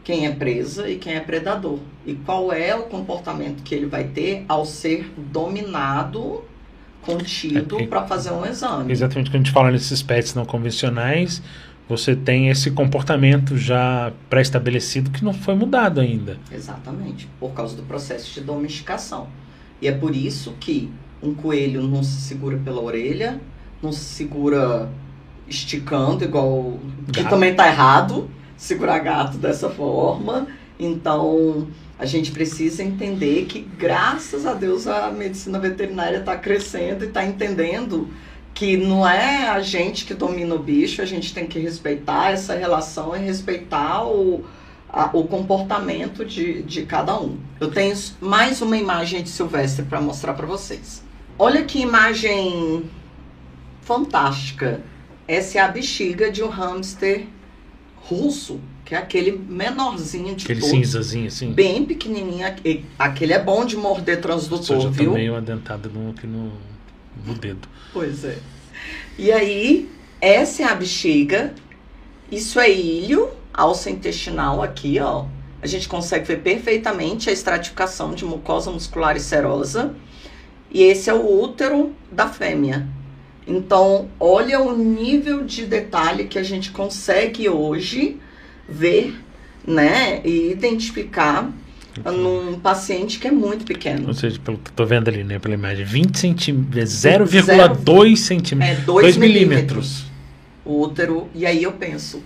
Quem 0.03 0.27
é 0.27 0.31
presa 0.31 0.87
e 0.87 0.97
quem 0.97 1.15
é 1.15 1.19
predador. 1.19 1.79
E 2.05 2.13
qual 2.13 2.53
é 2.53 2.75
o 2.75 2.83
comportamento 2.83 3.63
que 3.63 3.73
ele 3.73 3.87
vai 3.87 4.05
ter 4.05 4.45
ao 4.47 4.63
ser 4.63 5.11
dominado, 5.17 6.43
contido, 7.01 7.79
É 7.79 7.87
para 7.87 8.05
fazer 8.05 8.31
um 8.31 8.45
exame. 8.45 8.91
Exatamente 8.91 9.29
quando 9.29 9.35
a 9.35 9.43
gente 9.45 9.51
fala 9.51 9.71
nesses 9.71 10.01
pets 10.01 10.33
não 10.33 10.45
convencionais, 10.45 11.41
você 11.89 12.15
tem 12.15 12.49
esse 12.49 12.71
comportamento 12.71 13.57
já 13.57 14.13
pré-estabelecido 14.29 15.11
que 15.11 15.23
não 15.23 15.33
foi 15.33 15.55
mudado 15.55 15.99
ainda. 15.99 16.37
Exatamente, 16.51 17.27
por 17.39 17.51
causa 17.51 17.75
do 17.75 17.83
processo 17.83 18.33
de 18.33 18.41
domesticação. 18.41 19.27
E 19.81 19.87
é 19.87 19.91
por 19.91 20.15
isso 20.15 20.53
que 20.59 20.91
um 21.21 21.33
coelho 21.33 21.83
não 21.83 22.03
se 22.03 22.21
segura 22.21 22.57
pela 22.57 22.81
orelha, 22.81 23.41
não 23.81 23.91
se 23.91 24.05
segura 24.05 24.89
esticando, 25.47 26.23
igual. 26.23 26.79
que 27.11 27.21
Gato. 27.21 27.29
também 27.29 27.53
tá 27.53 27.67
errado, 27.67 28.29
segurar 28.55 28.99
gato 28.99 29.37
dessa 29.37 29.69
forma. 29.69 30.47
Então, 30.79 31.67
a 32.01 32.05
gente 32.07 32.31
precisa 32.31 32.81
entender 32.81 33.45
que, 33.45 33.59
graças 33.61 34.47
a 34.47 34.55
Deus, 34.55 34.87
a 34.87 35.11
medicina 35.11 35.59
veterinária 35.59 36.17
está 36.17 36.35
crescendo 36.35 37.05
e 37.05 37.07
está 37.07 37.23
entendendo 37.23 38.09
que 38.55 38.75
não 38.75 39.07
é 39.07 39.47
a 39.47 39.61
gente 39.61 40.03
que 40.05 40.15
domina 40.15 40.55
o 40.55 40.59
bicho, 40.59 40.99
a 40.99 41.05
gente 41.05 41.31
tem 41.31 41.45
que 41.45 41.59
respeitar 41.59 42.31
essa 42.31 42.55
relação 42.55 43.15
e 43.15 43.19
respeitar 43.19 44.03
o, 44.03 44.43
a- 44.89 45.11
o 45.13 45.25
comportamento 45.25 46.25
de, 46.25 46.63
de 46.63 46.87
cada 46.87 47.19
um. 47.21 47.37
Eu 47.59 47.69
tenho 47.69 47.95
mais 48.19 48.63
uma 48.63 48.77
imagem 48.77 49.21
de 49.21 49.29
Silvestre 49.29 49.85
para 49.85 50.01
mostrar 50.01 50.33
para 50.33 50.47
vocês. 50.47 51.03
Olha 51.37 51.63
que 51.63 51.79
imagem 51.79 52.89
fantástica. 53.81 54.81
Essa 55.27 55.59
é 55.59 55.61
a 55.61 55.67
bexiga 55.67 56.31
de 56.31 56.41
um 56.43 56.49
hamster 56.49 57.27
russo, 58.03 58.59
que 58.91 58.95
é 58.95 58.97
aquele 58.97 59.31
menorzinho 59.31 60.35
de 60.35 60.43
Aquele 60.43 60.59
todos, 60.59 60.75
cinzazinho 60.75 61.27
assim. 61.27 61.53
bem 61.53 61.85
pequenininho. 61.85 62.45
Aque- 62.45 62.83
Aquele 62.99 63.31
é 63.31 63.41
bom 63.41 63.63
de 63.63 63.77
morder 63.77 64.17
Nossa, 64.17 64.17
eu 64.17 64.21
transdutor, 64.21 64.81
já 64.81 64.89
viu? 64.89 65.11
tomei 65.11 65.29
uma 65.29 65.39
dentada 65.39 65.87
no, 65.87 66.09
aqui 66.11 66.27
no, 66.27 66.51
no 67.25 67.33
dedo. 67.35 67.69
Pois 67.93 68.25
é. 68.25 68.37
E 69.17 69.31
aí, 69.31 69.89
essa 70.19 70.63
é 70.63 70.65
a 70.65 70.75
bexiga. 70.75 71.53
Isso 72.29 72.59
é 72.59 72.69
ilho, 72.69 73.29
alça 73.53 73.89
intestinal 73.89 74.61
aqui, 74.61 74.99
ó. 74.99 75.23
A 75.61 75.67
gente 75.67 75.87
consegue 75.87 76.25
ver 76.25 76.41
perfeitamente 76.41 77.29
a 77.29 77.31
estratificação 77.33 78.13
de 78.13 78.25
mucosa 78.25 78.69
muscular 78.71 79.15
e 79.15 79.21
serosa. 79.21 79.95
E 80.69 80.83
esse 80.83 81.09
é 81.09 81.13
o 81.13 81.41
útero 81.41 81.95
da 82.11 82.27
fêmea. 82.27 82.85
Então, 83.47 84.09
olha 84.19 84.59
o 84.59 84.75
nível 84.77 85.45
de 85.45 85.65
detalhe 85.65 86.25
que 86.25 86.37
a 86.37 86.43
gente 86.43 86.71
consegue 86.71 87.47
hoje 87.47 88.19
ver, 88.71 89.15
né, 89.67 90.21
e 90.25 90.51
identificar 90.51 91.51
num 92.05 92.57
paciente 92.59 93.19
que 93.19 93.27
é 93.27 93.31
muito 93.31 93.65
pequeno. 93.65 94.07
Ou 94.07 94.13
seja, 94.13 94.39
pelo 94.39 94.57
que 94.57 94.69
eu 94.71 94.75
tô 94.75 94.85
vendo 94.85 95.09
ali, 95.09 95.23
né, 95.23 95.37
pela 95.39 95.53
imagem, 95.53 95.83
20 95.85 96.17
centímetros, 96.17 96.89
0,2 96.89 98.15
centímetros, 98.17 98.71
É 98.79 98.81
2 98.81 98.85
2 98.85 99.17
milímetros. 99.17 99.45
milímetros. 99.45 100.05
o 100.63 100.81
útero. 100.81 101.27
E 101.35 101.45
aí 101.45 101.63
eu 101.63 101.73
penso, 101.73 102.23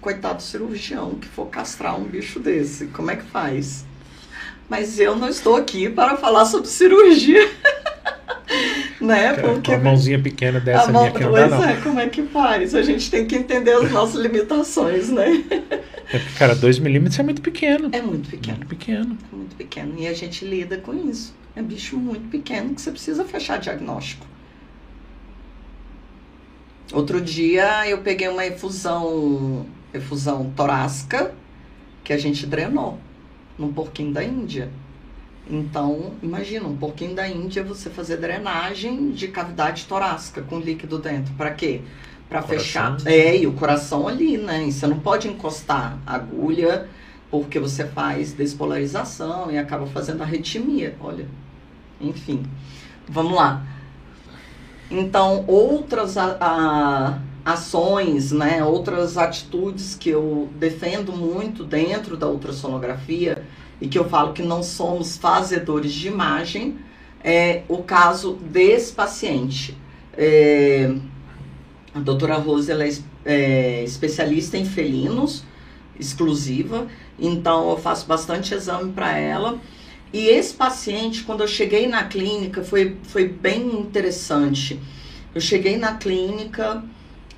coitado 0.00 0.36
do 0.36 0.42
cirurgião 0.42 1.16
que 1.16 1.26
for 1.26 1.46
castrar 1.46 1.98
um 1.98 2.04
bicho 2.04 2.38
desse, 2.38 2.86
como 2.86 3.10
é 3.10 3.16
que 3.16 3.24
faz? 3.24 3.84
Mas 4.68 5.00
eu 5.00 5.16
não 5.16 5.28
estou 5.28 5.56
aqui 5.56 5.88
para 5.90 6.16
falar 6.16 6.44
sobre 6.44 6.68
cirurgia. 6.68 7.50
né? 9.08 9.32
Porque 9.34 9.70
Uma 9.72 9.84
mãozinha 9.84 10.20
pequena 10.22 10.60
dessa 10.60 10.88
a 10.88 10.92
mão, 10.92 11.02
minha 11.02 11.18
não 11.18 11.30
pois 11.30 11.50
dá, 11.50 11.56
não. 11.56 11.64
é, 11.68 11.76
como 11.80 11.98
é 11.98 12.08
que 12.08 12.22
faz? 12.24 12.74
A 12.74 12.82
gente 12.82 13.10
tem 13.10 13.26
que 13.26 13.34
entender 13.36 13.72
as 13.72 13.90
nossas 13.90 14.20
limitações, 14.20 15.08
né? 15.10 15.44
É 16.12 16.18
cara, 16.38 16.54
2 16.54 16.78
milímetros 16.78 17.18
é 17.18 17.22
muito 17.22 17.42
pequeno. 17.42 17.88
É 17.92 18.00
muito 18.00 18.28
pequeno, 18.30 18.58
Muito 18.58 18.68
pequeno. 18.68 19.18
é 19.32 19.36
muito 19.36 19.56
pequeno. 19.56 19.94
E 19.98 20.06
a 20.06 20.14
gente 20.14 20.44
lida 20.44 20.78
com 20.78 20.94
isso. 21.08 21.34
É 21.56 21.62
bicho 21.62 21.96
muito 21.96 22.28
pequeno 22.30 22.74
que 22.74 22.80
você 22.80 22.90
precisa 22.90 23.24
fechar 23.24 23.58
diagnóstico. 23.58 24.24
Outro 26.92 27.20
dia 27.20 27.86
eu 27.88 27.98
peguei 27.98 28.28
uma 28.28 28.46
efusão, 28.46 29.66
efusão 29.92 30.50
torácica 30.56 31.34
que 32.02 32.12
a 32.12 32.18
gente 32.18 32.46
drenou 32.46 32.98
num 33.58 33.72
porquinho 33.72 34.12
da 34.12 34.24
Índia. 34.24 34.70
Então, 35.50 36.12
imagina, 36.22 36.66
um 36.68 36.76
porquinho 36.76 37.14
da 37.14 37.26
Índia 37.26 37.62
você 37.64 37.88
fazer 37.88 38.18
drenagem 38.18 39.10
de 39.12 39.28
cavidade 39.28 39.86
torácica 39.86 40.42
com 40.42 40.58
líquido 40.58 40.98
dentro. 40.98 41.32
Para 41.34 41.50
quê? 41.52 41.80
Para 42.28 42.42
Coração. 42.42 42.58
fechar. 42.98 43.06
É, 43.06 43.36
e 43.38 43.46
o 43.46 43.52
coração 43.54 44.06
ali, 44.06 44.36
né? 44.36 44.64
E 44.66 44.72
você 44.72 44.86
não 44.86 44.98
pode 45.00 45.26
encostar 45.28 45.98
a 46.06 46.16
agulha 46.16 46.86
porque 47.30 47.58
você 47.58 47.86
faz 47.86 48.32
despolarização 48.34 49.50
e 49.50 49.56
acaba 49.56 49.86
fazendo 49.86 50.22
arritmia. 50.22 50.94
Olha, 51.00 51.26
enfim. 52.00 52.42
Vamos 53.08 53.34
lá. 53.34 53.64
Então, 54.90 55.44
outras 55.46 56.16
a- 56.18 56.36
a- 56.40 57.18
ações, 57.44 58.32
né, 58.32 58.62
outras 58.62 59.16
atitudes 59.16 59.94
que 59.94 60.10
eu 60.10 60.48
defendo 60.58 61.12
muito 61.12 61.64
dentro 61.64 62.16
da 62.16 62.28
ultrassonografia 62.28 63.42
e 63.80 63.88
que 63.88 63.98
eu 63.98 64.08
falo 64.08 64.32
que 64.32 64.42
não 64.42 64.62
somos 64.62 65.16
fazedores 65.16 65.92
de 65.92 66.08
imagem, 66.08 66.76
é 67.22 67.62
o 67.68 67.82
caso 67.82 68.34
desse 68.34 68.92
paciente. 68.92 69.76
É, 70.16 70.92
a 71.94 72.00
doutora 72.00 72.36
Rose 72.36 72.70
ela 72.70 72.84
é, 72.84 72.92
é 73.24 73.84
especialista 73.84 74.56
em 74.56 74.64
felinos, 74.64 75.44
exclusiva, 75.98 76.86
então 77.18 77.70
eu 77.70 77.76
faço 77.76 78.06
bastante 78.06 78.54
exame 78.54 78.92
para 78.92 79.16
ela. 79.16 79.58
E 80.12 80.26
esse 80.28 80.54
paciente, 80.54 81.22
quando 81.22 81.42
eu 81.42 81.48
cheguei 81.48 81.86
na 81.86 82.04
clínica, 82.04 82.62
foi, 82.62 82.96
foi 83.02 83.28
bem 83.28 83.66
interessante. 83.78 84.80
Eu 85.34 85.40
cheguei 85.40 85.76
na 85.76 85.94
clínica, 85.94 86.82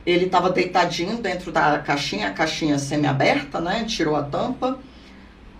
ele 0.07 0.27
estava 0.27 0.51
deitadinho 0.51 1.17
dentro 1.19 1.51
da 1.51 1.79
caixinha, 1.79 2.29
a 2.29 2.33
caixinha 2.33 2.79
semi-aberta, 2.79 3.61
né? 3.61 3.85
Tirou 3.85 4.15
a 4.15 4.23
tampa. 4.23 4.79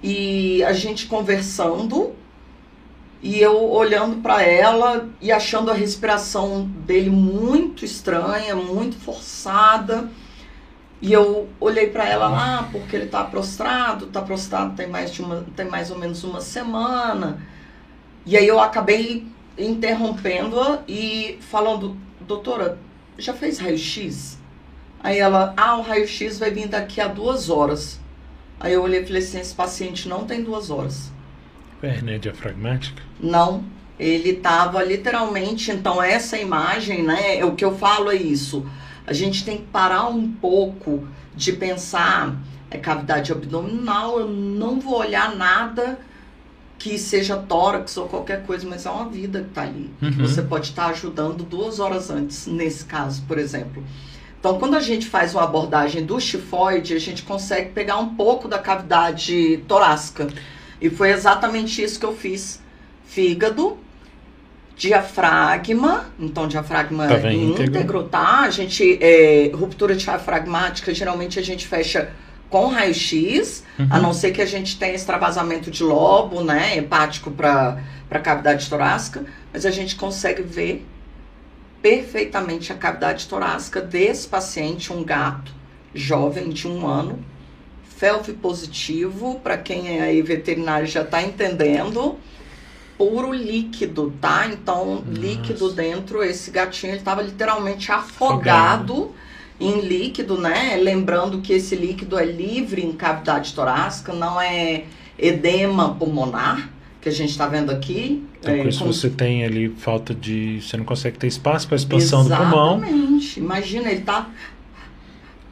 E 0.03 0.63
a 0.65 0.73
gente 0.73 1.07
conversando, 1.07 2.15
e 3.23 3.39
eu 3.39 3.71
olhando 3.71 4.23
para 4.23 4.43
ela 4.43 5.09
e 5.21 5.31
achando 5.31 5.71
a 5.71 5.75
respiração 5.75 6.65
dele 6.87 7.11
muito 7.11 7.85
estranha, 7.85 8.57
muito 8.57 8.97
forçada. 8.97 10.11
E 11.03 11.13
eu 11.13 11.49
olhei 11.59 11.89
para 11.89 12.07
ela 12.09 12.29
lá, 12.29 12.69
porque 12.73 12.97
ele 12.97 13.07
tá 13.07 13.25
prostrado, 13.25 14.07
tá 14.07 14.23
prostrado 14.23 14.75
tem 14.75 14.87
mais, 14.87 15.13
de 15.13 15.23
uma, 15.23 15.47
tem 15.55 15.67
mais 15.67 15.91
ou 15.91 15.99
menos 15.99 16.25
uma 16.25 16.41
semana. 16.41 17.43
E 18.25 18.37
aí 18.37 18.47
eu 18.47 18.61
acabei 18.61 19.27
interrompendo-a 19.59 20.83
e 20.89 21.39
falando, 21.41 21.97
doutora, 22.21 22.79
já 23.19 23.35
fez 23.35 23.59
raio-x? 23.59 24.39
Aí 25.03 25.19
ela, 25.19 25.55
ah, 25.57 25.77
o 25.77 25.83
raio-x 25.83 26.39
vai 26.39 26.51
vir 26.51 26.69
daqui 26.69 27.01
a 27.01 27.09
duas 27.09 27.51
horas. 27.51 27.99
Aí 28.61 28.75
eu 28.75 28.83
olhei 28.83 29.01
e 29.01 29.07
falei 29.07 29.23
assim, 29.23 29.41
esse 29.41 29.55
paciente 29.55 30.07
não 30.07 30.25
tem 30.27 30.45
duas 30.45 30.71
horas. 30.71 31.11
Hernia 31.83 32.19
diafragmática. 32.19 33.03
Não, 33.19 33.65
ele 33.99 34.31
estava 34.31 34.85
literalmente, 34.85 35.71
então 35.71 36.03
essa 36.03 36.37
imagem, 36.37 37.03
né, 37.03 37.43
o 37.43 37.55
que 37.55 37.65
eu 37.65 37.77
falo 37.77 38.11
é 38.11 38.17
isso. 38.17 38.67
A 39.07 39.15
gente 39.15 39.45
tem 39.45 39.59
que 39.59 39.65
parar 39.65 40.09
um 40.09 40.31
pouco 40.31 41.09
de 41.35 41.53
pensar, 41.53 42.37
é 42.71 42.77
cavidade 42.77 43.33
abdominal, 43.33 44.21
eu 44.21 44.29
não 44.29 44.79
vou 44.79 44.99
olhar 44.99 45.35
nada 45.35 45.99
que 46.79 46.99
seja 46.99 47.37
tórax 47.37 47.97
ou 47.97 48.09
qualquer 48.09 48.45
coisa, 48.45 48.67
mas 48.67 48.87
é 48.87 48.91
uma 48.91 49.09
vida 49.09 49.43
que 49.43 49.49
está 49.49 49.63
ali. 49.63 49.91
Uhum. 50.01 50.13
Você 50.13 50.41
pode 50.43 50.69
estar 50.69 50.87
ajudando 50.87 51.45
duas 51.45 51.79
horas 51.79 52.11
antes, 52.11 52.47
nesse 52.47 52.85
caso, 52.85 53.23
por 53.29 53.39
exemplo. 53.39 53.83
Então, 54.41 54.59
quando 54.59 54.75
a 54.75 54.81
gente 54.81 55.07
faz 55.07 55.35
uma 55.35 55.45
abordagem 55.45 56.03
do 56.05 56.19
chifoide, 56.19 56.95
a 56.95 56.99
gente 56.99 57.23
consegue 57.23 57.71
pegar 57.73 57.99
um 57.99 58.15
pouco 58.15 58.49
da 58.49 58.59
cavidade 58.59 59.59
torácica. 59.69 60.29
E 60.81 60.89
foi 60.89 61.11
exatamente 61.13 61.83
isso 61.83 62.01
que 62.01 62.07
eu 62.07 62.17
fiz. 62.17 62.59
Fígado, 63.05 63.77
diafragma, 64.77 66.07
então 66.19 66.49
diafragma 66.49 67.07
Tava 67.07 67.31
íntegro, 67.33 67.65
íntegro. 67.77 68.03
tá? 68.05 68.41
A 68.41 68.51
gente, 68.51 68.99
é, 69.03 69.51
ruptura 69.55 69.95
diafragmática, 69.95 70.95
geralmente 70.95 71.39
a 71.39 71.43
gente 71.43 71.67
fecha 71.67 72.11
com 72.49 72.67
raio-x, 72.69 73.63
Uhum. 73.79 73.87
a 73.91 74.01
não 74.01 74.13
ser 74.13 74.33
que 74.33 74.43
a 74.43 74.47
gente 74.47 74.77
tenha 74.79 74.95
extravasamento 74.95 75.71
de 75.71 75.85
lobo, 75.85 76.43
né, 76.43 76.77
hepático 76.79 77.31
para 77.31 77.79
cavidade 78.23 78.69
torácica, 78.69 79.25
mas 79.53 79.65
a 79.65 79.71
gente 79.71 79.95
consegue 79.97 80.43
ver 80.43 80.85
perfeitamente 81.83 82.73
a 82.73 82.77
cavidade 82.77 83.27
torácica 83.27 83.81
desse 83.81 84.29
paciente, 84.29 84.93
um 84.93 85.03
gato 85.03 85.53
jovem 85.95 86.51
de 86.51 86.69
um 86.69 86.87
ano, 86.87 87.19
felve 87.97 88.33
positivo, 88.33 89.41
para 89.43 89.59
quem 89.59 89.99
é 89.99 90.03
aí 90.03 90.23
veterinário 90.23 90.87
já 90.87 91.03
está 91.03 91.23
entendendo, 91.23 92.19
puro 92.97 93.33
líquido, 93.33 94.13
tá? 94.21 94.47
Então, 94.47 94.97
Nossa. 94.97 95.21
líquido 95.21 95.73
dentro, 95.73 96.23
esse 96.23 96.51
gatinho 96.51 96.95
estava 96.95 97.23
literalmente 97.23 97.91
afogado 97.91 99.15
em 99.59 99.81
líquido, 99.81 100.41
né? 100.41 100.77
Lembrando 100.77 101.41
que 101.41 101.53
esse 101.53 101.75
líquido 101.77 102.19
é 102.19 102.25
livre 102.25 102.83
em 102.83 102.93
cavidade 102.93 103.55
torácica, 103.55 104.13
não 104.13 104.41
é 104.41 104.85
edema 105.19 105.95
pulmonar, 105.95 106.71
que 107.01 107.09
a 107.09 107.13
gente 107.13 107.31
está 107.31 107.47
vendo 107.47 107.71
aqui. 107.71 108.23
Então, 108.39 108.55
é, 108.55 108.59
com 108.63 108.69
isso 108.69 108.81
como- 108.81 108.93
você 108.93 109.09
tem 109.11 109.45
ali 109.45 109.69
falta 109.71 110.15
de. 110.15 110.61
Você 110.61 110.77
não 110.77 110.85
consegue 110.85 111.19
ter 111.19 111.27
espaço 111.27 111.67
para 111.67 111.77
expansão 111.77 112.25
do 112.25 112.35
pulmão. 112.37 112.77
Exatamente. 112.85 113.41
Imagina, 113.41 113.91
ele 113.91 114.01
tá. 114.03 114.29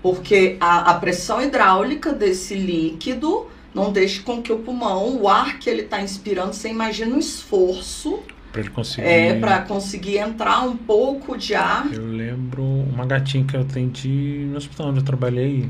Porque 0.03 0.57
a, 0.61 0.93
a 0.93 0.95
pressão 0.95 1.43
hidráulica 1.43 2.13
desse 2.13 2.55
líquido 2.55 3.47
não 3.75 3.93
deixa 3.93 4.23
com 4.23 4.41
que 4.41 4.53
o 4.53 4.59
pulmão, 4.59 5.17
o 5.21 5.29
ar 5.29 5.59
que 5.59 5.69
ele 5.69 5.83
está 5.83 6.01
inspirando, 6.01 6.53
você 6.55 6.69
imagina 6.69 7.15
o 7.17 7.19
esforço 7.19 8.21
Para 8.53 8.61
ele 8.61 8.71
conseguir. 8.71 9.07
é, 9.07 9.39
para 9.39 9.61
conseguir 9.63 10.19
entrar 10.19 10.63
um 10.63 10.77
pouco 10.77 11.37
de 11.37 11.55
ar. 11.55 11.87
Eu 11.93 12.07
lembro 12.07 12.63
uma 12.63 13.05
gatinha 13.07 13.45
que 13.45 13.57
eu 13.57 13.61
atendi 13.63 14.47
no 14.51 14.57
hospital 14.57 14.89
onde 14.89 15.01
eu 15.01 15.05
trabalhei. 15.05 15.69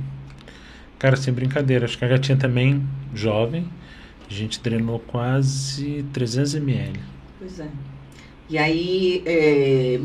Cara, 0.99 1.17
sem 1.17 1.33
brincadeira, 1.33 1.85
acho 1.87 1.97
que 1.97 2.05
a 2.05 2.09
gatinha 2.09 2.37
também, 2.37 2.85
jovem, 3.15 3.67
a 4.29 4.33
gente 4.33 4.61
drenou 4.61 4.99
quase 5.01 6.05
300 6.13 6.55
ml. 6.57 7.01
Pois 7.39 7.59
é. 7.61 7.69
E 8.51 8.57
aí 8.59 9.23
é, 9.27 10.01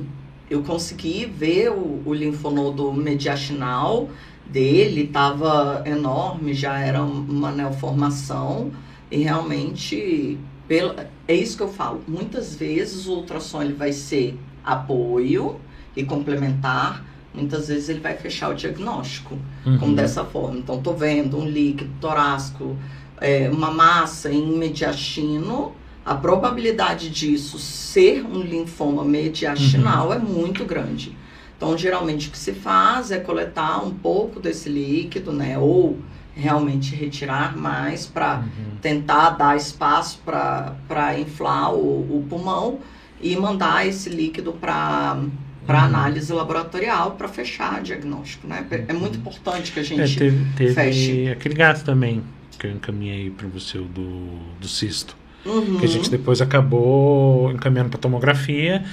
eu 0.49 0.61
consegui 0.63 1.25
ver 1.25 1.69
o, 1.71 2.01
o 2.05 2.13
linfonodo 2.13 2.91
mediastinal 2.93 4.09
dele, 4.45 5.03
estava 5.03 5.81
enorme, 5.85 6.53
já 6.53 6.77
era 6.79 7.01
uma 7.03 7.51
neoformação 7.51 8.71
e 9.09 9.17
realmente 9.23 10.37
pela, 10.67 11.07
é 11.27 11.33
isso 11.35 11.55
que 11.57 11.63
eu 11.63 11.69
falo. 11.69 12.01
Muitas 12.07 12.55
vezes 12.55 13.07
o 13.07 13.13
ultrassom 13.15 13.61
ele 13.61 13.73
vai 13.73 13.91
ser 13.93 14.37
apoio 14.63 15.59
e 15.95 16.03
complementar, 16.03 17.03
muitas 17.33 17.67
vezes 17.67 17.89
ele 17.89 17.99
vai 17.99 18.15
fechar 18.15 18.49
o 18.49 18.53
diagnóstico 18.53 19.37
como 19.63 19.85
Uhum. 19.87 19.95
dessa 19.95 20.23
forma. 20.25 20.57
Então, 20.59 20.81
tô 20.81 20.93
vendo 20.93 21.37
um 21.37 21.47
líquido 21.47 21.89
torácico, 22.01 22.75
é, 23.23 23.49
uma 23.49 23.71
massa 23.71 24.29
em 24.31 24.45
mediastino. 24.57 25.71
A 26.05 26.13
probabilidade 26.15 27.09
disso 27.09 27.57
ser 27.57 28.25
um 28.25 28.41
linfoma 28.41 29.03
mediastinal 29.05 30.07
Uhum. 30.07 30.13
é 30.13 30.19
muito 30.19 30.65
grande. 30.65 31.17
Então, 31.55 31.77
geralmente 31.77 32.27
o 32.27 32.31
que 32.31 32.37
se 32.37 32.51
faz 32.51 33.09
é 33.09 33.19
coletar 33.19 33.81
um 33.85 33.91
pouco 33.91 34.39
desse 34.41 34.67
líquido, 34.67 35.31
né? 35.31 35.57
Ou 35.57 35.97
realmente 36.35 36.93
retirar 36.93 37.55
mais 37.55 38.05
para 38.05 38.39
Uhum. 38.39 38.77
tentar 38.81 39.29
dar 39.31 39.55
espaço 39.55 40.19
para 40.25 41.17
inflar 41.19 41.73
o, 41.73 42.01
o 42.17 42.25
pulmão 42.29 42.79
e 43.21 43.35
mandar 43.37 43.87
esse 43.87 44.09
líquido 44.09 44.51
para 44.53 45.17
para 45.65 45.79
Uhum. 45.79 45.85
análise 45.85 46.33
laboratorial 46.33 47.11
para 47.11 47.29
fechar 47.29 47.81
diagnóstico, 47.81 48.45
né? 48.45 48.65
É 48.85 48.91
muito 48.91 49.17
importante 49.19 49.71
que 49.71 49.79
a 49.79 49.83
É, 49.83 49.85
gente 49.85 50.17
teve 50.19 50.45
teve 50.57 50.73
feche. 50.73 51.29
aquele 51.29 51.55
gato 51.55 51.85
também 51.85 52.21
que 52.63 52.67
eu 52.67 52.71
encaminhei 52.71 53.29
para 53.29 53.45
você, 53.47 53.77
o 53.77 53.83
do, 53.83 54.37
do 54.57 54.67
cisto. 54.69 55.17
Uhum. 55.45 55.79
Que 55.79 55.85
a 55.85 55.87
gente 55.89 56.09
depois 56.09 56.41
acabou 56.41 57.51
encaminhando 57.51 57.89
para 57.89 57.99
tomografia 57.99 58.85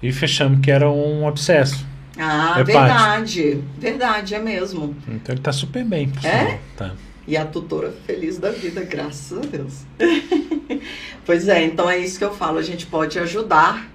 e 0.00 0.12
fechamos 0.12 0.60
que 0.60 0.70
era 0.70 0.88
um 0.88 1.26
abscesso. 1.26 1.84
Ah, 2.16 2.60
hepático. 2.60 2.66
verdade, 2.66 3.64
verdade, 3.78 4.34
é 4.36 4.38
mesmo. 4.38 4.94
Então 5.08 5.34
ele 5.34 5.42
tá 5.42 5.52
super 5.52 5.84
bem, 5.84 6.08
por 6.08 6.24
É? 6.24 6.60
Tá. 6.76 6.92
E 7.26 7.36
a 7.36 7.44
tutora 7.44 7.92
feliz 8.06 8.38
da 8.38 8.50
vida, 8.50 8.82
graças 8.84 9.38
a 9.38 9.40
Deus. 9.40 9.84
pois 11.26 11.48
é, 11.48 11.64
então 11.64 11.90
é 11.90 11.98
isso 11.98 12.16
que 12.16 12.24
eu 12.24 12.34
falo, 12.34 12.58
a 12.58 12.62
gente 12.62 12.86
pode 12.86 13.18
ajudar, 13.18 13.88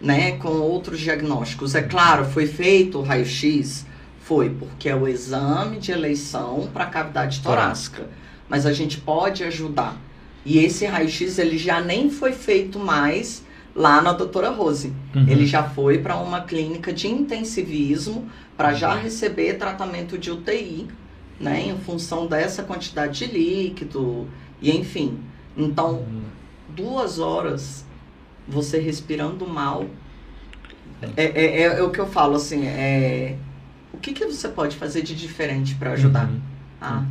né, 0.00 0.32
com 0.38 0.48
outros 0.48 0.98
diagnósticos. 0.98 1.76
É 1.76 1.82
claro, 1.82 2.24
foi 2.24 2.46
feito 2.46 2.98
o 2.98 3.02
raio-x, 3.02 3.86
foi 4.22 4.50
porque 4.50 4.88
é 4.88 4.96
o 4.96 5.06
exame 5.06 5.78
de 5.78 5.92
eleição 5.92 6.68
para 6.72 6.86
cavidade 6.86 7.40
torácica, 7.40 8.08
mas 8.48 8.66
a 8.66 8.72
gente 8.72 8.98
pode 9.00 9.42
ajudar. 9.44 9.96
E 10.44 10.58
esse 10.58 10.86
raio-x 10.86 11.38
ele 11.38 11.58
já 11.58 11.80
nem 11.80 12.08
foi 12.10 12.32
feito 12.32 12.78
mais 12.78 13.44
lá 13.74 14.00
na 14.00 14.12
doutora 14.12 14.50
Rose. 14.50 14.92
Uhum. 15.14 15.26
Ele 15.28 15.46
já 15.46 15.62
foi 15.64 15.98
para 15.98 16.16
uma 16.16 16.40
clínica 16.42 16.92
de 16.92 17.08
intensivismo 17.08 18.28
para 18.56 18.72
já 18.72 18.94
receber 18.94 19.54
tratamento 19.54 20.16
de 20.16 20.30
UTI, 20.30 20.86
né, 21.38 21.60
em 21.66 21.76
função 21.78 22.26
dessa 22.26 22.62
quantidade 22.62 23.18
de 23.26 23.32
líquido 23.32 24.26
e 24.62 24.70
enfim. 24.74 25.18
Então, 25.56 25.96
Uhum. 25.96 26.22
duas 26.74 27.18
horas 27.18 27.84
você 28.48 28.78
respirando 28.78 29.46
mal 29.46 29.84
é, 31.16 31.24
é, 31.24 31.44
é- 31.62 31.78
é 31.78 31.82
o 31.82 31.90
que 31.90 31.98
eu 32.00 32.06
falo 32.06 32.36
assim. 32.36 32.66
É, 32.66 33.36
o 33.92 33.98
que, 33.98 34.12
que 34.12 34.24
você 34.24 34.48
pode 34.48 34.76
fazer 34.76 35.02
de 35.02 35.14
diferente 35.14 35.74
para 35.74 35.92
ajudar? 35.92 36.26
Uhum. 36.28 36.40
Ah, 36.80 37.04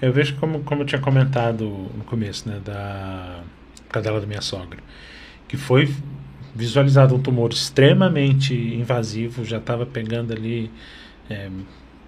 Eu 0.00 0.12
vejo 0.12 0.36
como, 0.36 0.60
como 0.60 0.82
eu 0.82 0.86
tinha 0.86 1.00
comentado 1.00 1.64
no 1.96 2.04
começo, 2.04 2.48
né, 2.48 2.60
da 2.64 3.40
cadela 3.88 4.20
da 4.20 4.26
minha 4.26 4.42
sogra, 4.42 4.78
que 5.48 5.56
foi 5.56 5.92
visualizado 6.54 7.14
um 7.14 7.18
tumor 7.18 7.50
extremamente 7.52 8.54
invasivo, 8.54 9.44
já 9.44 9.58
estava 9.58 9.86
pegando 9.86 10.32
ali 10.32 10.70
é, 11.30 11.48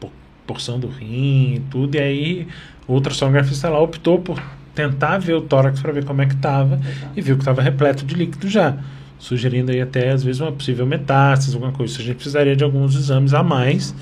por- 0.01 0.13
porção 0.47 0.79
do 0.79 0.89
rim 0.89 1.55
e 1.57 1.63
tudo, 1.71 1.95
e 1.97 1.99
aí 1.99 2.49
o 2.87 2.95
ultrassonografista 2.95 3.69
lá 3.69 3.81
optou 3.81 4.19
por 4.19 4.43
tentar 4.75 5.19
ver 5.19 5.35
o 5.35 5.41
tórax 5.43 5.81
para 5.81 5.93
ver 5.93 6.05
como 6.05 6.23
é 6.23 6.27
que 6.27 6.35
estava 6.35 6.81
e 7.17 7.21
viu 7.21 7.37
que 7.37 7.43
estava 7.43 7.61
repleto 7.63 8.05
de 8.05 8.15
líquido 8.15 8.49
já, 8.49 8.79
sugerindo 9.19 9.73
aí 9.73 9.81
até 9.81 10.11
às 10.11 10.23
vezes 10.23 10.41
uma 10.41 10.53
possível 10.53 10.87
metástase, 10.87 11.55
alguma 11.55 11.73
coisa. 11.73 11.99
A 11.99 12.03
gente 12.03 12.15
precisaria 12.17 12.55
de 12.55 12.65
alguns 12.65 12.95
exames 12.95 13.35
a 13.35 13.43
mais, 13.43 13.95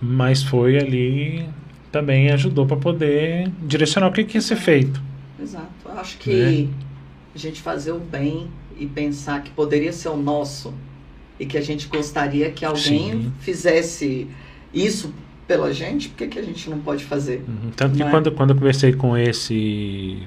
mas 0.00 0.42
foi 0.42 0.78
ali 0.78 1.46
também 1.92 2.30
ajudou 2.30 2.66
para 2.66 2.78
poder 2.78 3.48
direcionar 3.60 4.08
o 4.08 4.12
que, 4.12 4.24
que 4.24 4.38
ia 4.38 4.40
ser 4.40 4.56
feito. 4.56 5.00
Exato. 5.40 5.68
Acho 5.94 6.16
que 6.18 6.70
a 7.34 7.38
gente 7.38 7.60
fazer 7.60 7.92
o 7.92 7.98
bem 7.98 8.48
e 8.78 8.86
pensar 8.86 9.42
que 9.42 9.50
poderia 9.50 9.92
ser 9.92 10.08
o 10.08 10.16
nosso 10.16 10.72
e 11.38 11.44
que 11.44 11.58
a 11.58 11.60
gente 11.60 11.86
gostaria 11.88 12.50
que 12.50 12.64
alguém 12.64 13.12
Sim. 13.12 13.32
fizesse 13.40 14.26
isso 14.72 15.12
pela 15.46 15.72
gente, 15.72 16.08
por 16.08 16.16
que, 16.16 16.28
que 16.28 16.38
a 16.38 16.42
gente 16.42 16.70
não 16.70 16.78
pode 16.78 17.04
fazer? 17.04 17.44
Uhum. 17.46 17.70
Tanto 17.76 17.96
que 17.96 18.02
é? 18.02 18.10
quando, 18.10 18.32
quando 18.32 18.50
eu 18.50 18.56
conversei 18.56 18.92
com 18.92 19.16
esse. 19.16 20.22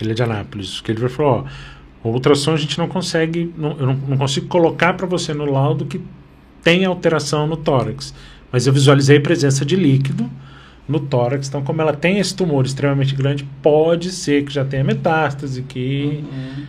Ele 0.00 0.10
é 0.10 0.14
de 0.14 0.22
Anápolis, 0.22 0.80
que 0.80 0.92
ele 0.92 1.08
falou: 1.08 1.46
ó, 2.04 2.08
o 2.08 2.12
ultrassom 2.12 2.52
a 2.52 2.56
gente 2.56 2.76
não 2.76 2.88
consegue. 2.88 3.52
Não, 3.56 3.70
eu 3.78 3.86
não, 3.86 3.94
não 3.94 4.18
consigo 4.18 4.46
colocar 4.46 4.94
para 4.94 5.06
você 5.06 5.32
no 5.32 5.46
laudo 5.46 5.86
que 5.86 6.00
tem 6.62 6.84
alteração 6.84 7.46
no 7.46 7.56
tórax. 7.56 8.12
Mas 8.52 8.66
eu 8.66 8.72
visualizei 8.72 9.18
a 9.18 9.20
presença 9.20 9.64
de 9.64 9.76
líquido 9.76 10.28
no 10.88 10.98
tórax. 11.00 11.48
Então, 11.48 11.62
como 11.62 11.80
ela 11.80 11.92
tem 11.94 12.18
esse 12.18 12.34
tumor 12.34 12.64
extremamente 12.66 13.14
grande, 13.14 13.44
pode 13.62 14.10
ser 14.10 14.44
que 14.44 14.52
já 14.52 14.64
tenha 14.64 14.82
metástase, 14.82 15.62
que 15.62 16.24
Uhum. 16.30 16.64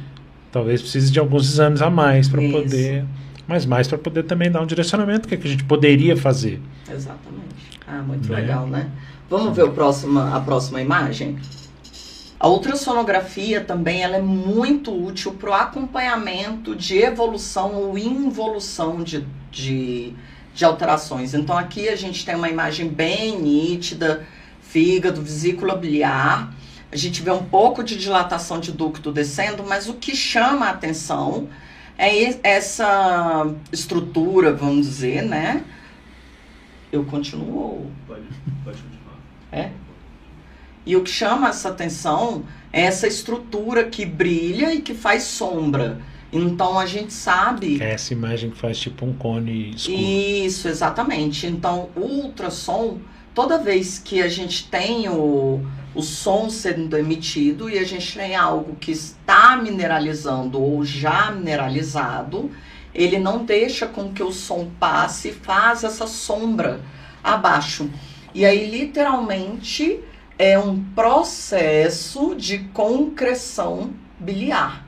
talvez 0.51 0.81
precise 0.81 1.11
de 1.11 1.19
alguns 1.19 1.49
exames 1.51 1.81
a 1.81 1.89
mais 1.89 2.27
para 2.29 2.41
poder. 2.41 3.05
Mas 3.47 3.65
mais 3.65 3.87
para 3.87 3.97
poder 3.97 4.23
também 4.23 4.49
dar 4.51 4.61
um 4.61 4.65
direcionamento, 4.67 5.25
o 5.25 5.27
que, 5.29 5.35
é 5.35 5.37
que 5.37 5.47
a 5.47 5.51
gente 5.51 5.63
poderia 5.63 6.15
fazer. 6.15 6.61
Exatamente. 6.89 7.79
Ah, 7.87 8.01
muito 8.01 8.29
Né? 8.31 8.39
legal, 8.41 8.67
né? 8.67 8.89
Vamos 9.29 9.55
ver 9.55 9.63
o 9.63 9.71
próximo, 9.71 10.19
a 10.19 10.39
próxima 10.39 10.79
imagem? 10.81 11.37
A 12.39 12.47
ultrassonografia 12.47 13.61
também 13.61 14.01
ela 14.03 14.17
é 14.17 14.21
muito 14.21 14.91
útil 14.91 15.31
para 15.33 15.49
o 15.49 15.53
acompanhamento 15.53 16.75
de 16.75 16.97
evolução 16.97 17.75
ou 17.75 17.97
involução 17.97 19.03
de, 19.03 19.23
de, 19.51 20.13
de 20.53 20.65
alterações. 20.65 21.33
Então 21.33 21.57
aqui 21.57 21.89
a 21.89 21.95
gente 21.95 22.25
tem 22.25 22.35
uma 22.35 22.49
imagem 22.49 22.87
bem 22.87 23.39
nítida, 23.39 24.25
fígado, 24.61 25.21
vesícula 25.21 25.75
biliar. 25.75 26.53
A 26.91 26.95
gente 26.95 27.21
vê 27.21 27.31
um 27.31 27.43
pouco 27.43 27.83
de 27.83 27.97
dilatação 27.97 28.59
de 28.59 28.71
ducto 28.71 29.11
descendo, 29.11 29.63
mas 29.63 29.87
o 29.87 29.93
que 29.93 30.15
chama 30.15 30.67
a 30.67 30.71
atenção 30.71 31.47
é 31.97 32.39
essa 32.43 33.53
estrutura, 33.71 34.53
vamos 34.53 34.87
dizer, 34.87 35.23
né? 35.23 35.63
Eu 36.91 37.05
continuo. 37.05 37.89
Pode, 38.05 38.23
pode 38.65 38.77
continuar. 38.77 39.15
É? 39.51 39.71
E 40.85 40.95
o 40.95 41.03
que 41.03 41.09
chama 41.11 41.49
essa 41.49 41.69
atenção 41.69 42.43
é 42.73 42.81
essa 42.81 43.07
estrutura 43.07 43.85
que 43.85 44.05
brilha 44.05 44.73
e 44.73 44.81
que 44.81 44.93
faz 44.93 45.23
sombra. 45.23 46.01
Então 46.31 46.79
a 46.79 46.85
gente 46.85 47.11
sabe. 47.11 47.81
É 47.81 47.91
essa 47.91 48.13
imagem 48.13 48.51
que 48.51 48.57
faz 48.57 48.77
tipo 48.77 49.05
um 49.05 49.13
cone 49.13 49.71
escuro. 49.71 49.97
Isso, 49.97 50.67
exatamente. 50.67 51.45
Então, 51.45 51.89
o 51.95 52.01
ultrassom, 52.01 52.99
toda 53.35 53.57
vez 53.57 53.99
que 53.99 54.21
a 54.21 54.29
gente 54.29 54.69
tem 54.69 55.09
o, 55.09 55.61
o 55.93 56.01
som 56.01 56.49
sendo 56.49 56.97
emitido 56.97 57.69
e 57.69 57.77
a 57.77 57.83
gente 57.83 58.17
tem 58.17 58.35
algo 58.35 58.75
que 58.75 58.91
está 58.91 59.57
mineralizando 59.57 60.61
ou 60.61 60.85
já 60.85 61.31
mineralizado, 61.31 62.49
ele 62.93 63.19
não 63.19 63.43
deixa 63.43 63.85
com 63.85 64.13
que 64.13 64.23
o 64.23 64.31
som 64.31 64.69
passe 64.79 65.29
e 65.29 65.33
faz 65.33 65.83
essa 65.83 66.07
sombra 66.07 66.79
abaixo. 67.21 67.89
E 68.33 68.45
aí, 68.45 68.69
literalmente, 68.69 69.99
é 70.39 70.57
um 70.57 70.81
processo 70.95 72.35
de 72.35 72.59
concreção 72.73 73.91
biliar. 74.17 74.80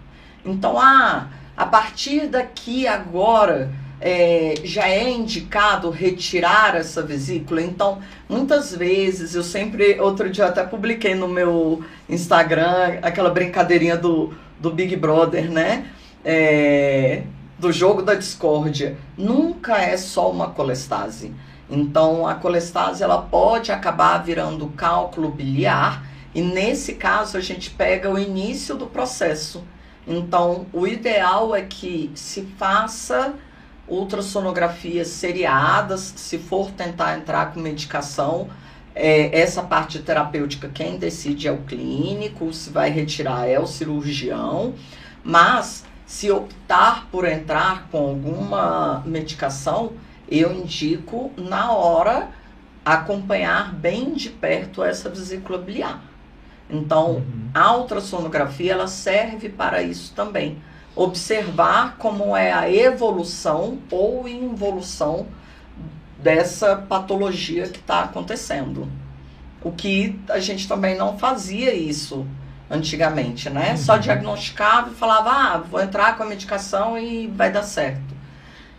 Então, 0.45 0.77
ah, 0.79 1.27
a 1.55 1.65
partir 1.65 2.27
daqui 2.27 2.87
agora 2.87 3.71
é, 4.01 4.55
já 4.65 4.87
é 4.89 5.09
indicado 5.09 5.89
retirar 5.89 6.75
essa 6.75 7.01
vesícula. 7.01 7.61
Então, 7.61 7.99
muitas 8.27 8.75
vezes, 8.75 9.33
eu 9.33 9.43
sempre, 9.43 9.99
outro 9.99 10.29
dia 10.29 10.47
até 10.47 10.61
publiquei 10.63 11.15
no 11.15 11.27
meu 11.27 11.81
Instagram 12.09 12.99
aquela 13.01 13.29
brincadeirinha 13.29 13.95
do, 13.95 14.33
do 14.59 14.71
Big 14.71 14.95
Brother, 14.97 15.49
né? 15.49 15.85
É, 16.25 17.23
do 17.57 17.71
jogo 17.71 18.01
da 18.01 18.13
discórdia. 18.13 18.97
Nunca 19.17 19.77
é 19.77 19.95
só 19.95 20.29
uma 20.29 20.49
colestase. 20.49 21.33
Então, 21.69 22.27
a 22.27 22.35
colestase 22.35 23.03
ela 23.03 23.21
pode 23.21 23.71
acabar 23.71 24.17
virando 24.17 24.67
cálculo 24.75 25.29
biliar 25.29 26.05
e 26.35 26.41
nesse 26.41 26.95
caso 26.95 27.37
a 27.37 27.41
gente 27.41 27.69
pega 27.69 28.11
o 28.11 28.19
início 28.19 28.75
do 28.75 28.85
processo. 28.85 29.63
Então, 30.07 30.65
o 30.73 30.85
ideal 30.85 31.55
é 31.55 31.61
que 31.61 32.11
se 32.15 32.43
faça 32.57 33.33
ultrassonografias 33.87 35.07
seriadas, 35.07 36.13
se 36.15 36.37
for 36.37 36.71
tentar 36.71 37.17
entrar 37.17 37.53
com 37.53 37.59
medicação, 37.59 38.49
é, 38.95 39.39
essa 39.39 39.63
parte 39.63 39.99
terapêutica 39.99 40.69
quem 40.69 40.97
decide 40.97 41.47
é 41.47 41.51
o 41.51 41.57
clínico, 41.59 42.53
se 42.53 42.69
vai 42.69 42.89
retirar 42.89 43.47
é 43.47 43.59
o 43.59 43.65
cirurgião, 43.65 44.75
mas 45.23 45.83
se 46.05 46.29
optar 46.29 47.07
por 47.11 47.25
entrar 47.25 47.87
com 47.89 47.97
alguma 47.97 49.01
medicação, 49.05 49.93
eu 50.29 50.53
indico 50.53 51.31
na 51.37 51.71
hora 51.71 52.29
acompanhar 52.85 53.73
bem 53.73 54.13
de 54.13 54.29
perto 54.29 54.83
essa 54.83 55.09
vesícula 55.09 55.57
biliar. 55.57 56.12
Então, 56.69 57.15
uhum. 57.15 57.49
a 57.53 57.75
ultrassonografia 57.75 58.73
ela 58.73 58.87
serve 58.87 59.49
para 59.49 59.81
isso 59.81 60.13
também. 60.15 60.57
Observar 60.95 61.97
como 61.97 62.35
é 62.35 62.51
a 62.51 62.69
evolução 62.71 63.79
ou 63.91 64.27
involução 64.27 65.27
dessa 66.19 66.75
patologia 66.75 67.67
que 67.67 67.79
está 67.79 68.03
acontecendo. 68.03 68.87
O 69.61 69.71
que 69.71 70.19
a 70.29 70.39
gente 70.39 70.67
também 70.67 70.97
não 70.97 71.17
fazia 71.17 71.73
isso 71.73 72.25
antigamente, 72.69 73.49
né? 73.49 73.71
Uhum. 73.71 73.77
Só 73.77 73.97
diagnosticava 73.97 74.91
e 74.91 74.95
falava, 74.95 75.29
ah, 75.29 75.57
vou 75.57 75.81
entrar 75.81 76.17
com 76.17 76.23
a 76.23 76.25
medicação 76.25 76.97
e 76.97 77.27
vai 77.27 77.51
dar 77.51 77.63
certo. 77.63 78.13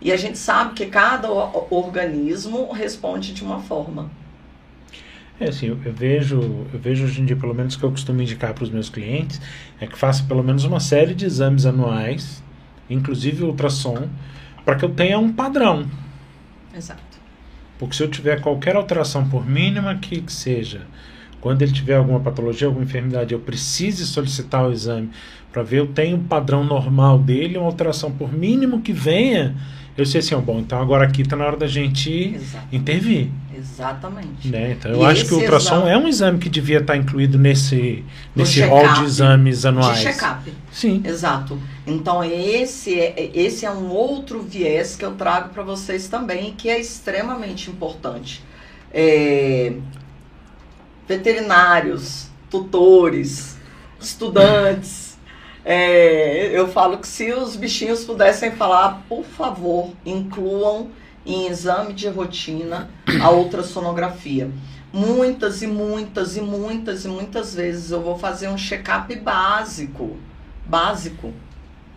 E 0.00 0.12
a 0.12 0.16
gente 0.16 0.36
sabe 0.36 0.74
que 0.74 0.86
cada 0.86 1.30
organismo 1.30 2.70
responde 2.72 3.32
de 3.32 3.42
uma 3.42 3.60
forma. 3.60 4.10
É 5.40 5.48
assim, 5.48 5.66
eu, 5.66 5.76
vejo, 5.76 6.40
eu 6.72 6.78
vejo 6.78 7.04
hoje 7.04 7.20
em 7.20 7.24
dia, 7.24 7.34
pelo 7.34 7.54
menos 7.54 7.74
que 7.74 7.82
eu 7.82 7.90
costumo 7.90 8.22
indicar 8.22 8.54
para 8.54 8.64
os 8.64 8.70
meus 8.70 8.88
clientes, 8.88 9.40
é 9.80 9.86
que 9.86 9.98
faça 9.98 10.22
pelo 10.24 10.44
menos 10.44 10.64
uma 10.64 10.78
série 10.78 11.12
de 11.12 11.24
exames 11.24 11.66
anuais, 11.66 12.42
inclusive 12.88 13.42
ultrassom, 13.42 14.08
para 14.64 14.76
que 14.76 14.84
eu 14.84 14.90
tenha 14.90 15.18
um 15.18 15.32
padrão. 15.32 15.86
Exato. 16.76 17.02
Porque 17.78 17.96
se 17.96 18.02
eu 18.02 18.08
tiver 18.08 18.40
qualquer 18.40 18.76
alteração, 18.76 19.28
por 19.28 19.44
mínima 19.44 19.96
que, 19.96 20.20
que 20.20 20.32
seja, 20.32 20.82
quando 21.40 21.62
ele 21.62 21.72
tiver 21.72 21.96
alguma 21.96 22.20
patologia, 22.20 22.68
alguma 22.68 22.84
enfermidade, 22.84 23.34
eu 23.34 23.40
precise 23.40 24.06
solicitar 24.06 24.66
o 24.66 24.72
exame 24.72 25.10
para 25.52 25.62
ver 25.62 25.78
eu 25.78 25.86
tenho 25.86 26.16
o 26.16 26.24
padrão 26.24 26.64
normal 26.64 27.18
dele, 27.18 27.58
uma 27.58 27.66
alteração 27.66 28.10
por 28.10 28.32
mínimo 28.32 28.80
que 28.80 28.92
venha, 28.92 29.54
eu 29.96 30.04
sei 30.04 30.18
assim, 30.18 30.34
ó, 30.34 30.40
bom, 30.40 30.58
então 30.58 30.80
agora 30.80 31.04
aqui 31.04 31.22
está 31.22 31.36
na 31.36 31.46
hora 31.46 31.56
da 31.56 31.68
gente 31.68 32.34
Exatamente. 32.34 32.76
intervir. 32.76 33.30
Exatamente. 33.56 34.48
Né? 34.48 34.72
Então 34.72 34.90
eu 34.90 35.02
e 35.02 35.04
acho 35.04 35.24
que 35.24 35.34
o 35.34 35.38
ultrassom 35.38 35.76
exame... 35.76 35.90
é 35.90 35.98
um 35.98 36.08
exame 36.08 36.38
que 36.38 36.48
devia 36.48 36.78
estar 36.78 36.94
tá 36.94 36.98
incluído 36.98 37.38
nesse, 37.38 38.04
nesse 38.34 38.60
rol 38.62 38.86
de 38.94 39.04
exames 39.04 39.64
anuais. 39.64 39.98
De 39.98 40.04
check-up. 40.04 40.52
Sim. 40.72 41.00
Exato. 41.04 41.56
Então 41.86 42.24
esse 42.24 42.98
é, 42.98 43.30
esse 43.32 43.64
é 43.64 43.70
um 43.70 43.88
outro 43.90 44.42
viés 44.42 44.96
que 44.96 45.04
eu 45.04 45.12
trago 45.12 45.50
para 45.50 45.62
vocês 45.62 46.08
também, 46.08 46.52
que 46.52 46.68
é 46.68 46.80
extremamente 46.80 47.70
importante. 47.70 48.42
É, 48.92 49.74
veterinários, 51.06 52.28
tutores, 52.50 53.56
estudantes 54.00 55.03
é, 55.64 56.50
eu 56.52 56.68
falo 56.68 56.98
que 56.98 57.08
se 57.08 57.32
os 57.32 57.56
bichinhos 57.56 58.04
pudessem 58.04 58.52
falar, 58.52 59.02
por 59.08 59.24
favor, 59.24 59.90
incluam 60.04 60.90
em 61.24 61.46
exame 61.46 61.94
de 61.94 62.06
rotina 62.08 62.90
a 63.22 63.30
ultrassonografia. 63.30 64.50
Muitas 64.92 65.62
e 65.62 65.66
muitas 65.66 66.36
e 66.36 66.40
muitas 66.40 67.04
e 67.04 67.08
muitas 67.08 67.54
vezes 67.54 67.90
eu 67.90 68.02
vou 68.02 68.18
fazer 68.18 68.48
um 68.48 68.58
check-up 68.58 69.14
básico, 69.16 70.16
básico, 70.66 71.32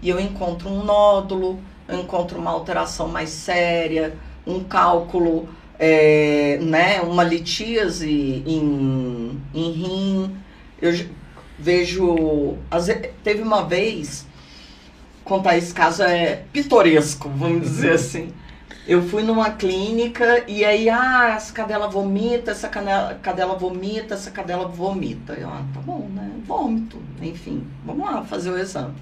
e 0.01 0.09
eu 0.09 0.20
encontro 0.20 0.70
um 0.70 0.84
nódulo, 0.84 1.59
eu 1.88 1.99
encontro 1.99 2.39
uma 2.39 2.51
alteração 2.51 3.07
mais 3.07 3.30
séria, 3.30 4.15
um 4.45 4.63
cálculo, 4.63 5.49
é, 5.78 6.57
né, 6.61 7.01
uma 7.01 7.24
litíase 7.24 8.43
em, 8.45 9.41
em 9.53 9.72
rim. 9.72 10.36
Eu, 10.82 10.93
vejo. 11.58 12.58
Teve 13.24 13.41
uma 13.41 13.64
vez, 13.64 14.26
contar 15.24 15.58
esse 15.58 15.74
caso 15.74 16.03
é 16.03 16.43
pitoresco, 16.51 17.30
vamos 17.30 17.62
dizer 17.62 17.93
assim. 17.93 18.34
Eu 18.88 19.03
fui 19.03 19.22
numa 19.22 19.51
clínica 19.51 20.45
e 20.47 20.64
aí, 20.64 20.89
ah, 20.89 21.34
essa 21.36 21.51
cadela 21.51 21.89
vomita, 21.89 22.51
essa 22.51 22.70
cadela, 22.70 23.16
cadela 23.22 23.55
vomita, 23.55 24.14
essa 24.14 24.32
cadela 24.32 24.66
vomita. 24.66 25.34
Eu, 25.34 25.49
ah, 25.49 25.62
tá 25.74 25.82
bom, 25.82 26.08
né? 26.14 26.32
Vômito, 26.45 26.97
enfim, 27.22 27.68
vamos 27.86 28.05
lá 28.05 28.24
fazer 28.24 28.49
o 28.49 28.58
exame. 28.58 28.95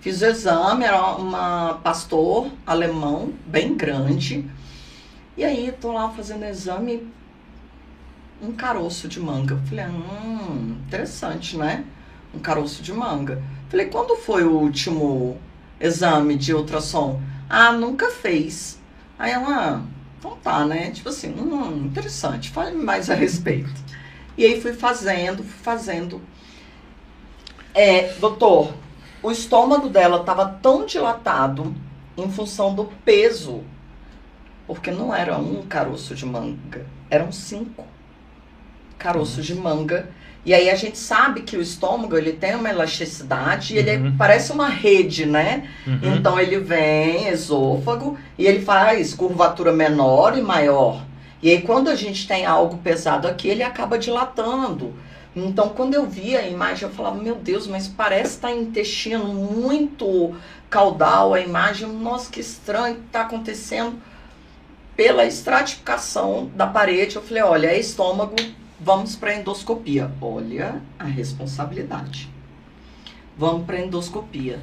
Fiz 0.00 0.22
o 0.22 0.26
exame, 0.26 0.84
era 0.84 1.16
uma 1.16 1.74
pastor 1.84 2.50
alemão, 2.66 3.34
bem 3.46 3.74
grande. 3.74 4.48
E 5.36 5.44
aí, 5.44 5.70
tô 5.78 5.92
lá 5.92 6.08
fazendo 6.08 6.42
o 6.42 6.46
exame, 6.46 7.06
um 8.40 8.52
caroço 8.52 9.06
de 9.06 9.20
manga. 9.20 9.60
Falei, 9.68 9.84
hum, 9.84 10.78
interessante, 10.86 11.58
né? 11.58 11.84
Um 12.36 12.40
caroço 12.40 12.82
de 12.82 12.92
manga. 12.92 13.42
Falei, 13.68 13.86
quando 13.86 14.16
foi 14.16 14.44
o 14.44 14.52
último 14.52 15.38
exame 15.80 16.36
de 16.36 16.54
ultrassom? 16.54 17.20
Ah, 17.48 17.72
nunca 17.72 18.10
fez. 18.10 18.78
Aí 19.18 19.32
ela, 19.32 19.48
ah, 19.48 19.82
então 20.18 20.36
tá, 20.36 20.64
né? 20.64 20.90
Tipo 20.90 21.08
assim, 21.08 21.32
hum, 21.32 21.86
interessante, 21.86 22.50
fale 22.50 22.76
mais 22.76 23.10
a 23.10 23.14
respeito. 23.14 23.74
E 24.36 24.44
aí 24.44 24.60
fui 24.60 24.72
fazendo, 24.72 25.42
fui 25.42 25.62
fazendo. 25.62 26.20
É, 27.74 28.12
doutor, 28.14 28.74
o 29.22 29.30
estômago 29.30 29.88
dela 29.88 30.20
estava 30.20 30.46
tão 30.46 30.86
dilatado 30.86 31.74
em 32.16 32.30
função 32.30 32.74
do 32.74 32.84
peso, 33.04 33.62
porque 34.66 34.90
não 34.90 35.14
era 35.14 35.36
um 35.38 35.62
caroço 35.62 36.14
de 36.14 36.24
manga, 36.24 36.86
eram 37.10 37.30
cinco 37.30 37.84
caroços 38.98 39.44
de 39.44 39.54
manga 39.54 40.08
e 40.46 40.54
aí 40.54 40.70
a 40.70 40.76
gente 40.76 40.96
sabe 40.96 41.40
que 41.42 41.56
o 41.56 41.60
estômago 41.60 42.16
ele 42.16 42.32
tem 42.32 42.54
uma 42.54 42.70
elasticidade 42.70 43.74
e 43.74 43.78
ele 43.78 43.96
uhum. 43.96 44.16
parece 44.16 44.52
uma 44.52 44.68
rede, 44.68 45.26
né? 45.26 45.68
Uhum. 45.84 46.14
Então 46.14 46.38
ele 46.38 46.60
vem, 46.60 47.26
esôfago, 47.26 48.16
e 48.38 48.46
ele 48.46 48.64
faz 48.64 49.12
curvatura 49.12 49.72
menor 49.72 50.38
e 50.38 50.40
maior. 50.40 51.04
E 51.42 51.50
aí 51.50 51.62
quando 51.62 51.88
a 51.88 51.96
gente 51.96 52.28
tem 52.28 52.46
algo 52.46 52.78
pesado 52.78 53.26
aqui, 53.26 53.48
ele 53.48 53.64
acaba 53.64 53.98
dilatando. 53.98 54.94
Então 55.34 55.70
quando 55.70 55.94
eu 55.94 56.06
vi 56.06 56.36
a 56.36 56.46
imagem, 56.46 56.88
eu 56.88 56.94
falava, 56.94 57.20
meu 57.20 57.34
Deus, 57.34 57.66
mas 57.66 57.88
parece 57.88 58.36
estar 58.36 58.48
tá 58.48 58.54
intestino 58.54 59.24
muito 59.24 60.32
caudal 60.70 61.34
a 61.34 61.40
imagem. 61.40 61.88
Nossa, 61.88 62.30
que 62.30 62.38
estranho 62.38 62.94
que 62.94 63.06
está 63.06 63.22
acontecendo. 63.22 63.96
Pela 64.94 65.26
estratificação 65.26 66.48
da 66.54 66.68
parede, 66.68 67.16
eu 67.16 67.22
falei, 67.22 67.42
olha, 67.42 67.66
é 67.66 67.78
estômago 67.80 68.36
Vamos 68.80 69.16
para 69.16 69.34
endoscopia. 69.34 70.10
Olha 70.20 70.82
a 70.98 71.04
responsabilidade. 71.04 72.28
Vamos 73.36 73.64
para 73.66 73.80
endoscopia. 73.80 74.60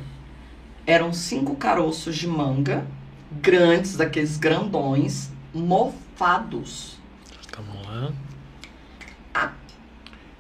Eram 0.85 1.13
cinco 1.13 1.55
caroços 1.55 2.15
de 2.15 2.27
manga, 2.27 2.85
grandes, 3.31 3.95
daqueles 3.95 4.37
grandões, 4.37 5.31
mofados. 5.53 6.97
Vamos 7.55 7.87
lá. 7.87 8.11
Há, 9.33 9.51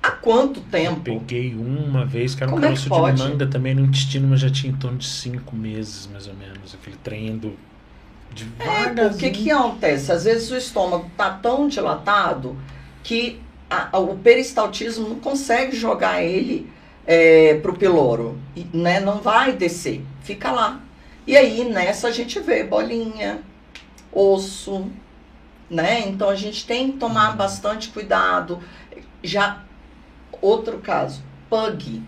há 0.01 0.11
quanto 0.11 0.61
tempo? 0.61 1.09
Eu 1.09 1.19
peguei 1.19 1.55
uma 1.55 2.05
vez 2.05 2.35
que 2.35 2.43
era 2.43 2.51
um 2.51 2.55
Como 2.55 2.65
é 2.65 2.69
caroço 2.69 3.07
é 3.07 3.11
de 3.11 3.23
manga 3.23 3.47
também 3.47 3.73
no 3.73 3.85
intestino, 3.85 4.27
mas 4.27 4.39
já 4.39 4.49
tinha 4.49 4.71
em 4.71 4.75
torno 4.75 4.97
de 4.97 5.07
cinco 5.07 5.55
meses, 5.55 6.07
mais 6.11 6.27
ou 6.27 6.33
menos. 6.35 6.75
Aquele 6.75 6.97
trem 6.97 7.39
devagarzinho. 8.33 9.03
É, 9.03 9.07
o 9.07 9.17
que 9.17 9.31
que 9.31 9.51
acontece? 9.51 10.11
Às 10.11 10.25
vezes 10.25 10.51
o 10.51 10.57
estômago 10.57 11.09
tá 11.15 11.31
tão 11.31 11.67
dilatado 11.67 12.57
que 13.03 13.41
a, 13.91 13.97
o 13.99 14.17
peristaltismo 14.17 15.09
não 15.09 15.19
consegue 15.19 15.75
jogar 15.75 16.23
ele 16.23 16.69
é, 17.05 17.55
para 17.55 17.71
o 17.71 17.77
piloro, 17.77 18.37
né? 18.73 18.99
Não 18.99 19.19
vai 19.19 19.53
descer, 19.53 20.03
fica 20.21 20.51
lá. 20.51 20.81
E 21.25 21.37
aí 21.37 21.63
nessa 21.63 22.07
a 22.07 22.11
gente 22.11 22.39
vê 22.39 22.63
bolinha, 22.63 23.41
osso, 24.11 24.89
né? 25.69 26.01
Então 26.07 26.29
a 26.29 26.35
gente 26.35 26.65
tem 26.65 26.91
que 26.91 26.97
tomar 26.97 27.31
uhum. 27.31 27.37
bastante 27.37 27.89
cuidado. 27.89 28.59
Já 29.21 29.63
outro 30.41 30.79
caso, 30.79 31.23
pug. 31.49 32.03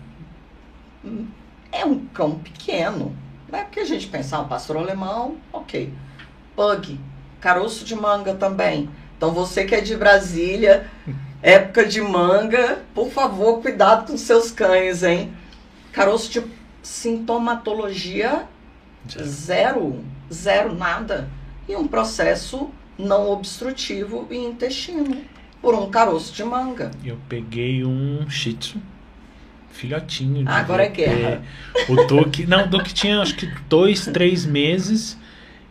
é 1.72 1.84
um 1.84 2.06
cão 2.06 2.38
pequeno. 2.38 3.16
Né? 3.48 3.64
Porque 3.64 3.80
a 3.80 3.84
gente 3.84 4.08
pensa, 4.08 4.36
ah, 4.36 4.40
um 4.40 4.48
pastor 4.48 4.76
alemão, 4.76 5.36
ok. 5.52 5.92
Pug, 6.54 7.00
caroço 7.40 7.84
de 7.84 7.94
manga 7.94 8.34
também. 8.34 8.90
Então 9.16 9.32
você 9.32 9.64
que 9.64 9.74
é 9.74 9.80
de 9.80 9.96
Brasília, 9.96 10.90
época 11.42 11.84
de 11.86 12.00
manga, 12.00 12.82
por 12.94 13.10
favor, 13.10 13.60
cuidado 13.60 14.06
com 14.06 14.16
seus 14.16 14.50
cães, 14.50 15.02
hein? 15.02 15.32
Caroço 15.92 16.30
de 16.30 16.42
sintomatologia 16.82 18.46
zero, 19.22 20.04
zero, 20.32 20.74
nada. 20.74 21.28
E 21.68 21.74
um 21.76 21.86
processo 21.86 22.70
não 22.98 23.30
obstrutivo 23.30 24.26
e 24.30 24.36
intestino 24.36 25.22
por 25.60 25.74
um 25.74 25.90
caroço 25.90 26.32
de 26.32 26.44
manga. 26.44 26.90
Eu 27.04 27.18
peguei 27.28 27.84
um 27.84 28.28
shih 28.28 28.54
tzu, 28.54 28.80
filhotinho. 29.70 30.44
de 30.44 30.48
Agora 30.50 30.84
é 30.84 30.88
guerra. 30.88 31.42
O 31.88 32.06
Duque, 32.06 32.46
não, 32.46 32.64
o 32.64 32.66
Duque 32.68 32.94
tinha 32.94 33.20
acho 33.20 33.36
que 33.36 33.46
dois, 33.68 34.06
três 34.06 34.46
meses. 34.46 35.18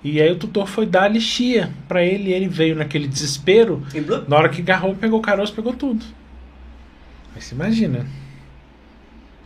E 0.06 0.22
aí 0.22 0.32
o 0.32 0.36
tutor 0.38 0.68
foi 0.68 0.86
dar 0.86 1.06
a 1.06 1.08
lixia 1.08 1.72
pra 1.88 2.04
ele 2.04 2.30
e 2.30 2.34
ele 2.34 2.48
veio 2.48 2.76
naquele 2.76 3.08
desespero. 3.08 3.82
Na 4.28 4.38
hora 4.38 4.50
que 4.50 4.62
agarrou, 4.62 4.94
pegou 4.94 5.18
o 5.18 5.22
caroço, 5.22 5.52
pegou 5.52 5.74
tudo. 5.74 6.06
Aí 7.36 7.42
você 7.42 7.56
imagina. 7.56 8.06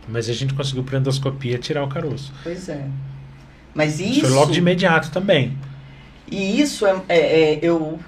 Mas 0.06 0.28
a 0.28 0.34
gente 0.34 0.52
conseguiu 0.52 0.84
por 0.84 0.92
endoscopia 0.96 1.56
tirar 1.56 1.82
o 1.82 1.88
caroço. 1.88 2.30
Pois 2.42 2.68
é. 2.68 2.86
Mas 3.74 4.00
Isso 4.00 4.20
foi 4.20 4.28
logo 4.28 4.52
de 4.52 4.58
imediato 4.58 5.10
também. 5.10 5.56
E 6.30 6.60
isso 6.60 6.84
é, 6.86 7.02
é- 7.08 7.52
é- 7.54 7.58
eu, 7.62 7.98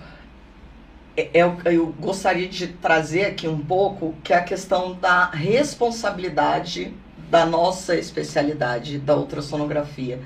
é- 1.17 1.31
é- 1.41 1.57
eu 1.75 1.87
gostaria 1.99 2.49
de 2.49 2.67
trazer 2.67 3.25
aqui 3.25 3.49
um 3.49 3.61
pouco 3.61 4.15
que 4.23 4.31
é 4.31 4.37
a 4.37 4.43
questão 4.43 4.93
da 5.01 5.31
responsabilidade 5.31 6.93
da 7.31 7.47
nossa 7.47 7.97
especialidade 7.97 8.99
da 8.99 9.17
ultrassonografia. 9.17 10.21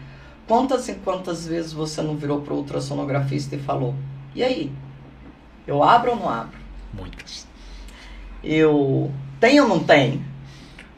Quantas 0.47 0.89
e 0.89 0.95
quantas 0.95 1.47
vezes 1.47 1.73
você 1.73 2.01
não 2.03 2.17
virou 2.17 2.41
para 2.41 2.55
o 2.55 2.59
ultrassonografista 2.59 3.57
e 3.57 3.59
falou: 3.59 3.95
e 4.35 4.43
aí? 4.43 4.73
Eu 5.67 5.83
abro 5.83 6.13
ou 6.13 6.17
não 6.17 6.29
abro? 6.29 6.57
Muitas. 6.95 7.47
Eu 8.45 9.11
tenho 9.41 9.65
ou 9.65 9.69
não 9.69 9.81
tenho? 9.83 10.25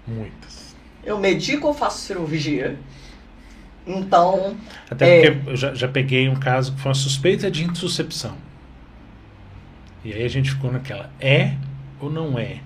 Muitas. 0.06 0.76
Eu 1.02 1.18
medico 1.18 1.66
ou 1.68 1.72
faço 1.74 2.00
cirurgia? 2.00 2.78
Então, 3.86 4.54
Até 4.90 5.24
É. 5.24 5.30
porque 5.30 5.50
eu 5.50 5.56
já, 5.56 5.74
já 5.74 5.88
peguei 5.88 6.28
um 6.28 6.36
caso 6.36 6.74
que 6.74 6.80
foi 6.80 6.90
uma 6.90 6.94
suspeita 6.94 7.50
de 7.50 7.64
intussuscepção. 7.64 8.36
E 10.04 10.12
aí 10.12 10.22
a 10.22 10.28
gente 10.28 10.50
ficou 10.50 10.70
naquela, 10.70 11.10
é 11.18 11.54
ou 11.98 12.10
não 12.10 12.38
é? 12.38 12.60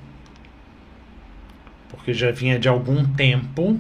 Porque 1.89 2.12
já 2.12 2.33
vinha 2.33 2.59
de 2.59 2.68
algum 2.68 3.05
tempo 3.14 3.78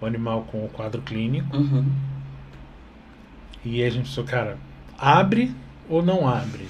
o 0.00 0.06
animal 0.06 0.42
com 0.50 0.64
o 0.64 0.68
quadro 0.68 1.00
clínico. 1.02 1.56
uhum, 1.56 1.84
E 3.64 3.82
aí 3.82 3.86
a 3.86 3.90
gente 3.90 4.08
pensou, 4.08 4.24
cara, 4.24 4.56
abre 4.98 5.54
ou 5.88 6.02
não 6.02 6.28
abre? 6.28 6.68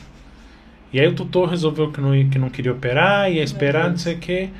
E 0.92 1.00
aí 1.00 1.06
o 1.08 1.14
tutor 1.14 1.48
resolveu 1.48 1.90
que 1.90 2.00
não, 2.00 2.14
ia- 2.14 2.28
que 2.28 2.38
não 2.38 2.50
queria 2.50 2.72
operar, 2.72 3.30
ia 3.32 3.42
esperar, 3.42 3.88
não 3.90 3.96
sei 3.96 4.14
o 4.14 4.18
quê. 4.18 4.50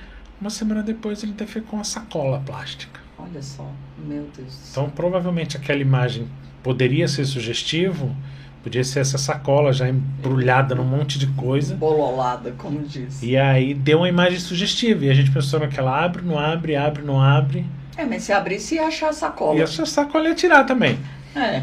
Uma 0.41 0.51
semana 0.51 0.83
depois 0.83 1.23
ele 1.23 1.33
defecou 1.33 1.79
uma 1.79 1.85
sacola 1.85 2.41
plástica. 2.45 3.01
olha 3.19 3.43
só, 3.43 3.71
meu 3.99 4.27
Deus 4.37 4.49
do 4.49 4.51
céu. 4.53 4.83
Então 4.85 4.91
provavelmente 4.91 5.57
aquela 5.57 5.81
imagem 5.81 6.27
poderia 6.63 7.07
ser 7.07 7.25
sugestivo, 7.25 8.17
podia 8.63 8.83
ser 8.83 9.01
essa 9.01 9.19
sacola 9.19 9.73
já 9.73 9.89
embrulhada 9.89 10.75
num 10.75 10.85
monte 10.85 11.19
de 11.19 11.27
coisa. 11.29 11.75
Bololada, 11.77 12.53
como 12.59 12.81
diz. 12.83 13.23
E 13.23 13.37
aí 13.37 13.75
deu 13.75 13.99
uma 13.99 14.09
imagem 14.09 14.39
sugestiva. 14.41 15.05
E 15.05 15.11
a 15.11 15.15
gente 15.15 15.31
pensou 15.31 15.61
naquela 15.61 16.03
abre, 16.03 16.23
não 16.23 16.39
abre, 16.39 16.75
abre, 16.77 17.03
não 17.03 17.21
abre. 17.21 17.65
É, 17.97 18.05
mas 18.05 18.23
se 18.23 18.33
abrisse 18.33 18.77
ia 18.77 18.87
achar 18.87 19.11
a 19.11 19.13
sacola. 19.13 19.59
E 19.59 19.63
essa 19.63 19.85
sacola 19.87 20.29
ia 20.29 20.35
tirar 20.35 20.65
também. 20.65 20.99
É. 21.37 21.63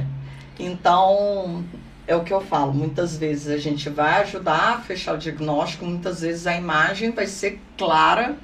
Então, 0.59 1.63
é 2.05 2.15
o 2.15 2.23
que 2.23 2.33
eu 2.33 2.41
falo. 2.41 2.73
Muitas 2.73 3.15
vezes 3.17 3.47
a 3.47 3.57
gente 3.57 3.89
vai 3.89 4.21
ajudar 4.23 4.73
a 4.73 4.81
fechar 4.81 5.15
o 5.15 5.17
diagnóstico, 5.17 5.85
muitas 5.85 6.21
vezes 6.21 6.45
a 6.45 6.55
imagem 6.55 7.11
vai 7.11 7.27
ser 7.27 7.61
clara, 7.77 8.35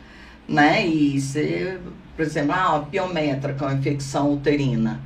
né? 0.48 0.86
E 0.86 1.20
ser, 1.20 1.82
por 2.16 2.24
exemplo, 2.24 2.54
ah, 2.54 2.76
uma 2.76 2.86
piometra, 2.86 3.54
que 3.54 3.64
é 3.64 3.68
uma 3.68 3.76
infecção 3.76 4.34
uterina. 4.34 5.02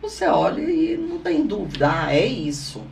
Você 0.00 0.26
olha 0.26 0.62
e 0.62 0.96
não 0.96 1.18
tem 1.18 1.46
dúvida, 1.46 1.90
ah, 1.92 2.14
é 2.14 2.24
isso. 2.24 2.82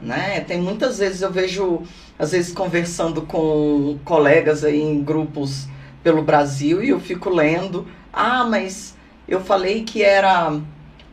Né? 0.00 0.40
Tem 0.40 0.60
muitas 0.60 0.98
vezes 0.98 1.22
eu 1.22 1.32
vejo, 1.32 1.82
às 2.18 2.32
vezes, 2.32 2.52
conversando 2.52 3.22
com 3.22 3.98
colegas 4.04 4.62
aí 4.62 4.80
em 4.80 5.02
grupos 5.02 5.66
pelo 6.02 6.22
Brasil 6.22 6.84
e 6.84 6.90
eu 6.90 7.00
fico 7.00 7.30
lendo, 7.30 7.86
ah, 8.12 8.44
mas 8.44 8.94
eu 9.26 9.40
falei 9.40 9.84
que 9.84 10.02
era 10.02 10.60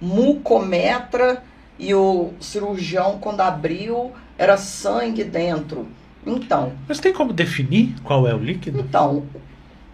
mucometra 0.01 1.41
e 1.81 1.93
o 1.93 2.31
cirurgião, 2.39 3.17
quando 3.19 3.41
abriu, 3.41 4.11
era 4.37 4.57
sangue 4.57 5.23
dentro. 5.23 5.87
Então, 6.25 6.71
Mas 6.87 6.99
tem 6.99 7.11
como 7.11 7.33
definir 7.33 7.95
qual 8.03 8.27
é 8.27 8.33
o 8.33 8.37
líquido? 8.37 8.79
então 8.79 9.23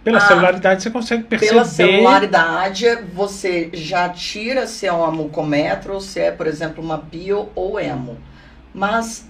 Pela 0.04 0.18
Ah, 0.18 0.28
celularidade 0.28 0.84
você 0.84 0.90
consegue 0.92 1.24
perceber. 1.24 1.52
pela 1.52 1.66
celularidade, 1.66 2.86
você 3.14 3.70
já 3.74 4.10
tira 4.10 4.68
se 4.68 4.86
é 4.88 4.92
uma 4.92 5.12
mucometra 5.12 5.94
ou 5.94 6.02
se 6.02 6.20
é, 6.20 6.32
por 6.32 6.48
exemplo, 6.48 6.84
uma 6.84 6.98
bio 6.98 7.50
ou 7.56 7.80
hemo. 7.80 8.18
Mas 8.74 9.26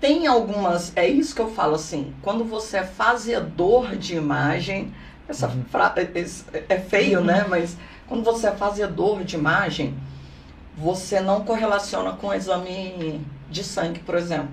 tem 0.00 0.26
algumas, 0.26 0.92
é 0.96 1.08
isso 1.08 1.34
que 1.34 1.40
eu 1.40 1.50
falo 1.50 1.74
assim, 1.74 2.12
quando 2.22 2.44
você 2.44 2.78
é 2.78 2.84
fazedor 2.84 3.96
de 3.96 4.14
imagem, 4.16 4.92
essa 5.28 5.48
Uhum. 5.48 5.64
fra- 5.70 5.94
esse- 6.14 6.44
é 6.68 6.78
feio, 6.78 7.20
né? 7.20 7.44
Mas 7.48 7.76
quando 8.06 8.22
você 8.22 8.46
é 8.48 8.52
fazedor 8.52 9.24
de 9.24 9.36
imagem, 9.36 9.94
você 10.80 11.20
não 11.20 11.40
correlaciona 11.42 12.12
com 12.12 12.28
o 12.28 12.34
exame 12.34 13.20
de 13.50 13.64
sangue, 13.64 14.00
por 14.00 14.14
exemplo. 14.14 14.48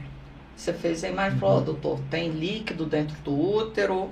Você 0.55 0.73
fez 0.73 1.03
a 1.03 1.09
imagem 1.09 1.38
e 1.38 1.39
falou, 1.39 1.57
Uhum. 1.59 1.63
doutor, 1.65 1.99
tem 2.09 2.30
líquido 2.30 2.86
dentro 2.86 3.15
do 3.23 3.32
útero, 3.57 4.09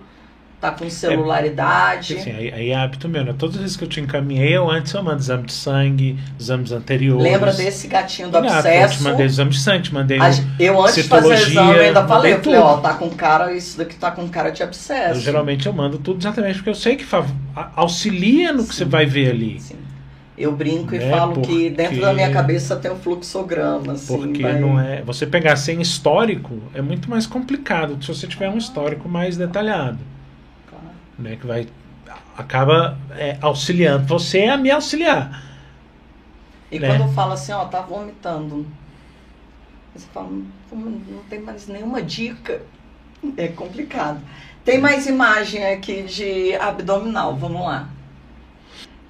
tá 0.60 0.72
com 0.72 0.90
celularidade. 0.90 2.18
Assim, 2.18 2.32
aí, 2.32 2.54
aí 2.54 2.70
é 2.70 2.76
hábito 2.76 3.08
meu, 3.10 3.24
né? 3.24 3.34
Todas 3.38 3.56
as 3.56 3.62
vezes 3.62 3.78
que 3.78 3.84
eu 3.86 3.88
te 3.88 4.00
encaminhei, 4.02 4.56
eu 4.56 4.70
antes 4.70 4.94
eu 4.94 5.02
mando 5.02 5.20
exame 5.22 5.44
de 5.46 5.54
sangue, 5.54 6.20
exames 6.40 6.72
anteriores. 6.72 7.24
Lembra 7.24 7.52
desse 7.54 7.88
gatinho 7.88 8.30
do 8.30 8.38
Ah, 8.38 8.42
eu 8.42 8.48
te 8.48 8.54
abscesso? 8.56 9.04
mandei 9.04 9.26
exame 9.26 9.52
de 9.52 9.60
sangue, 9.60 9.84
te 9.84 9.94
mandei. 9.94 10.20
A 10.20 10.30
o- 10.30 10.32
gen- 10.34 10.48
Eu, 10.60 10.82
antes 10.82 10.96
de 10.96 11.04
fazer 11.04 11.28
o 11.28 11.34
exame, 11.34 11.76
eu 11.78 11.82
ainda 11.82 12.08
falei, 12.08 12.34
eu 12.34 12.44
falei, 12.44 12.60
ó, 12.60 12.78
tá 12.78 12.94
com 12.94 13.10
cara, 13.10 13.54
isso 13.54 13.78
daqui 13.78 13.96
tá 13.96 14.12
com 14.12 14.28
cara 14.30 14.50
de 14.52 14.62
abscesso. 14.64 15.18
Eu, 15.20 15.22
geralmente 15.22 15.66
eu 15.66 15.74
mando 15.74 15.98
tudo 15.98 16.20
exatamente 16.20 16.56
porque 16.56 16.70
eu 16.70 16.76
sei 16.76 16.96
que 16.98 17.06
auxilia 17.76 18.52
no 18.54 18.66
que 18.68 18.74
você 18.76 18.84
Sim. 18.84 18.90
vai 18.90 19.06
ver 19.06 19.32
ali. 19.32 19.60
Sim. 19.60 19.78
Eu 20.36 20.52
brinco 20.52 20.96
e 20.96 20.98
Né, 20.98 21.12
falo 21.12 21.42
que 21.42 21.70
dentro 21.70 21.92
porque- 21.94 22.02
da 22.06 22.14
minha 22.14 22.32
cabeça 22.32 22.76
tem 22.76 22.92
um 22.92 22.96
fluxograma, 22.96 23.94
assim. 23.94 24.18
Porque 24.18 24.42
vai- 24.42 24.60
não 24.60 24.80
é. 24.80 25.02
Você 25.04 25.28
pegar 25.28 25.56
sem 25.56 25.80
histórico 25.80 26.60
é 26.74 26.82
muito 26.82 27.08
mais 27.10 27.28
complicado 27.28 28.02
se 28.04 28.08
você 28.08 28.26
tiver 28.26 28.50
um 28.50 28.58
histórico 28.58 29.08
mais 29.08 29.38
detalhado. 29.38 30.00
Claro. 30.68 30.86
Né, 31.20 31.36
que 31.40 31.46
vai. 31.46 31.68
Acaba 32.36 32.98
é, 33.12 33.38
auxiliando 33.42 34.08
você 34.08 34.46
a 34.46 34.58
me 34.58 34.72
auxiliar. 34.72 35.44
E 36.72 36.80
Né? 36.80 36.88
quando 36.88 37.02
eu 37.02 37.14
falo 37.14 37.34
assim, 37.34 37.52
ó, 37.52 37.66
tá 37.66 37.82
vomitando. 37.82 38.66
Você 39.96 40.08
fala, 40.12 40.30
"Pô, 40.68 40.76
mas 40.76 40.94
não 41.08 41.20
tem 41.30 41.40
mais 41.40 41.68
nenhuma 41.68 42.02
dica. 42.02 42.60
É 43.38 43.48
complicado. 43.50 44.20
Tem 44.66 44.80
mais 44.80 45.06
imagem 45.06 45.64
aqui 45.64 46.02
de 46.02 46.56
abdominal, 46.56 47.36
vamos 47.36 47.62
lá. 47.62 47.88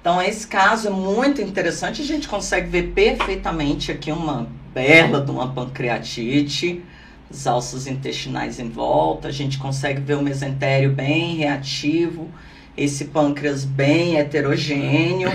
Então, 0.04 0.20
esse 0.20 0.46
caso 0.46 0.88
é 0.88 0.90
muito 0.90 1.40
interessante. 1.40 2.02
A 2.02 2.04
gente 2.04 2.28
consegue 2.28 2.68
ver 2.68 2.88
perfeitamente 2.88 3.90
aqui 3.90 4.12
uma 4.12 4.46
bela 4.74 5.18
de 5.18 5.30
uma 5.30 5.50
pancreatite, 5.54 6.84
as 7.30 7.46
alças 7.46 7.86
intestinais 7.86 8.58
em 8.60 8.68
volta. 8.68 9.28
A 9.28 9.30
gente 9.30 9.56
consegue 9.56 10.02
ver 10.02 10.18
o 10.18 10.22
mesentério 10.22 10.92
bem 10.92 11.36
reativo, 11.36 12.28
esse 12.76 13.06
pâncreas 13.06 13.64
bem 13.64 14.18
heterogêneo. 14.18 15.32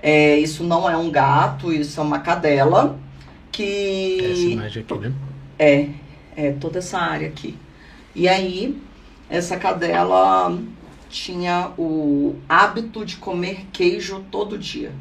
É, 0.00 0.38
isso 0.38 0.62
não 0.62 0.88
é 0.88 0.96
um 0.96 1.10
gato, 1.10 1.72
isso 1.72 1.98
é 1.98 2.02
uma 2.04 2.20
cadela 2.20 2.96
Essa 3.50 3.50
que 3.50 4.50
imagem 4.52 4.84
aqui, 4.84 4.94
né? 4.94 5.12
é, 5.58 5.88
é 6.36 6.52
toda 6.52 6.78
essa 6.78 7.00
área 7.00 7.26
aqui. 7.26 7.58
E 8.14 8.28
aí, 8.28 8.80
essa 9.28 9.56
cadela 9.56 10.56
tinha 11.08 11.72
o 11.78 12.36
hábito 12.48 13.04
de 13.04 13.16
comer 13.16 13.66
queijo 13.72 14.24
todo 14.30 14.58
dia. 14.58 14.92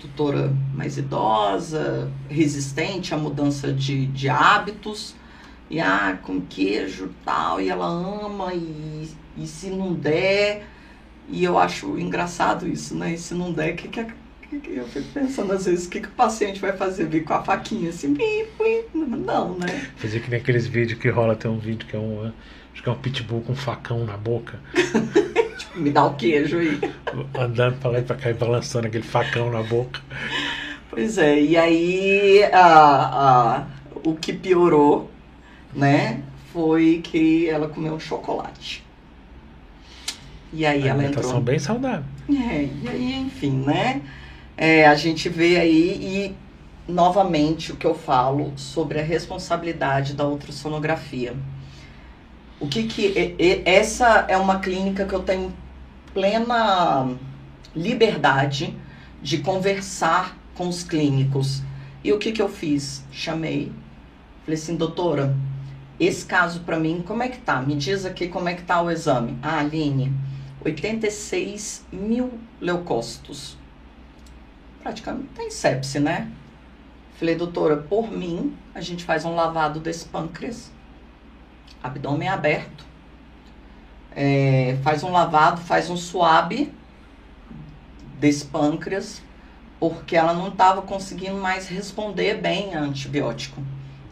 Tutora 0.00 0.52
mais 0.74 0.98
idosa, 0.98 2.10
resistente 2.28 3.14
à 3.14 3.16
mudança 3.16 3.72
de, 3.72 4.06
de 4.06 4.28
hábitos. 4.28 5.14
E 5.70 5.80
ah, 5.80 6.18
com 6.22 6.40
queijo 6.40 7.10
tal, 7.24 7.58
e 7.58 7.70
ela 7.70 7.86
ama, 7.86 8.52
e, 8.52 9.08
e 9.38 9.46
se 9.46 9.70
não 9.70 9.94
der. 9.94 10.66
E 11.28 11.42
eu 11.42 11.58
acho 11.58 11.98
engraçado 11.98 12.68
isso, 12.68 12.94
né? 12.94 13.14
E 13.14 13.18
se 13.18 13.32
não 13.32 13.52
der, 13.52 13.74
que, 13.74 13.88
que, 13.88 14.04
que, 14.42 14.60
que 14.60 14.76
eu 14.76 14.86
fico 14.86 15.08
pensando 15.14 15.52
às 15.52 15.64
vezes, 15.64 15.86
o 15.86 15.88
que, 15.88 16.00
que 16.00 16.08
o 16.08 16.12
paciente 16.12 16.60
vai 16.60 16.76
fazer? 16.76 17.06
Vir 17.06 17.24
com 17.24 17.32
a 17.32 17.42
faquinha 17.42 17.88
assim, 17.88 18.14
não, 18.92 19.56
né? 19.56 19.88
Fazer 19.96 20.20
que 20.20 20.28
nem 20.28 20.40
aqueles 20.40 20.66
vídeos 20.66 20.98
que 20.98 21.08
rola, 21.08 21.34
tem 21.34 21.50
um 21.50 21.58
vídeo 21.58 21.86
que 21.88 21.96
é 21.96 21.98
um. 21.98 22.30
Acho 22.72 22.82
que 22.82 22.88
é 22.88 22.92
um 22.92 22.96
pitbull 22.96 23.42
com 23.42 23.52
um 23.52 23.56
facão 23.56 24.04
na 24.04 24.16
boca. 24.16 24.58
Tipo 25.58 25.78
Me 25.78 25.90
dá 25.90 26.04
o 26.04 26.14
queijo 26.14 26.58
aí. 26.58 26.80
Andando 27.38 27.78
pra 27.78 27.90
lá 27.90 27.98
e 27.98 28.02
pra 28.02 28.16
cá 28.16 28.30
e 28.30 28.34
balançando 28.34 28.86
aquele 28.86 29.04
facão 29.04 29.50
na 29.50 29.62
boca. 29.62 30.00
Pois 30.90 31.16
é, 31.18 31.40
e 31.40 31.56
aí 31.56 32.44
a, 32.52 33.60
a, 33.60 33.66
o 34.04 34.14
que 34.14 34.32
piorou, 34.32 35.10
né, 35.72 36.22
foi 36.52 37.00
que 37.02 37.48
ela 37.48 37.68
comeu 37.68 37.94
um 37.94 38.00
chocolate. 38.00 38.84
E 40.52 40.66
aí 40.66 40.82
ela 40.86 41.00
Alimentação 41.00 41.30
entrou. 41.30 41.42
bem 41.44 41.58
saudável. 41.58 42.04
É, 42.28 42.68
e 42.82 42.88
aí, 42.88 43.14
enfim, 43.14 43.64
né? 43.64 44.02
É, 44.56 44.86
a 44.86 44.94
gente 44.94 45.28
vê 45.30 45.58
aí 45.58 46.34
e 46.86 46.92
novamente 46.92 47.72
o 47.72 47.76
que 47.76 47.86
eu 47.86 47.94
falo 47.94 48.52
sobre 48.56 49.00
a 49.00 49.02
responsabilidade 49.02 50.12
da 50.12 50.26
ultrassonografia. 50.26 51.34
O 52.62 52.68
que 52.68 52.84
que 52.84 53.06
e- 53.08 53.34
e- 53.40 53.62
essa 53.66 54.24
é 54.28 54.36
uma 54.36 54.60
clínica 54.60 55.04
que 55.04 55.12
eu 55.12 55.24
tenho 55.24 55.52
plena 56.14 57.08
liberdade 57.74 58.78
de 59.20 59.38
conversar 59.38 60.38
com 60.54 60.68
os 60.68 60.84
clínicos. 60.84 61.60
E 62.04 62.12
o 62.12 62.20
que 62.20 62.30
que 62.30 62.40
eu 62.40 62.48
fiz? 62.48 63.04
Chamei, 63.10 63.72
falei 64.44 64.60
assim, 64.60 64.76
doutora, 64.76 65.34
esse 65.98 66.24
caso 66.24 66.60
para 66.60 66.78
mim, 66.78 67.02
como 67.04 67.24
é 67.24 67.28
que 67.28 67.38
tá? 67.38 67.60
Me 67.60 67.74
diz 67.74 68.04
aqui 68.04 68.28
como 68.28 68.48
é 68.48 68.54
que 68.54 68.62
tá 68.62 68.80
o 68.80 68.88
exame. 68.92 69.36
Ah, 69.42 69.58
Aline, 69.58 70.12
86 70.64 71.84
mil 71.92 72.30
leucócitos. 72.60 73.58
Praticamente 74.84 75.30
tem 75.34 75.50
sepse, 75.50 75.98
né? 75.98 76.30
Falei, 77.18 77.34
doutora, 77.34 77.76
por 77.76 78.08
mim, 78.08 78.56
a 78.72 78.80
gente 78.80 79.02
faz 79.04 79.24
um 79.24 79.34
lavado 79.34 79.80
desse 79.80 80.04
pâncreas, 80.04 80.70
abdômen 81.82 82.28
aberto, 82.28 82.84
é, 84.14 84.76
faz 84.82 85.02
um 85.02 85.10
lavado, 85.10 85.60
faz 85.60 85.88
um 85.90 85.96
suave 85.96 86.72
desse 88.18 88.44
pâncreas, 88.46 89.22
porque 89.80 90.14
ela 90.16 90.32
não 90.32 90.48
estava 90.48 90.82
conseguindo 90.82 91.36
mais 91.36 91.66
responder 91.66 92.40
bem 92.40 92.74
a 92.74 92.80
antibiótico. 92.80 93.62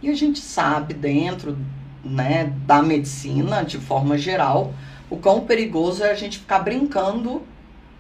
E 0.03 0.09
a 0.09 0.15
gente 0.15 0.41
sabe 0.41 0.95
dentro 0.95 1.57
né, 2.05 2.53
da 2.67 2.83
medicina, 2.83 3.63
de 3.63 3.79
forma 3.79 4.17
geral, 4.17 4.75
o 5.09 5.17
quão 5.17 5.41
perigoso 5.47 6.03
é 6.03 6.11
a 6.11 6.15
gente 6.15 6.39
ficar 6.39 6.61
brincando 6.61 7.43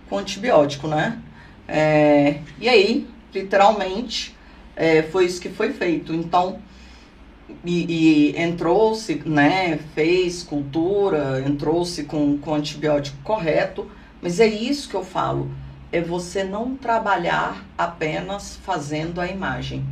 com 0.08 0.18
antibiótico, 0.18 0.88
né? 0.88 1.18
É, 1.68 2.40
e 2.58 2.68
aí, 2.68 3.06
literalmente, 3.32 4.36
é, 4.74 5.02
foi 5.02 5.26
isso 5.26 5.40
que 5.40 5.48
foi 5.48 5.72
feito. 5.72 6.12
Então, 6.14 6.58
e, 7.64 8.32
e 8.34 8.40
entrou-se, 8.40 9.22
né, 9.26 9.78
fez 9.94 10.42
cultura, 10.42 11.42
entrou-se 11.46 12.04
com, 12.04 12.38
com 12.38 12.54
antibiótico 12.54 13.16
correto, 13.22 13.90
mas 14.22 14.40
é 14.40 14.46
isso 14.46 14.88
que 14.88 14.94
eu 14.94 15.04
falo, 15.04 15.50
é 15.92 16.00
você 16.00 16.44
não 16.44 16.76
trabalhar 16.76 17.64
apenas 17.76 18.58
fazendo 18.62 19.20
a 19.20 19.26
imagem, 19.26 19.84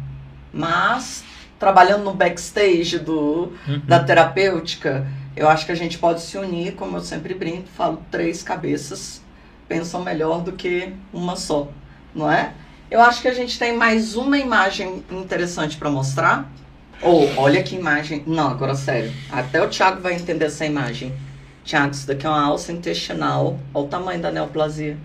mas 0.52 1.24
trabalhando 1.58 2.04
no 2.04 2.14
backstage 2.14 2.98
do, 2.98 3.52
Uhum. 3.66 3.82
da 3.86 3.98
terapêutica, 4.02 5.06
eu 5.36 5.48
acho 5.48 5.66
que 5.66 5.72
a 5.72 5.74
gente 5.76 5.98
pode 5.98 6.20
se 6.20 6.36
unir, 6.38 6.74
como 6.74 6.96
eu 6.96 7.00
sempre 7.00 7.34
brinco, 7.34 7.68
falo, 7.76 8.02
três 8.10 8.42
cabeças 8.42 9.20
pensam 9.68 10.02
melhor 10.02 10.42
do 10.42 10.52
que 10.52 10.92
uma 11.12 11.36
só, 11.36 11.68
não 12.14 12.30
é? 12.30 12.52
Eu 12.90 13.02
acho 13.02 13.20
que 13.20 13.28
a 13.28 13.34
gente 13.34 13.58
tem 13.58 13.76
mais 13.76 14.16
uma 14.16 14.38
imagem 14.38 15.04
interessante 15.10 15.76
para 15.76 15.90
mostrar. 15.90 16.50
Ou, 17.02 17.30
olha 17.36 17.62
que 17.62 17.76
imagem. 17.76 18.22
Não, 18.26 18.48
agora 18.48 18.74
sério. 18.74 19.12
Até 19.30 19.62
o 19.62 19.68
Thiago 19.68 20.00
vai 20.00 20.14
entender 20.14 20.46
essa 20.46 20.66
imagem. 20.66 21.12
Thiago, 21.64 21.92
isso 21.92 22.06
daqui 22.06 22.26
é 22.26 22.28
uma 22.28 22.42
alça 22.42 22.72
intestinal. 22.72 23.58
Olha 23.72 23.84
o 23.84 23.88
tamanho 23.88 24.20
da 24.20 24.30
neoplasia. 24.32 24.96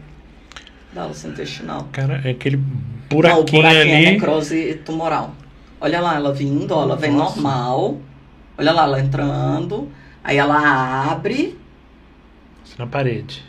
Da 0.94 1.04
alça 1.04 1.28
intestinal. 1.28 1.88
Cara, 1.92 2.22
é 2.24 2.32
aquele 2.32 2.58
Não, 2.58 2.64
o 2.64 3.08
buraquinho 3.10 3.62
buraquinho 3.62 3.68
é 3.68 3.82
ali. 3.98 4.12
necrose 4.14 4.82
tumoral. 4.86 5.34
Olha 5.80 6.00
lá, 6.02 6.16
ela 6.16 6.34
vindo, 6.34 6.72
ó, 6.72 6.84
ela 6.84 6.96
vem 6.96 7.12
Nossa. 7.12 7.36
normal. 7.36 7.98
Olha 8.58 8.72
lá, 8.72 8.84
ela 8.84 9.00
entrando. 9.00 9.92
Aí 10.24 10.38
ela 10.38 11.12
abre 11.12 11.58
Na 12.78 12.88
parede. 12.88 13.44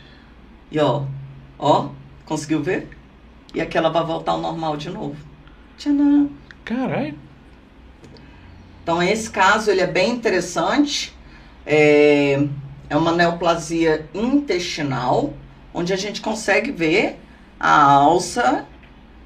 e 0.71 0.77
ó, 0.79 1.03
ó, 1.57 1.87
conseguiu 2.25 2.61
ver? 2.61 2.89
E 3.53 3.61
aqui 3.61 3.77
ela 3.77 3.89
vai 3.89 4.03
voltar 4.03 4.33
ao 4.33 4.41
normal 4.41 4.75
de 4.75 4.89
novo. 4.89 5.15
Tchanã. 5.77 6.27
Caralho. 6.65 7.15
Então, 8.85 9.01
esse 9.01 9.31
caso 9.31 9.71
ele 9.71 9.81
é 9.81 9.87
bem 9.87 10.11
interessante. 10.11 11.11
É, 11.65 12.39
é 12.87 12.95
uma 12.95 13.11
neoplasia 13.11 14.07
intestinal, 14.13 15.33
onde 15.73 15.91
a 15.91 15.95
gente 15.95 16.21
consegue 16.21 16.71
ver 16.71 17.19
a 17.59 17.81
alça, 17.81 18.63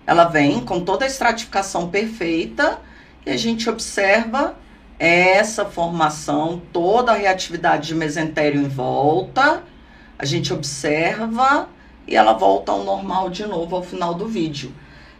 ela 0.07 0.23
vem 0.23 0.61
com 0.61 0.79
toda 0.79 1.03
a 1.03 1.07
estratificação 1.09 1.89
perfeita, 1.89 2.79
e 3.25 3.31
a 3.31 3.35
gente 3.35 3.69
observa 3.69 4.55
essa 4.97 5.65
formação, 5.65 6.61
toda 6.71 7.11
a 7.11 7.15
reatividade 7.15 7.87
de 7.87 7.95
mesentério 7.95 8.61
em 8.61 8.69
volta, 8.69 9.61
a 10.17 10.23
gente 10.23 10.53
observa 10.53 11.67
e 12.07 12.15
ela 12.15 12.31
volta 12.31 12.71
ao 12.71 12.85
normal 12.85 13.29
de 13.29 13.45
novo 13.45 13.75
ao 13.75 13.83
final 13.83 14.13
do 14.13 14.25
vídeo. 14.25 14.73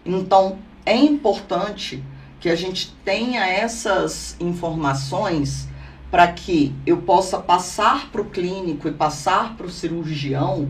Então, 0.06 0.60
é 0.86 0.96
importante 0.96 2.02
que 2.40 2.50
a 2.50 2.56
gente 2.56 2.94
tenha 3.04 3.46
essas 3.46 4.36
informações 4.40 5.68
para 6.10 6.28
que 6.32 6.74
eu 6.86 6.98
possa 6.98 7.38
passar 7.38 8.10
para 8.12 8.22
o 8.22 8.26
clínico 8.26 8.88
e 8.88 8.92
passar 8.92 9.56
para 9.56 9.68
o 9.68 9.70
cirurgião, 9.70 10.70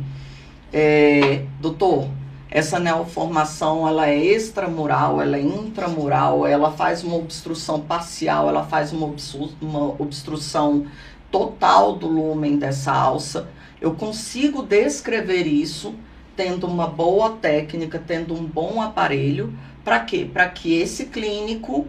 é, 0.74 1.46
doutor, 1.62 2.10
essa 2.52 2.80
neoformação 2.80 3.88
ela 3.88 4.08
é 4.10 4.18
extramural, 4.18 5.22
ela 5.22 5.38
é 5.38 5.42
intramural, 5.42 6.46
ela 6.46 6.72
faz 6.72 7.04
uma 7.04 7.16
obstrução 7.16 7.80
parcial, 7.80 8.50
ela 8.50 8.66
faz 8.66 8.92
uma, 8.92 9.06
obstru- 9.06 9.52
uma 9.62 9.90
obstrução 10.02 10.88
total 11.32 11.96
do 11.96 12.08
lumen 12.08 12.58
dessa 12.58 12.92
alça. 12.92 13.48
Eu 13.80 13.94
consigo 13.94 14.64
descrever 14.64 15.44
isso 15.44 15.94
tendo 16.36 16.66
uma 16.66 16.88
boa 16.88 17.32
técnica, 17.32 18.02
tendo 18.06 18.34
um 18.34 18.46
bom 18.46 18.82
aparelho, 18.82 19.54
para 19.90 20.02
quê? 20.02 20.30
Para 20.32 20.48
que 20.48 20.80
esse 20.80 21.06
clínico 21.06 21.88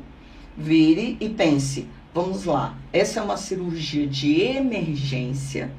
vire 0.57 1.19
e 1.21 1.29
pense: 1.29 1.87
vamos 2.15 2.47
lá, 2.47 2.75
essa 2.95 3.21
é 3.21 3.23
uma 3.23 3.37
cirurgia 3.37 4.07
de 4.07 4.41
emergência 4.41 5.71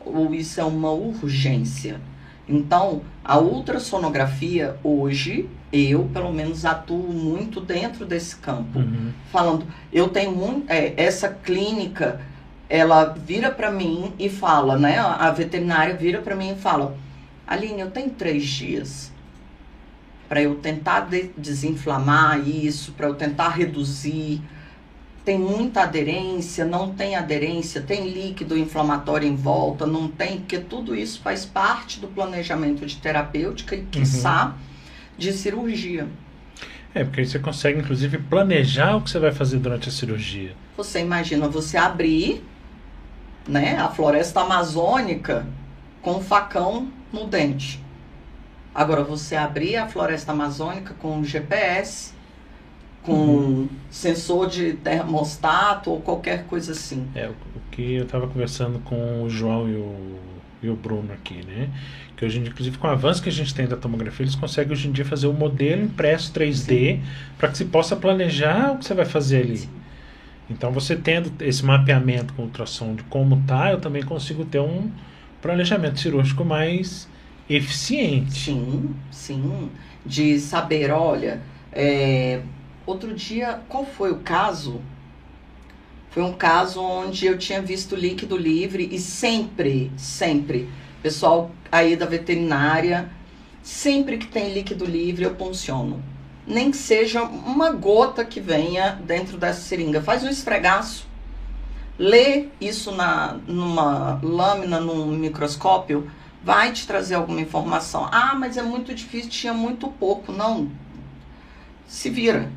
ou 0.00 0.34
isso 0.34 0.58
é 0.58 0.64
uma 0.64 0.90
urgência? 0.90 2.00
Então, 2.48 3.02
a 3.22 3.38
ultrassonografia 3.38 4.76
hoje, 4.82 5.50
eu 5.70 6.08
pelo 6.14 6.32
menos 6.32 6.64
atuo 6.64 7.12
muito 7.12 7.60
dentro 7.60 8.06
desse 8.06 8.36
campo 8.36 8.78
Uhum. 8.78 9.12
falando, 9.30 9.66
eu 9.92 10.08
tenho 10.08 10.32
muito, 10.32 10.70
é, 10.70 10.94
essa 10.96 11.28
clínica, 11.28 12.22
ela 12.70 13.04
vira 13.04 13.50
para 13.50 13.70
mim 13.70 14.14
e 14.18 14.30
fala, 14.30 14.78
né? 14.78 14.98
A 14.98 15.30
veterinária 15.30 15.94
vira 15.94 16.22
para 16.22 16.34
mim 16.34 16.52
e 16.52 16.56
fala, 16.56 16.96
Aline, 17.46 17.80
eu 17.80 17.90
tenho 17.90 18.08
três 18.10 18.44
dias 18.44 19.12
para 20.28 20.42
eu 20.42 20.56
tentar 20.56 21.00
de- 21.00 21.30
desinflamar 21.36 22.46
isso, 22.48 22.92
para 22.92 23.06
eu 23.06 23.14
tentar 23.14 23.48
reduzir. 23.50 24.40
Tem 25.24 25.38
muita 25.38 25.82
aderência, 25.82 26.64
não 26.64 26.94
tem 26.94 27.16
aderência, 27.16 27.80
tem 27.80 28.08
líquido 28.08 28.56
inflamatório 28.56 29.26
em 29.28 29.34
volta, 29.34 29.84
não 29.84 30.06
tem, 30.08 30.38
porque 30.38 30.58
tudo 30.58 30.94
isso 30.94 31.20
faz 31.20 31.44
parte 31.44 31.98
do 31.98 32.06
planejamento 32.06 32.86
de 32.86 32.96
terapêutica 32.96 33.74
e, 33.74 33.82
quiçá, 33.86 34.54
de 35.18 35.32
cirurgia. 35.32 36.06
É, 36.94 37.04
porque 37.04 37.20
aí 37.20 37.26
você 37.26 37.38
consegue, 37.38 37.80
inclusive, 37.80 38.18
planejar 38.18 38.96
o 38.96 39.02
que 39.02 39.10
você 39.10 39.18
vai 39.18 39.32
fazer 39.32 39.58
durante 39.58 39.88
a 39.88 39.92
cirurgia. 39.92 40.54
Você 40.76 41.00
imagina 41.00 41.48
você 41.48 41.76
abrir, 41.76 42.42
né, 43.46 43.76
a 43.78 43.88
floresta 43.88 44.40
amazônica 44.40 45.44
com 46.00 46.12
um 46.18 46.20
facão 46.20 46.88
no 47.12 47.26
dente. 47.26 47.84
Agora 48.76 49.02
você 49.02 49.34
abrir 49.34 49.76
a 49.76 49.88
floresta 49.88 50.32
amazônica 50.32 50.92
com 50.98 51.16
um 51.16 51.24
GPS, 51.24 52.12
com 53.02 53.68
sensor 53.90 54.50
de 54.50 54.74
termostato 54.74 55.90
ou 55.90 56.00
qualquer 56.02 56.44
coisa 56.44 56.72
assim. 56.72 57.08
É, 57.14 57.26
o, 57.26 57.34
que 57.70 57.94
eu 57.94 58.04
estava 58.04 58.28
conversando 58.28 58.78
com 58.80 59.22
o 59.22 59.30
João 59.30 59.66
e 59.66 59.76
o, 59.76 60.18
e 60.62 60.68
o 60.68 60.76
Bruno 60.76 61.10
aqui, 61.10 61.42
né? 61.46 61.70
Que 62.18 62.26
hoje 62.26 62.38
em 62.38 62.42
dia, 62.42 62.52
inclusive 62.52 62.76
com 62.76 62.86
o 62.86 62.90
avanço 62.90 63.22
que 63.22 63.30
a 63.30 63.32
gente 63.32 63.54
tem 63.54 63.66
da 63.66 63.78
tomografia, 63.78 64.24
eles 64.24 64.34
conseguem 64.34 64.74
hoje 64.74 64.88
em 64.88 64.92
dia 64.92 65.06
fazer 65.06 65.26
o 65.26 65.32
modelo 65.32 65.82
impresso 65.82 66.30
3D 66.34 67.00
para 67.38 67.48
que 67.48 67.56
se 67.56 67.64
possa 67.64 67.96
planejar 67.96 68.72
o 68.72 68.78
que 68.78 68.84
você 68.84 68.92
vai 68.92 69.06
fazer 69.06 69.38
ali. 69.38 69.66
Então, 70.50 70.70
você 70.70 70.94
tendo 70.94 71.32
esse 71.42 71.64
mapeamento 71.64 72.34
com 72.34 72.42
ultrassom 72.42 72.94
de 72.94 73.04
como 73.04 73.42
tá, 73.46 73.72
eu 73.72 73.80
também 73.80 74.02
consigo 74.02 74.44
ter 74.44 74.60
um 74.60 74.90
planejamento 75.40 75.98
cirúrgico 75.98 76.44
mais 76.44 77.08
eficiente. 77.48 78.40
Sim, 78.40 78.94
sim. 79.10 79.70
De 80.04 80.38
saber, 80.38 80.90
olha, 80.90 81.42
é, 81.72 82.42
outro 82.86 83.14
dia, 83.14 83.60
qual 83.68 83.84
foi 83.84 84.12
o 84.12 84.18
caso? 84.18 84.80
Foi 86.10 86.22
um 86.22 86.32
caso 86.32 86.80
onde 86.80 87.26
eu 87.26 87.36
tinha 87.36 87.60
visto 87.60 87.94
líquido 87.94 88.36
livre 88.36 88.88
e 88.90 88.98
sempre, 88.98 89.90
sempre, 89.96 90.68
Pessoal 91.06 91.52
aí 91.70 91.94
da 91.94 92.04
veterinária, 92.04 93.08
sempre 93.62 94.18
que 94.18 94.26
tem 94.26 94.52
líquido 94.52 94.84
livre 94.84 95.24
eu 95.24 95.36
funciono. 95.36 96.02
Nem 96.44 96.72
que 96.72 96.76
seja 96.76 97.22
uma 97.22 97.70
gota 97.70 98.24
que 98.24 98.40
venha 98.40 98.98
dentro 99.04 99.36
dessa 99.36 99.60
seringa. 99.60 100.02
Faz 100.02 100.24
um 100.24 100.28
esfregaço. 100.28 101.06
Lê 101.96 102.46
isso 102.60 102.90
na, 102.90 103.36
numa 103.46 104.18
lâmina, 104.20 104.80
num 104.80 105.06
microscópio, 105.06 106.10
vai 106.46 106.70
te 106.70 106.86
trazer 106.86 107.16
alguma 107.16 107.40
informação. 107.40 108.08
Ah, 108.12 108.36
mas 108.38 108.56
é 108.56 108.62
muito 108.62 108.94
difícil, 108.94 109.28
tinha 109.28 109.52
muito 109.52 109.88
pouco. 109.88 110.30
Não. 110.30 110.70
Se 111.88 112.08
vira. 112.08 112.48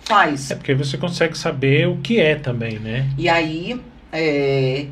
Faz. 0.00 0.50
É 0.50 0.56
porque 0.56 0.74
você 0.74 0.98
consegue 0.98 1.38
saber 1.38 1.86
o 1.86 1.98
que 1.98 2.18
é 2.18 2.34
também, 2.34 2.80
né? 2.80 3.08
E 3.16 3.28
aí, 3.28 3.80
é, 4.12 4.88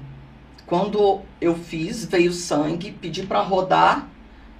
quando 0.66 1.20
eu 1.40 1.56
fiz, 1.56 2.04
veio 2.04 2.32
sangue, 2.32 2.92
pedi 2.92 3.24
para 3.24 3.40
rodar 3.40 4.08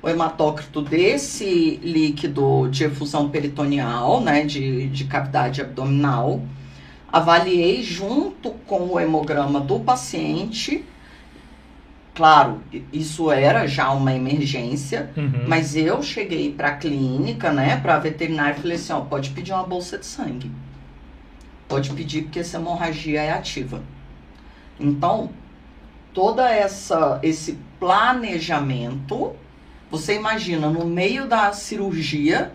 o 0.03 0.09
hematócrito 0.09 0.83
desse 0.83 1.79
líquido 1.81 2.69
de 2.71 2.83
efusão 2.85 3.31
peritoneal, 3.31 4.21
né, 4.21 4.45
de, 4.45 4.89
de 4.89 5.05
cavidade 5.05 5.61
abdominal, 5.61 6.43
avaliei 7.13 7.81
junto 7.83 8.51
com 8.67 8.93
o 8.93 8.99
hemograma 8.99 9.61
do 9.61 9.79
paciente. 9.79 10.85
Claro, 12.15 12.61
isso 12.93 13.31
era 13.33 13.67
já 13.67 13.91
uma 13.91 14.12
emergência, 14.15 15.11
Uhum. 15.17 15.45
mas 15.49 15.75
eu 15.75 16.01
cheguei 16.01 16.53
para 16.53 16.69
a 16.69 16.77
clínica, 16.77 17.53
né, 17.53 17.77
para 17.81 17.97
a 17.97 17.99
veterinária 17.99 18.57
e 18.57 18.61
falei 18.61 18.77
assim, 18.77 18.93
ó, 18.93 19.01
pode 19.01 19.31
pedir 19.31 19.53
uma 19.53 19.65
bolsa 19.65 19.99
de 19.99 20.07
sangue. 20.07 20.51
Pode 21.67 21.91
pedir 21.91 22.23
porque 22.23 22.39
essa 22.39 22.57
hemorragia 22.59 23.21
é 23.21 23.33
ativa. 23.33 23.83
Então, 24.79 25.31
toda 26.12 26.49
essa 26.49 27.19
esse 27.23 27.59
planejamento, 27.81 29.33
você 29.91 30.15
imagina 30.15 30.69
no 30.71 30.85
meio 30.85 31.27
da 31.27 31.53
cirurgia, 31.53 32.53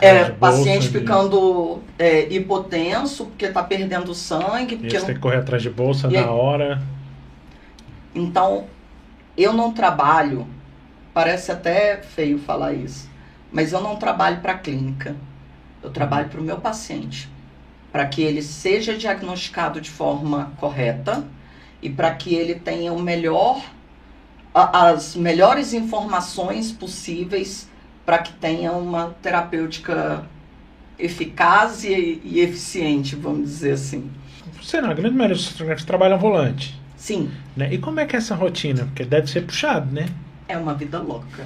é, 0.00 0.24
de 0.24 0.32
paciente 0.32 0.74
bolsa, 0.74 0.88
de- 0.92 0.98
ficando 0.98 1.80
é, 1.98 2.32
hipotenso 2.32 3.26
porque 3.26 3.46
está 3.46 3.62
perdendo 3.62 4.14
sangue, 4.14 4.76
porque 4.76 4.96
Isso, 4.96 5.06
tem 5.06 5.14
que 5.14 5.20
correr 5.20 5.36
atrás 5.38 5.60
de 5.62 5.68
bolsa 5.70 6.08
E 6.08 6.12
na 6.14 6.20
aí- 6.20 6.26
hora. 6.26 6.82
Então, 8.14 8.66
eu 9.36 9.52
não 9.52 9.72
trabalho, 9.72 10.46
parece 11.14 11.50
até 11.50 12.02
feio 12.02 12.38
falar 12.38 12.74
isso, 12.74 13.08
mas 13.50 13.72
eu 13.72 13.80
não 13.80 13.96
trabalho 13.96 14.40
para 14.40 14.52
a 14.52 14.58
clínica. 14.58 15.16
Eu 15.82 15.90
trabalho 15.90 16.28
para 16.28 16.40
o 16.40 16.44
meu 16.44 16.58
paciente, 16.58 17.28
para 17.90 18.06
que 18.06 18.22
ele 18.22 18.40
seja 18.42 18.96
diagnosticado 18.96 19.80
de 19.80 19.90
forma 19.90 20.52
correta 20.58 21.24
e 21.82 21.90
para 21.90 22.14
que 22.14 22.34
ele 22.34 22.54
tenha 22.54 22.92
o 22.92 23.00
melhor, 23.00 23.60
as 24.54 25.16
melhores 25.16 25.72
informações 25.72 26.70
possíveis 26.70 27.68
para 28.06 28.18
que 28.18 28.32
tenha 28.34 28.72
uma 28.72 29.16
terapêutica 29.20 30.24
eficaz 30.98 31.82
e, 31.82 32.20
e 32.22 32.40
eficiente, 32.40 33.16
vamos 33.16 33.48
dizer 33.48 33.72
assim. 33.72 34.10
Você 34.60 34.80
não, 34.80 34.90
a 34.90 34.94
grande 34.94 35.16
maioria 35.16 35.36
dos 35.36 35.48
fotógrafos 35.48 35.84
trabalham 35.84 36.18
volante. 36.18 36.80
Sim, 37.02 37.32
Né? 37.56 37.74
E 37.74 37.78
como 37.78 37.98
é 37.98 38.06
que 38.06 38.14
é 38.14 38.20
essa 38.20 38.32
rotina? 38.36 38.84
Porque 38.84 39.04
deve 39.04 39.28
ser 39.28 39.40
puxado, 39.40 39.92
né? 39.92 40.08
É 40.46 40.56
uma 40.56 40.72
vida 40.72 41.00
louca. 41.00 41.44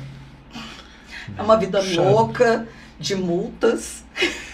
É 1.35 1.41
uma 1.41 1.57
vida 1.57 1.79
Puxado. 1.79 2.11
louca 2.11 2.69
de 3.01 3.15
multas. 3.15 4.05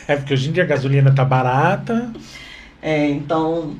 É 0.06 0.14
porque 0.14 0.32
hoje 0.32 0.48
em 0.48 0.52
dia 0.52 0.62
a 0.62 0.66
gasolina 0.66 1.12
tá 1.12 1.24
barata. 1.24 2.12
É, 2.80 3.08
então, 3.08 3.76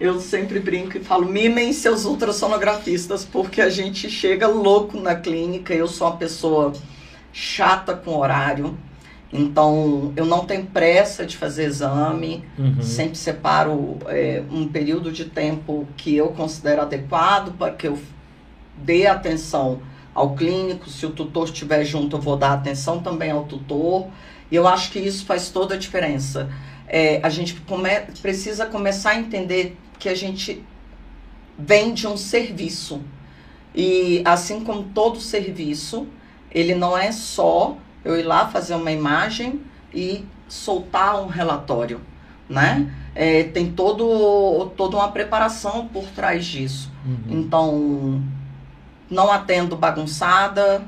eu 0.00 0.18
sempre 0.20 0.58
brinco 0.58 0.98
e 0.98 1.00
falo: 1.00 1.26
mimem 1.26 1.72
seus 1.72 2.04
ultrassonografistas, 2.04 3.24
porque 3.24 3.60
a 3.60 3.70
gente 3.70 4.10
chega 4.10 4.48
louco 4.48 4.98
na 4.98 5.14
clínica. 5.14 5.72
Eu 5.72 5.86
sou 5.86 6.08
uma 6.08 6.16
pessoa 6.16 6.72
chata 7.32 7.94
com 7.94 8.16
horário. 8.16 8.76
Então, 9.36 10.12
eu 10.14 10.24
não 10.24 10.44
tenho 10.44 10.64
pressa 10.66 11.26
de 11.26 11.36
fazer 11.36 11.64
exame. 11.64 12.44
Uhum. 12.56 12.80
Sempre 12.80 13.18
separo 13.18 13.98
é, 14.06 14.44
um 14.48 14.68
período 14.68 15.10
de 15.10 15.24
tempo 15.24 15.88
que 15.96 16.14
eu 16.14 16.28
considero 16.28 16.82
adequado 16.82 17.52
para 17.58 17.72
que 17.72 17.88
eu 17.88 17.98
dê 18.78 19.08
atenção 19.08 19.80
ao 20.14 20.36
clínico. 20.36 20.88
Se 20.88 21.04
o 21.04 21.10
tutor 21.10 21.46
estiver 21.46 21.84
junto, 21.84 22.16
eu 22.16 22.20
vou 22.20 22.36
dar 22.36 22.52
atenção 22.52 23.00
também 23.00 23.32
ao 23.32 23.42
tutor. 23.42 24.06
E 24.52 24.54
eu 24.54 24.68
acho 24.68 24.92
que 24.92 25.00
isso 25.00 25.26
faz 25.26 25.50
toda 25.50 25.74
a 25.74 25.78
diferença. 25.78 26.48
É, 26.86 27.18
a 27.20 27.28
gente 27.28 27.54
come- 27.66 28.02
precisa 28.22 28.66
começar 28.66 29.10
a 29.10 29.18
entender 29.18 29.76
que 29.98 30.08
a 30.08 30.14
gente 30.14 30.62
vende 31.58 32.06
um 32.06 32.16
serviço. 32.16 33.00
E 33.74 34.22
assim 34.24 34.60
como 34.62 34.84
todo 34.84 35.18
serviço, 35.18 36.06
ele 36.52 36.74
não 36.74 36.96
é 36.96 37.10
só 37.10 37.76
eu 38.04 38.18
ir 38.18 38.22
lá 38.22 38.48
fazer 38.48 38.74
uma 38.74 38.92
imagem 38.92 39.60
e 39.92 40.24
soltar 40.48 41.22
um 41.22 41.26
relatório, 41.26 42.00
né? 42.48 42.92
É, 43.14 43.44
tem 43.44 43.70
todo, 43.72 44.70
toda 44.76 44.96
uma 44.96 45.10
preparação 45.10 45.88
por 45.88 46.04
trás 46.06 46.44
disso. 46.44 46.90
Uhum. 47.06 47.18
Então, 47.28 48.22
não 49.08 49.30
atendo 49.30 49.76
bagunçada, 49.76 50.82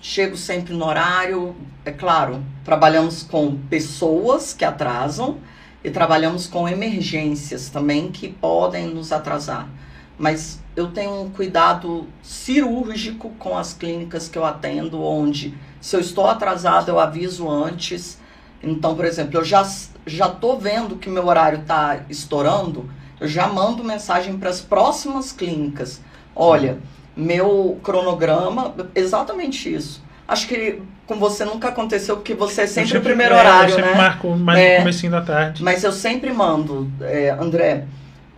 chego 0.00 0.36
sempre 0.36 0.72
no 0.72 0.84
horário. 0.86 1.54
É 1.84 1.90
claro, 1.90 2.42
trabalhamos 2.64 3.22
com 3.22 3.56
pessoas 3.68 4.54
que 4.54 4.64
atrasam 4.64 5.38
e 5.82 5.90
trabalhamos 5.90 6.46
com 6.46 6.68
emergências 6.68 7.68
também 7.68 8.10
que 8.10 8.28
podem 8.28 8.86
nos 8.86 9.10
atrasar. 9.10 9.68
Mas 10.16 10.62
eu 10.76 10.92
tenho 10.92 11.22
um 11.22 11.30
cuidado 11.30 12.06
cirúrgico 12.22 13.30
com 13.38 13.56
as 13.58 13.74
clínicas 13.74 14.28
que 14.28 14.38
eu 14.38 14.44
atendo, 14.44 15.02
onde 15.02 15.54
se 15.82 15.94
eu 15.94 16.00
estou 16.00 16.26
atrasado, 16.26 16.88
eu 16.88 16.98
aviso 16.98 17.50
antes. 17.50 18.18
Então, 18.62 18.94
por 18.94 19.04
exemplo, 19.04 19.38
eu 19.38 19.44
já 19.44 19.68
já 20.06 20.28
tô 20.28 20.56
vendo 20.56 20.96
que 20.96 21.08
meu 21.10 21.26
horário 21.26 21.60
está 21.60 22.00
estourando, 22.08 22.88
eu 23.20 23.28
já 23.28 23.46
mando 23.46 23.84
mensagem 23.84 24.36
para 24.38 24.48
as 24.50 24.60
próximas 24.60 25.30
clínicas. 25.30 26.00
Olha, 26.34 26.78
meu 27.16 27.78
cronograma, 27.84 28.74
exatamente 28.94 29.72
isso. 29.72 30.02
Acho 30.26 30.48
que 30.48 30.80
com 31.06 31.16
você 31.16 31.44
nunca 31.44 31.68
aconteceu, 31.68 32.16
porque 32.16 32.34
você 32.34 32.62
é 32.62 32.66
sempre 32.66 32.94
Eu 32.96 33.00
o 33.00 33.04
primeiro 33.04 33.34
é, 33.34 33.38
horário, 33.38 33.70
Eu 33.70 33.76
sempre 33.76 33.90
né? 33.90 33.96
marco 33.96 34.28
mais 34.30 34.58
É. 34.58 34.72
no 34.74 34.78
comecinho 34.80 35.12
da 35.12 35.20
tarde. 35.20 35.62
Mas 35.62 35.84
eu 35.84 35.92
sempre 35.92 36.32
mando, 36.32 36.90
é, 37.02 37.30
André, 37.30 37.84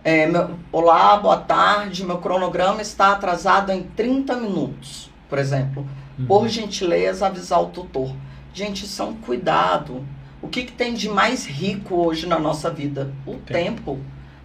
é, 0.03 0.27
meu- 0.27 0.51
olá, 0.71 1.17
boa 1.17 1.37
tarde, 1.37 2.05
meu 2.05 2.17
cronograma 2.17 2.81
está 2.81 3.11
atrasado 3.13 3.71
em 3.71 3.81
30 3.83 4.35
minutos, 4.35 5.09
por 5.29 5.39
exemplo. 5.39 5.87
Uhum. 6.17 6.25
Por 6.25 6.47
gentileza, 6.47 7.27
avisar 7.27 7.61
o 7.61 7.67
tutor. 7.67 8.13
Gente, 8.53 8.85
isso 8.85 9.01
é 9.01 9.05
um 9.05 9.15
cuidado. 9.15 10.05
O 10.41 10.47
que, 10.47 10.63
que 10.63 10.71
tem 10.71 10.93
de 10.93 11.09
mais 11.09 11.45
rico 11.45 11.95
hoje 11.95 12.27
na 12.27 12.39
nossa 12.39 12.69
vida? 12.69 13.11
O 13.25 13.35
tempo. 13.35 13.99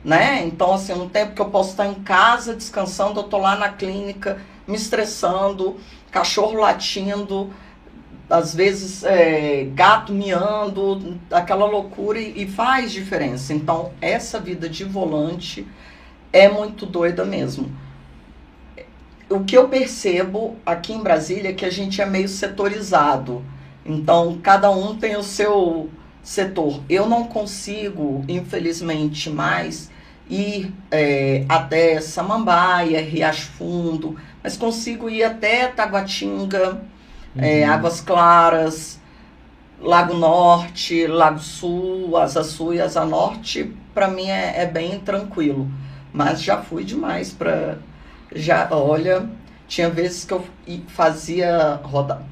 Né? 0.04 0.44
Então, 0.46 0.72
assim, 0.74 0.92
um 0.92 1.08
tempo 1.08 1.34
que 1.34 1.42
eu 1.42 1.50
posso 1.50 1.70
estar 1.70 1.86
em 1.86 1.94
casa 1.94 2.54
descansando, 2.54 3.20
eu 3.20 3.24
tô 3.24 3.36
lá 3.36 3.54
na 3.54 3.68
clínica 3.68 4.40
me 4.66 4.76
estressando, 4.76 5.76
cachorro 6.10 6.54
latindo, 6.54 7.50
às 8.30 8.54
vezes 8.54 9.02
é, 9.04 9.64
gato 9.74 10.12
miando, 10.12 11.18
aquela 11.30 11.66
loucura 11.66 12.18
e, 12.18 12.44
e 12.44 12.46
faz 12.46 12.92
diferença. 12.92 13.52
Então, 13.52 13.92
essa 14.00 14.38
vida 14.38 14.68
de 14.68 14.84
volante 14.84 15.66
é 16.32 16.48
muito 16.48 16.86
doida 16.86 17.24
mesmo. 17.24 17.70
O 19.30 19.44
que 19.44 19.56
eu 19.56 19.68
percebo 19.68 20.56
aqui 20.66 20.92
em 20.92 21.02
Brasília 21.02 21.50
é 21.50 21.52
que 21.52 21.64
a 21.64 21.70
gente 21.70 22.02
é 22.02 22.06
meio 22.06 22.28
setorizado. 22.28 23.44
Então, 23.86 24.38
cada 24.42 24.70
um 24.70 24.96
tem 24.96 25.16
o 25.16 25.22
seu 25.22 25.88
setor. 26.22 26.82
Eu 26.88 27.08
não 27.08 27.24
consigo, 27.24 28.24
infelizmente, 28.28 29.30
mais 29.30 29.88
ir 30.28 30.72
é, 30.90 31.44
até 31.48 32.00
Samambaia, 32.00 33.00
Riacho 33.00 33.50
Fundo, 33.52 34.16
mas 34.42 34.56
consigo 34.56 35.08
ir 35.08 35.22
até 35.22 35.68
Taguatinga, 35.68 36.82
é, 37.38 37.64
Uhum. 37.64 37.72
Águas 37.72 38.00
Claras, 38.00 39.00
Lago 39.80 40.14
Norte, 40.14 41.06
Lago 41.06 41.38
Sul, 41.38 42.16
Asa 42.16 42.42
Sul 42.42 42.74
e 42.74 42.80
Asa 42.80 43.04
Norte, 43.04 43.72
para 43.94 44.08
mim 44.08 44.28
é, 44.28 44.62
é 44.62 44.66
bem 44.66 44.98
tranquilo. 44.98 45.68
Mas 46.12 46.42
já 46.42 46.60
fui 46.60 46.84
demais 46.84 47.32
para 47.32 47.78
já, 48.34 48.68
olha, 48.70 49.28
tinha 49.66 49.90
vezes 49.90 50.24
que 50.24 50.32
eu 50.32 50.44
fazia 50.88 51.80
roda, 51.82 52.22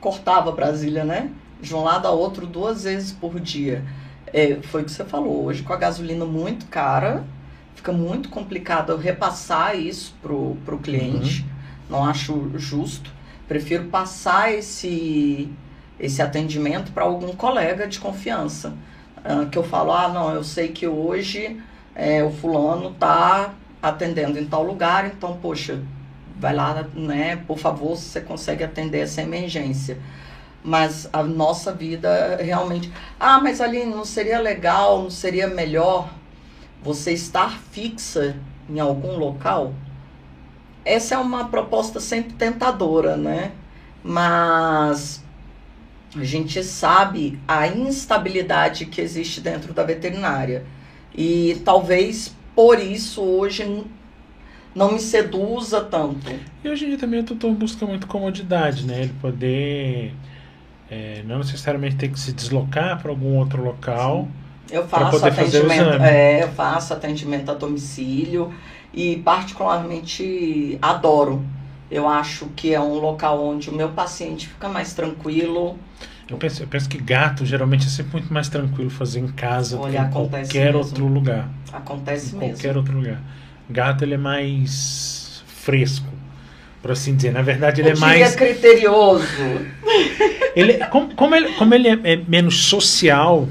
cortava 0.00 0.52
Brasília, 0.52 1.04
né? 1.04 1.30
De 1.60 1.74
um 1.74 1.82
lado 1.82 2.06
a 2.06 2.10
outro 2.10 2.46
duas 2.46 2.84
vezes 2.84 3.12
por 3.12 3.40
dia. 3.40 3.84
É, 4.26 4.58
foi 4.62 4.82
o 4.82 4.84
que 4.84 4.90
você 4.90 5.04
falou. 5.04 5.44
Hoje 5.44 5.62
com 5.62 5.72
a 5.72 5.76
gasolina 5.76 6.24
muito 6.24 6.66
cara, 6.66 7.24
fica 7.74 7.92
muito 7.92 8.28
complicado 8.28 8.92
eu 8.92 8.98
repassar 8.98 9.76
isso 9.76 10.14
pro, 10.20 10.56
pro 10.64 10.78
cliente. 10.78 11.44
Não 11.88 12.04
acho 12.04 12.50
justo. 12.58 13.10
Prefiro 13.46 13.84
passar 13.84 14.52
esse 14.52 15.50
esse 15.98 16.20
atendimento 16.20 16.92
para 16.92 17.04
algum 17.04 17.34
colega 17.36 17.86
de 17.86 18.00
confiança. 18.00 18.74
Ah, 19.24 19.46
que 19.50 19.56
eu 19.56 19.62
falo, 19.62 19.92
ah, 19.92 20.08
não, 20.08 20.34
eu 20.34 20.44
sei 20.44 20.68
que 20.68 20.86
hoje 20.86 21.60
é, 21.94 22.22
o 22.22 22.30
fulano 22.30 22.90
tá 22.92 23.54
atendendo 23.88 24.38
em 24.38 24.46
tal 24.46 24.62
lugar, 24.62 25.06
então, 25.06 25.38
poxa, 25.40 25.82
vai 26.38 26.54
lá, 26.54 26.86
né, 26.94 27.36
por 27.46 27.58
favor, 27.58 27.96
se 27.96 28.04
você 28.08 28.20
consegue 28.20 28.64
atender 28.64 29.00
essa 29.00 29.22
emergência. 29.22 29.98
Mas 30.64 31.06
a 31.12 31.22
nossa 31.22 31.72
vida 31.72 32.38
realmente. 32.42 32.90
Ah, 33.20 33.38
mas 33.38 33.60
ali 33.60 33.84
não 33.84 34.04
seria 34.04 34.40
legal, 34.40 35.02
não 35.02 35.10
seria 35.10 35.46
melhor 35.46 36.08
você 36.82 37.12
estar 37.12 37.58
fixa 37.70 38.34
em 38.68 38.80
algum 38.80 39.18
local? 39.18 39.74
Essa 40.82 41.16
é 41.16 41.18
uma 41.18 41.48
proposta 41.48 42.00
sempre 42.00 42.32
tentadora, 42.32 43.14
né? 43.14 43.52
Mas 44.02 45.22
a 46.16 46.24
gente 46.24 46.62
sabe 46.64 47.38
a 47.46 47.66
instabilidade 47.66 48.86
que 48.86 49.02
existe 49.02 49.42
dentro 49.42 49.74
da 49.74 49.82
veterinária. 49.82 50.64
E 51.14 51.60
talvez 51.64 52.34
por 52.54 52.78
isso 52.78 53.22
hoje 53.22 53.84
não 54.74 54.92
me 54.92 54.98
seduza 54.98 55.80
tanto. 55.80 56.32
E 56.62 56.68
hoje 56.68 56.84
em 56.84 56.88
dia 56.88 56.98
também 56.98 57.20
o 57.20 57.24
tutor 57.24 57.52
busca 57.52 57.86
muito 57.86 58.06
comodidade, 58.06 58.84
né? 58.86 59.02
Ele 59.02 59.14
poder 59.20 60.12
é, 60.90 61.22
não 61.26 61.38
necessariamente 61.38 61.96
ter 61.96 62.08
que 62.08 62.18
se 62.18 62.32
deslocar 62.32 63.00
para 63.00 63.10
algum 63.10 63.36
outro 63.38 63.62
local. 63.62 64.28
Eu 64.70 64.86
faço 64.86 65.24
atendimento, 65.24 66.02
é, 66.02 66.42
eu 66.42 66.48
faço 66.48 66.92
atendimento 66.92 67.50
a 67.50 67.54
domicílio 67.54 68.52
e 68.92 69.16
particularmente 69.16 70.78
adoro. 70.80 71.44
Eu 71.90 72.08
acho 72.08 72.46
que 72.56 72.74
é 72.74 72.80
um 72.80 72.94
local 72.94 73.44
onde 73.44 73.70
o 73.70 73.72
meu 73.72 73.90
paciente 73.90 74.48
fica 74.48 74.68
mais 74.68 74.94
tranquilo. 74.94 75.78
Eu 76.28 76.38
penso, 76.38 76.62
eu 76.62 76.66
penso 76.66 76.88
que 76.88 76.98
gato 76.98 77.44
geralmente 77.44 77.86
é 77.86 77.90
sempre 77.90 78.12
muito 78.12 78.32
mais 78.32 78.48
tranquilo 78.48 78.88
fazer 78.88 79.20
em 79.20 79.28
casa 79.28 79.78
Olha, 79.78 79.86
do 79.86 79.92
que 79.92 80.08
em 80.08 80.10
qualquer 80.10 80.64
mesmo. 80.72 80.78
outro 80.78 81.06
lugar. 81.06 81.48
Acontece 81.72 82.34
em 82.34 82.38
mesmo. 82.38 82.54
qualquer 82.54 82.76
outro 82.76 82.96
lugar. 82.96 83.20
Gato 83.68 84.04
ele 84.04 84.14
é 84.14 84.18
mais 84.18 85.42
fresco, 85.46 86.08
por 86.80 86.92
assim 86.92 87.14
dizer. 87.14 87.32
Na 87.32 87.42
verdade 87.42 87.80
ele 87.82 87.90
é 87.90 87.96
mais 87.96 88.34
criterioso. 88.34 89.24
Ele, 90.56 90.74
como, 90.86 91.12
como 91.16 91.34
ele, 91.34 91.48
como 91.54 91.74
ele 91.74 91.88
é, 91.88 91.98
é, 92.04 92.16
menos 92.28 92.66
social, 92.66 93.48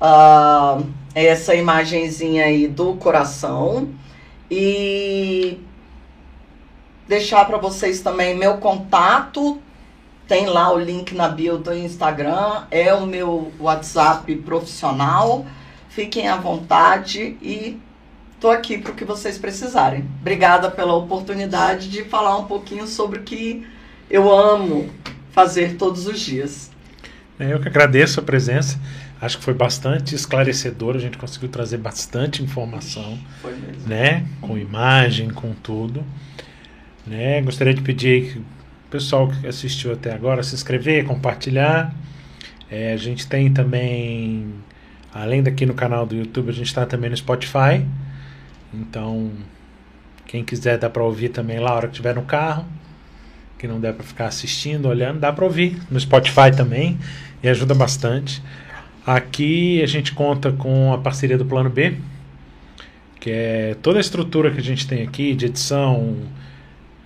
Uh, 0.00 0.86
essa 1.14 1.54
imagenzinha 1.54 2.46
aí 2.46 2.66
do 2.66 2.94
coração. 2.94 3.90
E 4.50 5.58
deixar 7.08 7.44
para 7.46 7.58
vocês 7.58 8.00
também 8.00 8.36
meu 8.36 8.58
contato. 8.58 9.60
Tem 10.28 10.46
lá 10.46 10.70
o 10.72 10.78
link 10.78 11.14
na 11.14 11.28
bio 11.28 11.56
do 11.56 11.74
Instagram. 11.74 12.64
É 12.70 12.92
o 12.92 13.06
meu 13.06 13.50
WhatsApp 13.58 14.34
profissional. 14.36 15.46
Fiquem 15.88 16.28
à 16.28 16.36
vontade 16.36 17.36
e 17.40 17.80
tô 18.38 18.50
aqui 18.50 18.78
para 18.78 18.92
o 18.92 18.94
que 18.94 19.04
vocês 19.04 19.38
precisarem. 19.38 20.04
Obrigada 20.20 20.70
pela 20.70 20.94
oportunidade 20.94 21.88
de 21.88 22.04
falar 22.04 22.36
um 22.36 22.44
pouquinho 22.44 22.86
sobre 22.86 23.20
o 23.20 23.22
que 23.22 23.66
eu 24.10 24.30
amo 24.32 24.90
fazer 25.32 25.76
todos 25.76 26.06
os 26.06 26.20
dias. 26.20 26.70
É, 27.38 27.52
eu 27.52 27.60
que 27.60 27.68
agradeço 27.68 28.20
a 28.20 28.22
presença. 28.22 28.78
Acho 29.20 29.38
que 29.38 29.44
foi 29.44 29.54
bastante 29.54 30.14
esclarecedor. 30.14 30.94
A 30.94 30.98
gente 30.98 31.18
conseguiu 31.18 31.48
trazer 31.48 31.78
bastante 31.78 32.42
informação, 32.42 33.18
foi 33.40 33.54
mesmo. 33.54 33.88
né? 33.88 34.26
Com 34.40 34.56
imagem, 34.56 35.30
com 35.30 35.52
tudo. 35.54 36.04
Né? 37.08 37.40
Gostaria 37.42 37.74
de 37.74 37.82
pedir 37.82 38.32
que 38.32 38.38
o 38.38 38.44
pessoal 38.90 39.28
que 39.28 39.46
assistiu 39.46 39.92
até 39.92 40.12
agora 40.12 40.42
se 40.42 40.54
inscrever, 40.54 41.04
compartilhar. 41.04 41.94
É, 42.70 42.92
a 42.92 42.96
gente 42.96 43.26
tem 43.26 43.52
também 43.52 44.54
Além 45.12 45.42
daqui 45.42 45.64
no 45.64 45.74
canal 45.74 46.04
do 46.04 46.14
YouTube, 46.14 46.50
a 46.50 46.52
gente 46.52 46.66
está 46.66 46.84
também 46.84 47.08
no 47.10 47.16
Spotify. 47.16 47.84
Então, 48.72 49.30
quem 50.26 50.44
quiser 50.44 50.78
dá 50.78 50.90
para 50.90 51.02
ouvir 51.02 51.30
também 51.30 51.58
lá 51.58 51.70
a 51.70 51.74
hora 51.74 51.86
que 51.88 51.94
estiver 51.94 52.14
no 52.14 52.22
carro. 52.22 52.66
Que 53.58 53.66
não 53.66 53.80
der 53.80 53.94
para 53.94 54.04
ficar 54.04 54.26
assistindo, 54.26 54.86
olhando, 54.86 55.18
dá 55.18 55.32
para 55.32 55.44
ouvir 55.44 55.76
no 55.90 55.98
Spotify 55.98 56.54
também 56.56 56.98
e 57.42 57.48
ajuda 57.48 57.74
bastante. 57.74 58.42
Aqui 59.04 59.82
a 59.82 59.86
gente 59.86 60.12
conta 60.12 60.52
com 60.52 60.92
a 60.92 60.98
parceria 60.98 61.36
do 61.36 61.44
Plano 61.44 61.70
B, 61.70 61.96
que 63.18 63.30
é 63.30 63.76
toda 63.82 63.98
a 63.98 64.00
estrutura 64.00 64.52
que 64.52 64.60
a 64.60 64.62
gente 64.62 64.86
tem 64.86 65.02
aqui 65.02 65.34
de 65.34 65.46
edição, 65.46 66.16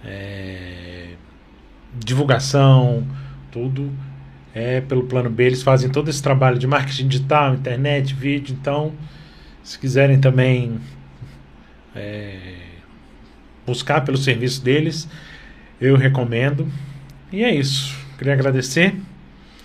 é, 0.05 1.09
divulgação, 1.95 3.07
tudo 3.51 3.91
é 4.55 4.81
pelo 4.81 5.05
plano 5.05 5.31
B. 5.31 5.45
Eles 5.45 5.63
fazem 5.63 5.91
todo 5.91 6.09
esse 6.09 6.23
trabalho 6.23 6.59
de 6.59 6.67
marketing 6.67 7.09
digital, 7.09 7.55
internet, 7.55 8.15
vídeo. 8.15 8.57
Então, 8.59 8.93
se 9.63 9.79
quiserem 9.79 10.21
também 10.21 10.79
é, 11.95 12.39
buscar 13.67 14.03
pelo 14.03 14.17
serviço 14.17 14.63
deles, 14.63 15.09
eu 15.81 15.97
recomendo. 15.97 16.69
E 17.33 17.43
é 17.43 17.55
isso. 17.55 17.97
Queria 18.19 18.35
agradecer 18.35 18.95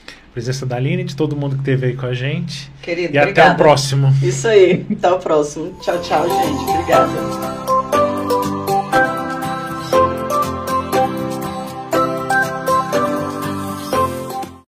a 0.08 0.34
presença 0.34 0.66
da 0.66 0.78
Aline 0.78 1.04
e 1.04 1.06
de 1.06 1.16
todo 1.16 1.36
mundo 1.36 1.56
que 1.56 1.62
esteve 1.62 1.88
aí 1.88 1.96
com 1.96 2.06
a 2.06 2.14
gente. 2.14 2.72
Querido, 2.82 3.16
e 3.16 3.20
obrigada. 3.20 3.52
até 3.52 3.54
o 3.54 3.58
próximo. 3.58 4.14
Isso 4.24 4.48
aí. 4.48 4.86
Até 4.92 5.12
o 5.12 5.20
próximo. 5.20 5.78
Tchau, 5.82 6.02
tchau, 6.02 6.28
gente. 6.30 6.70
Obrigada. 6.70 7.77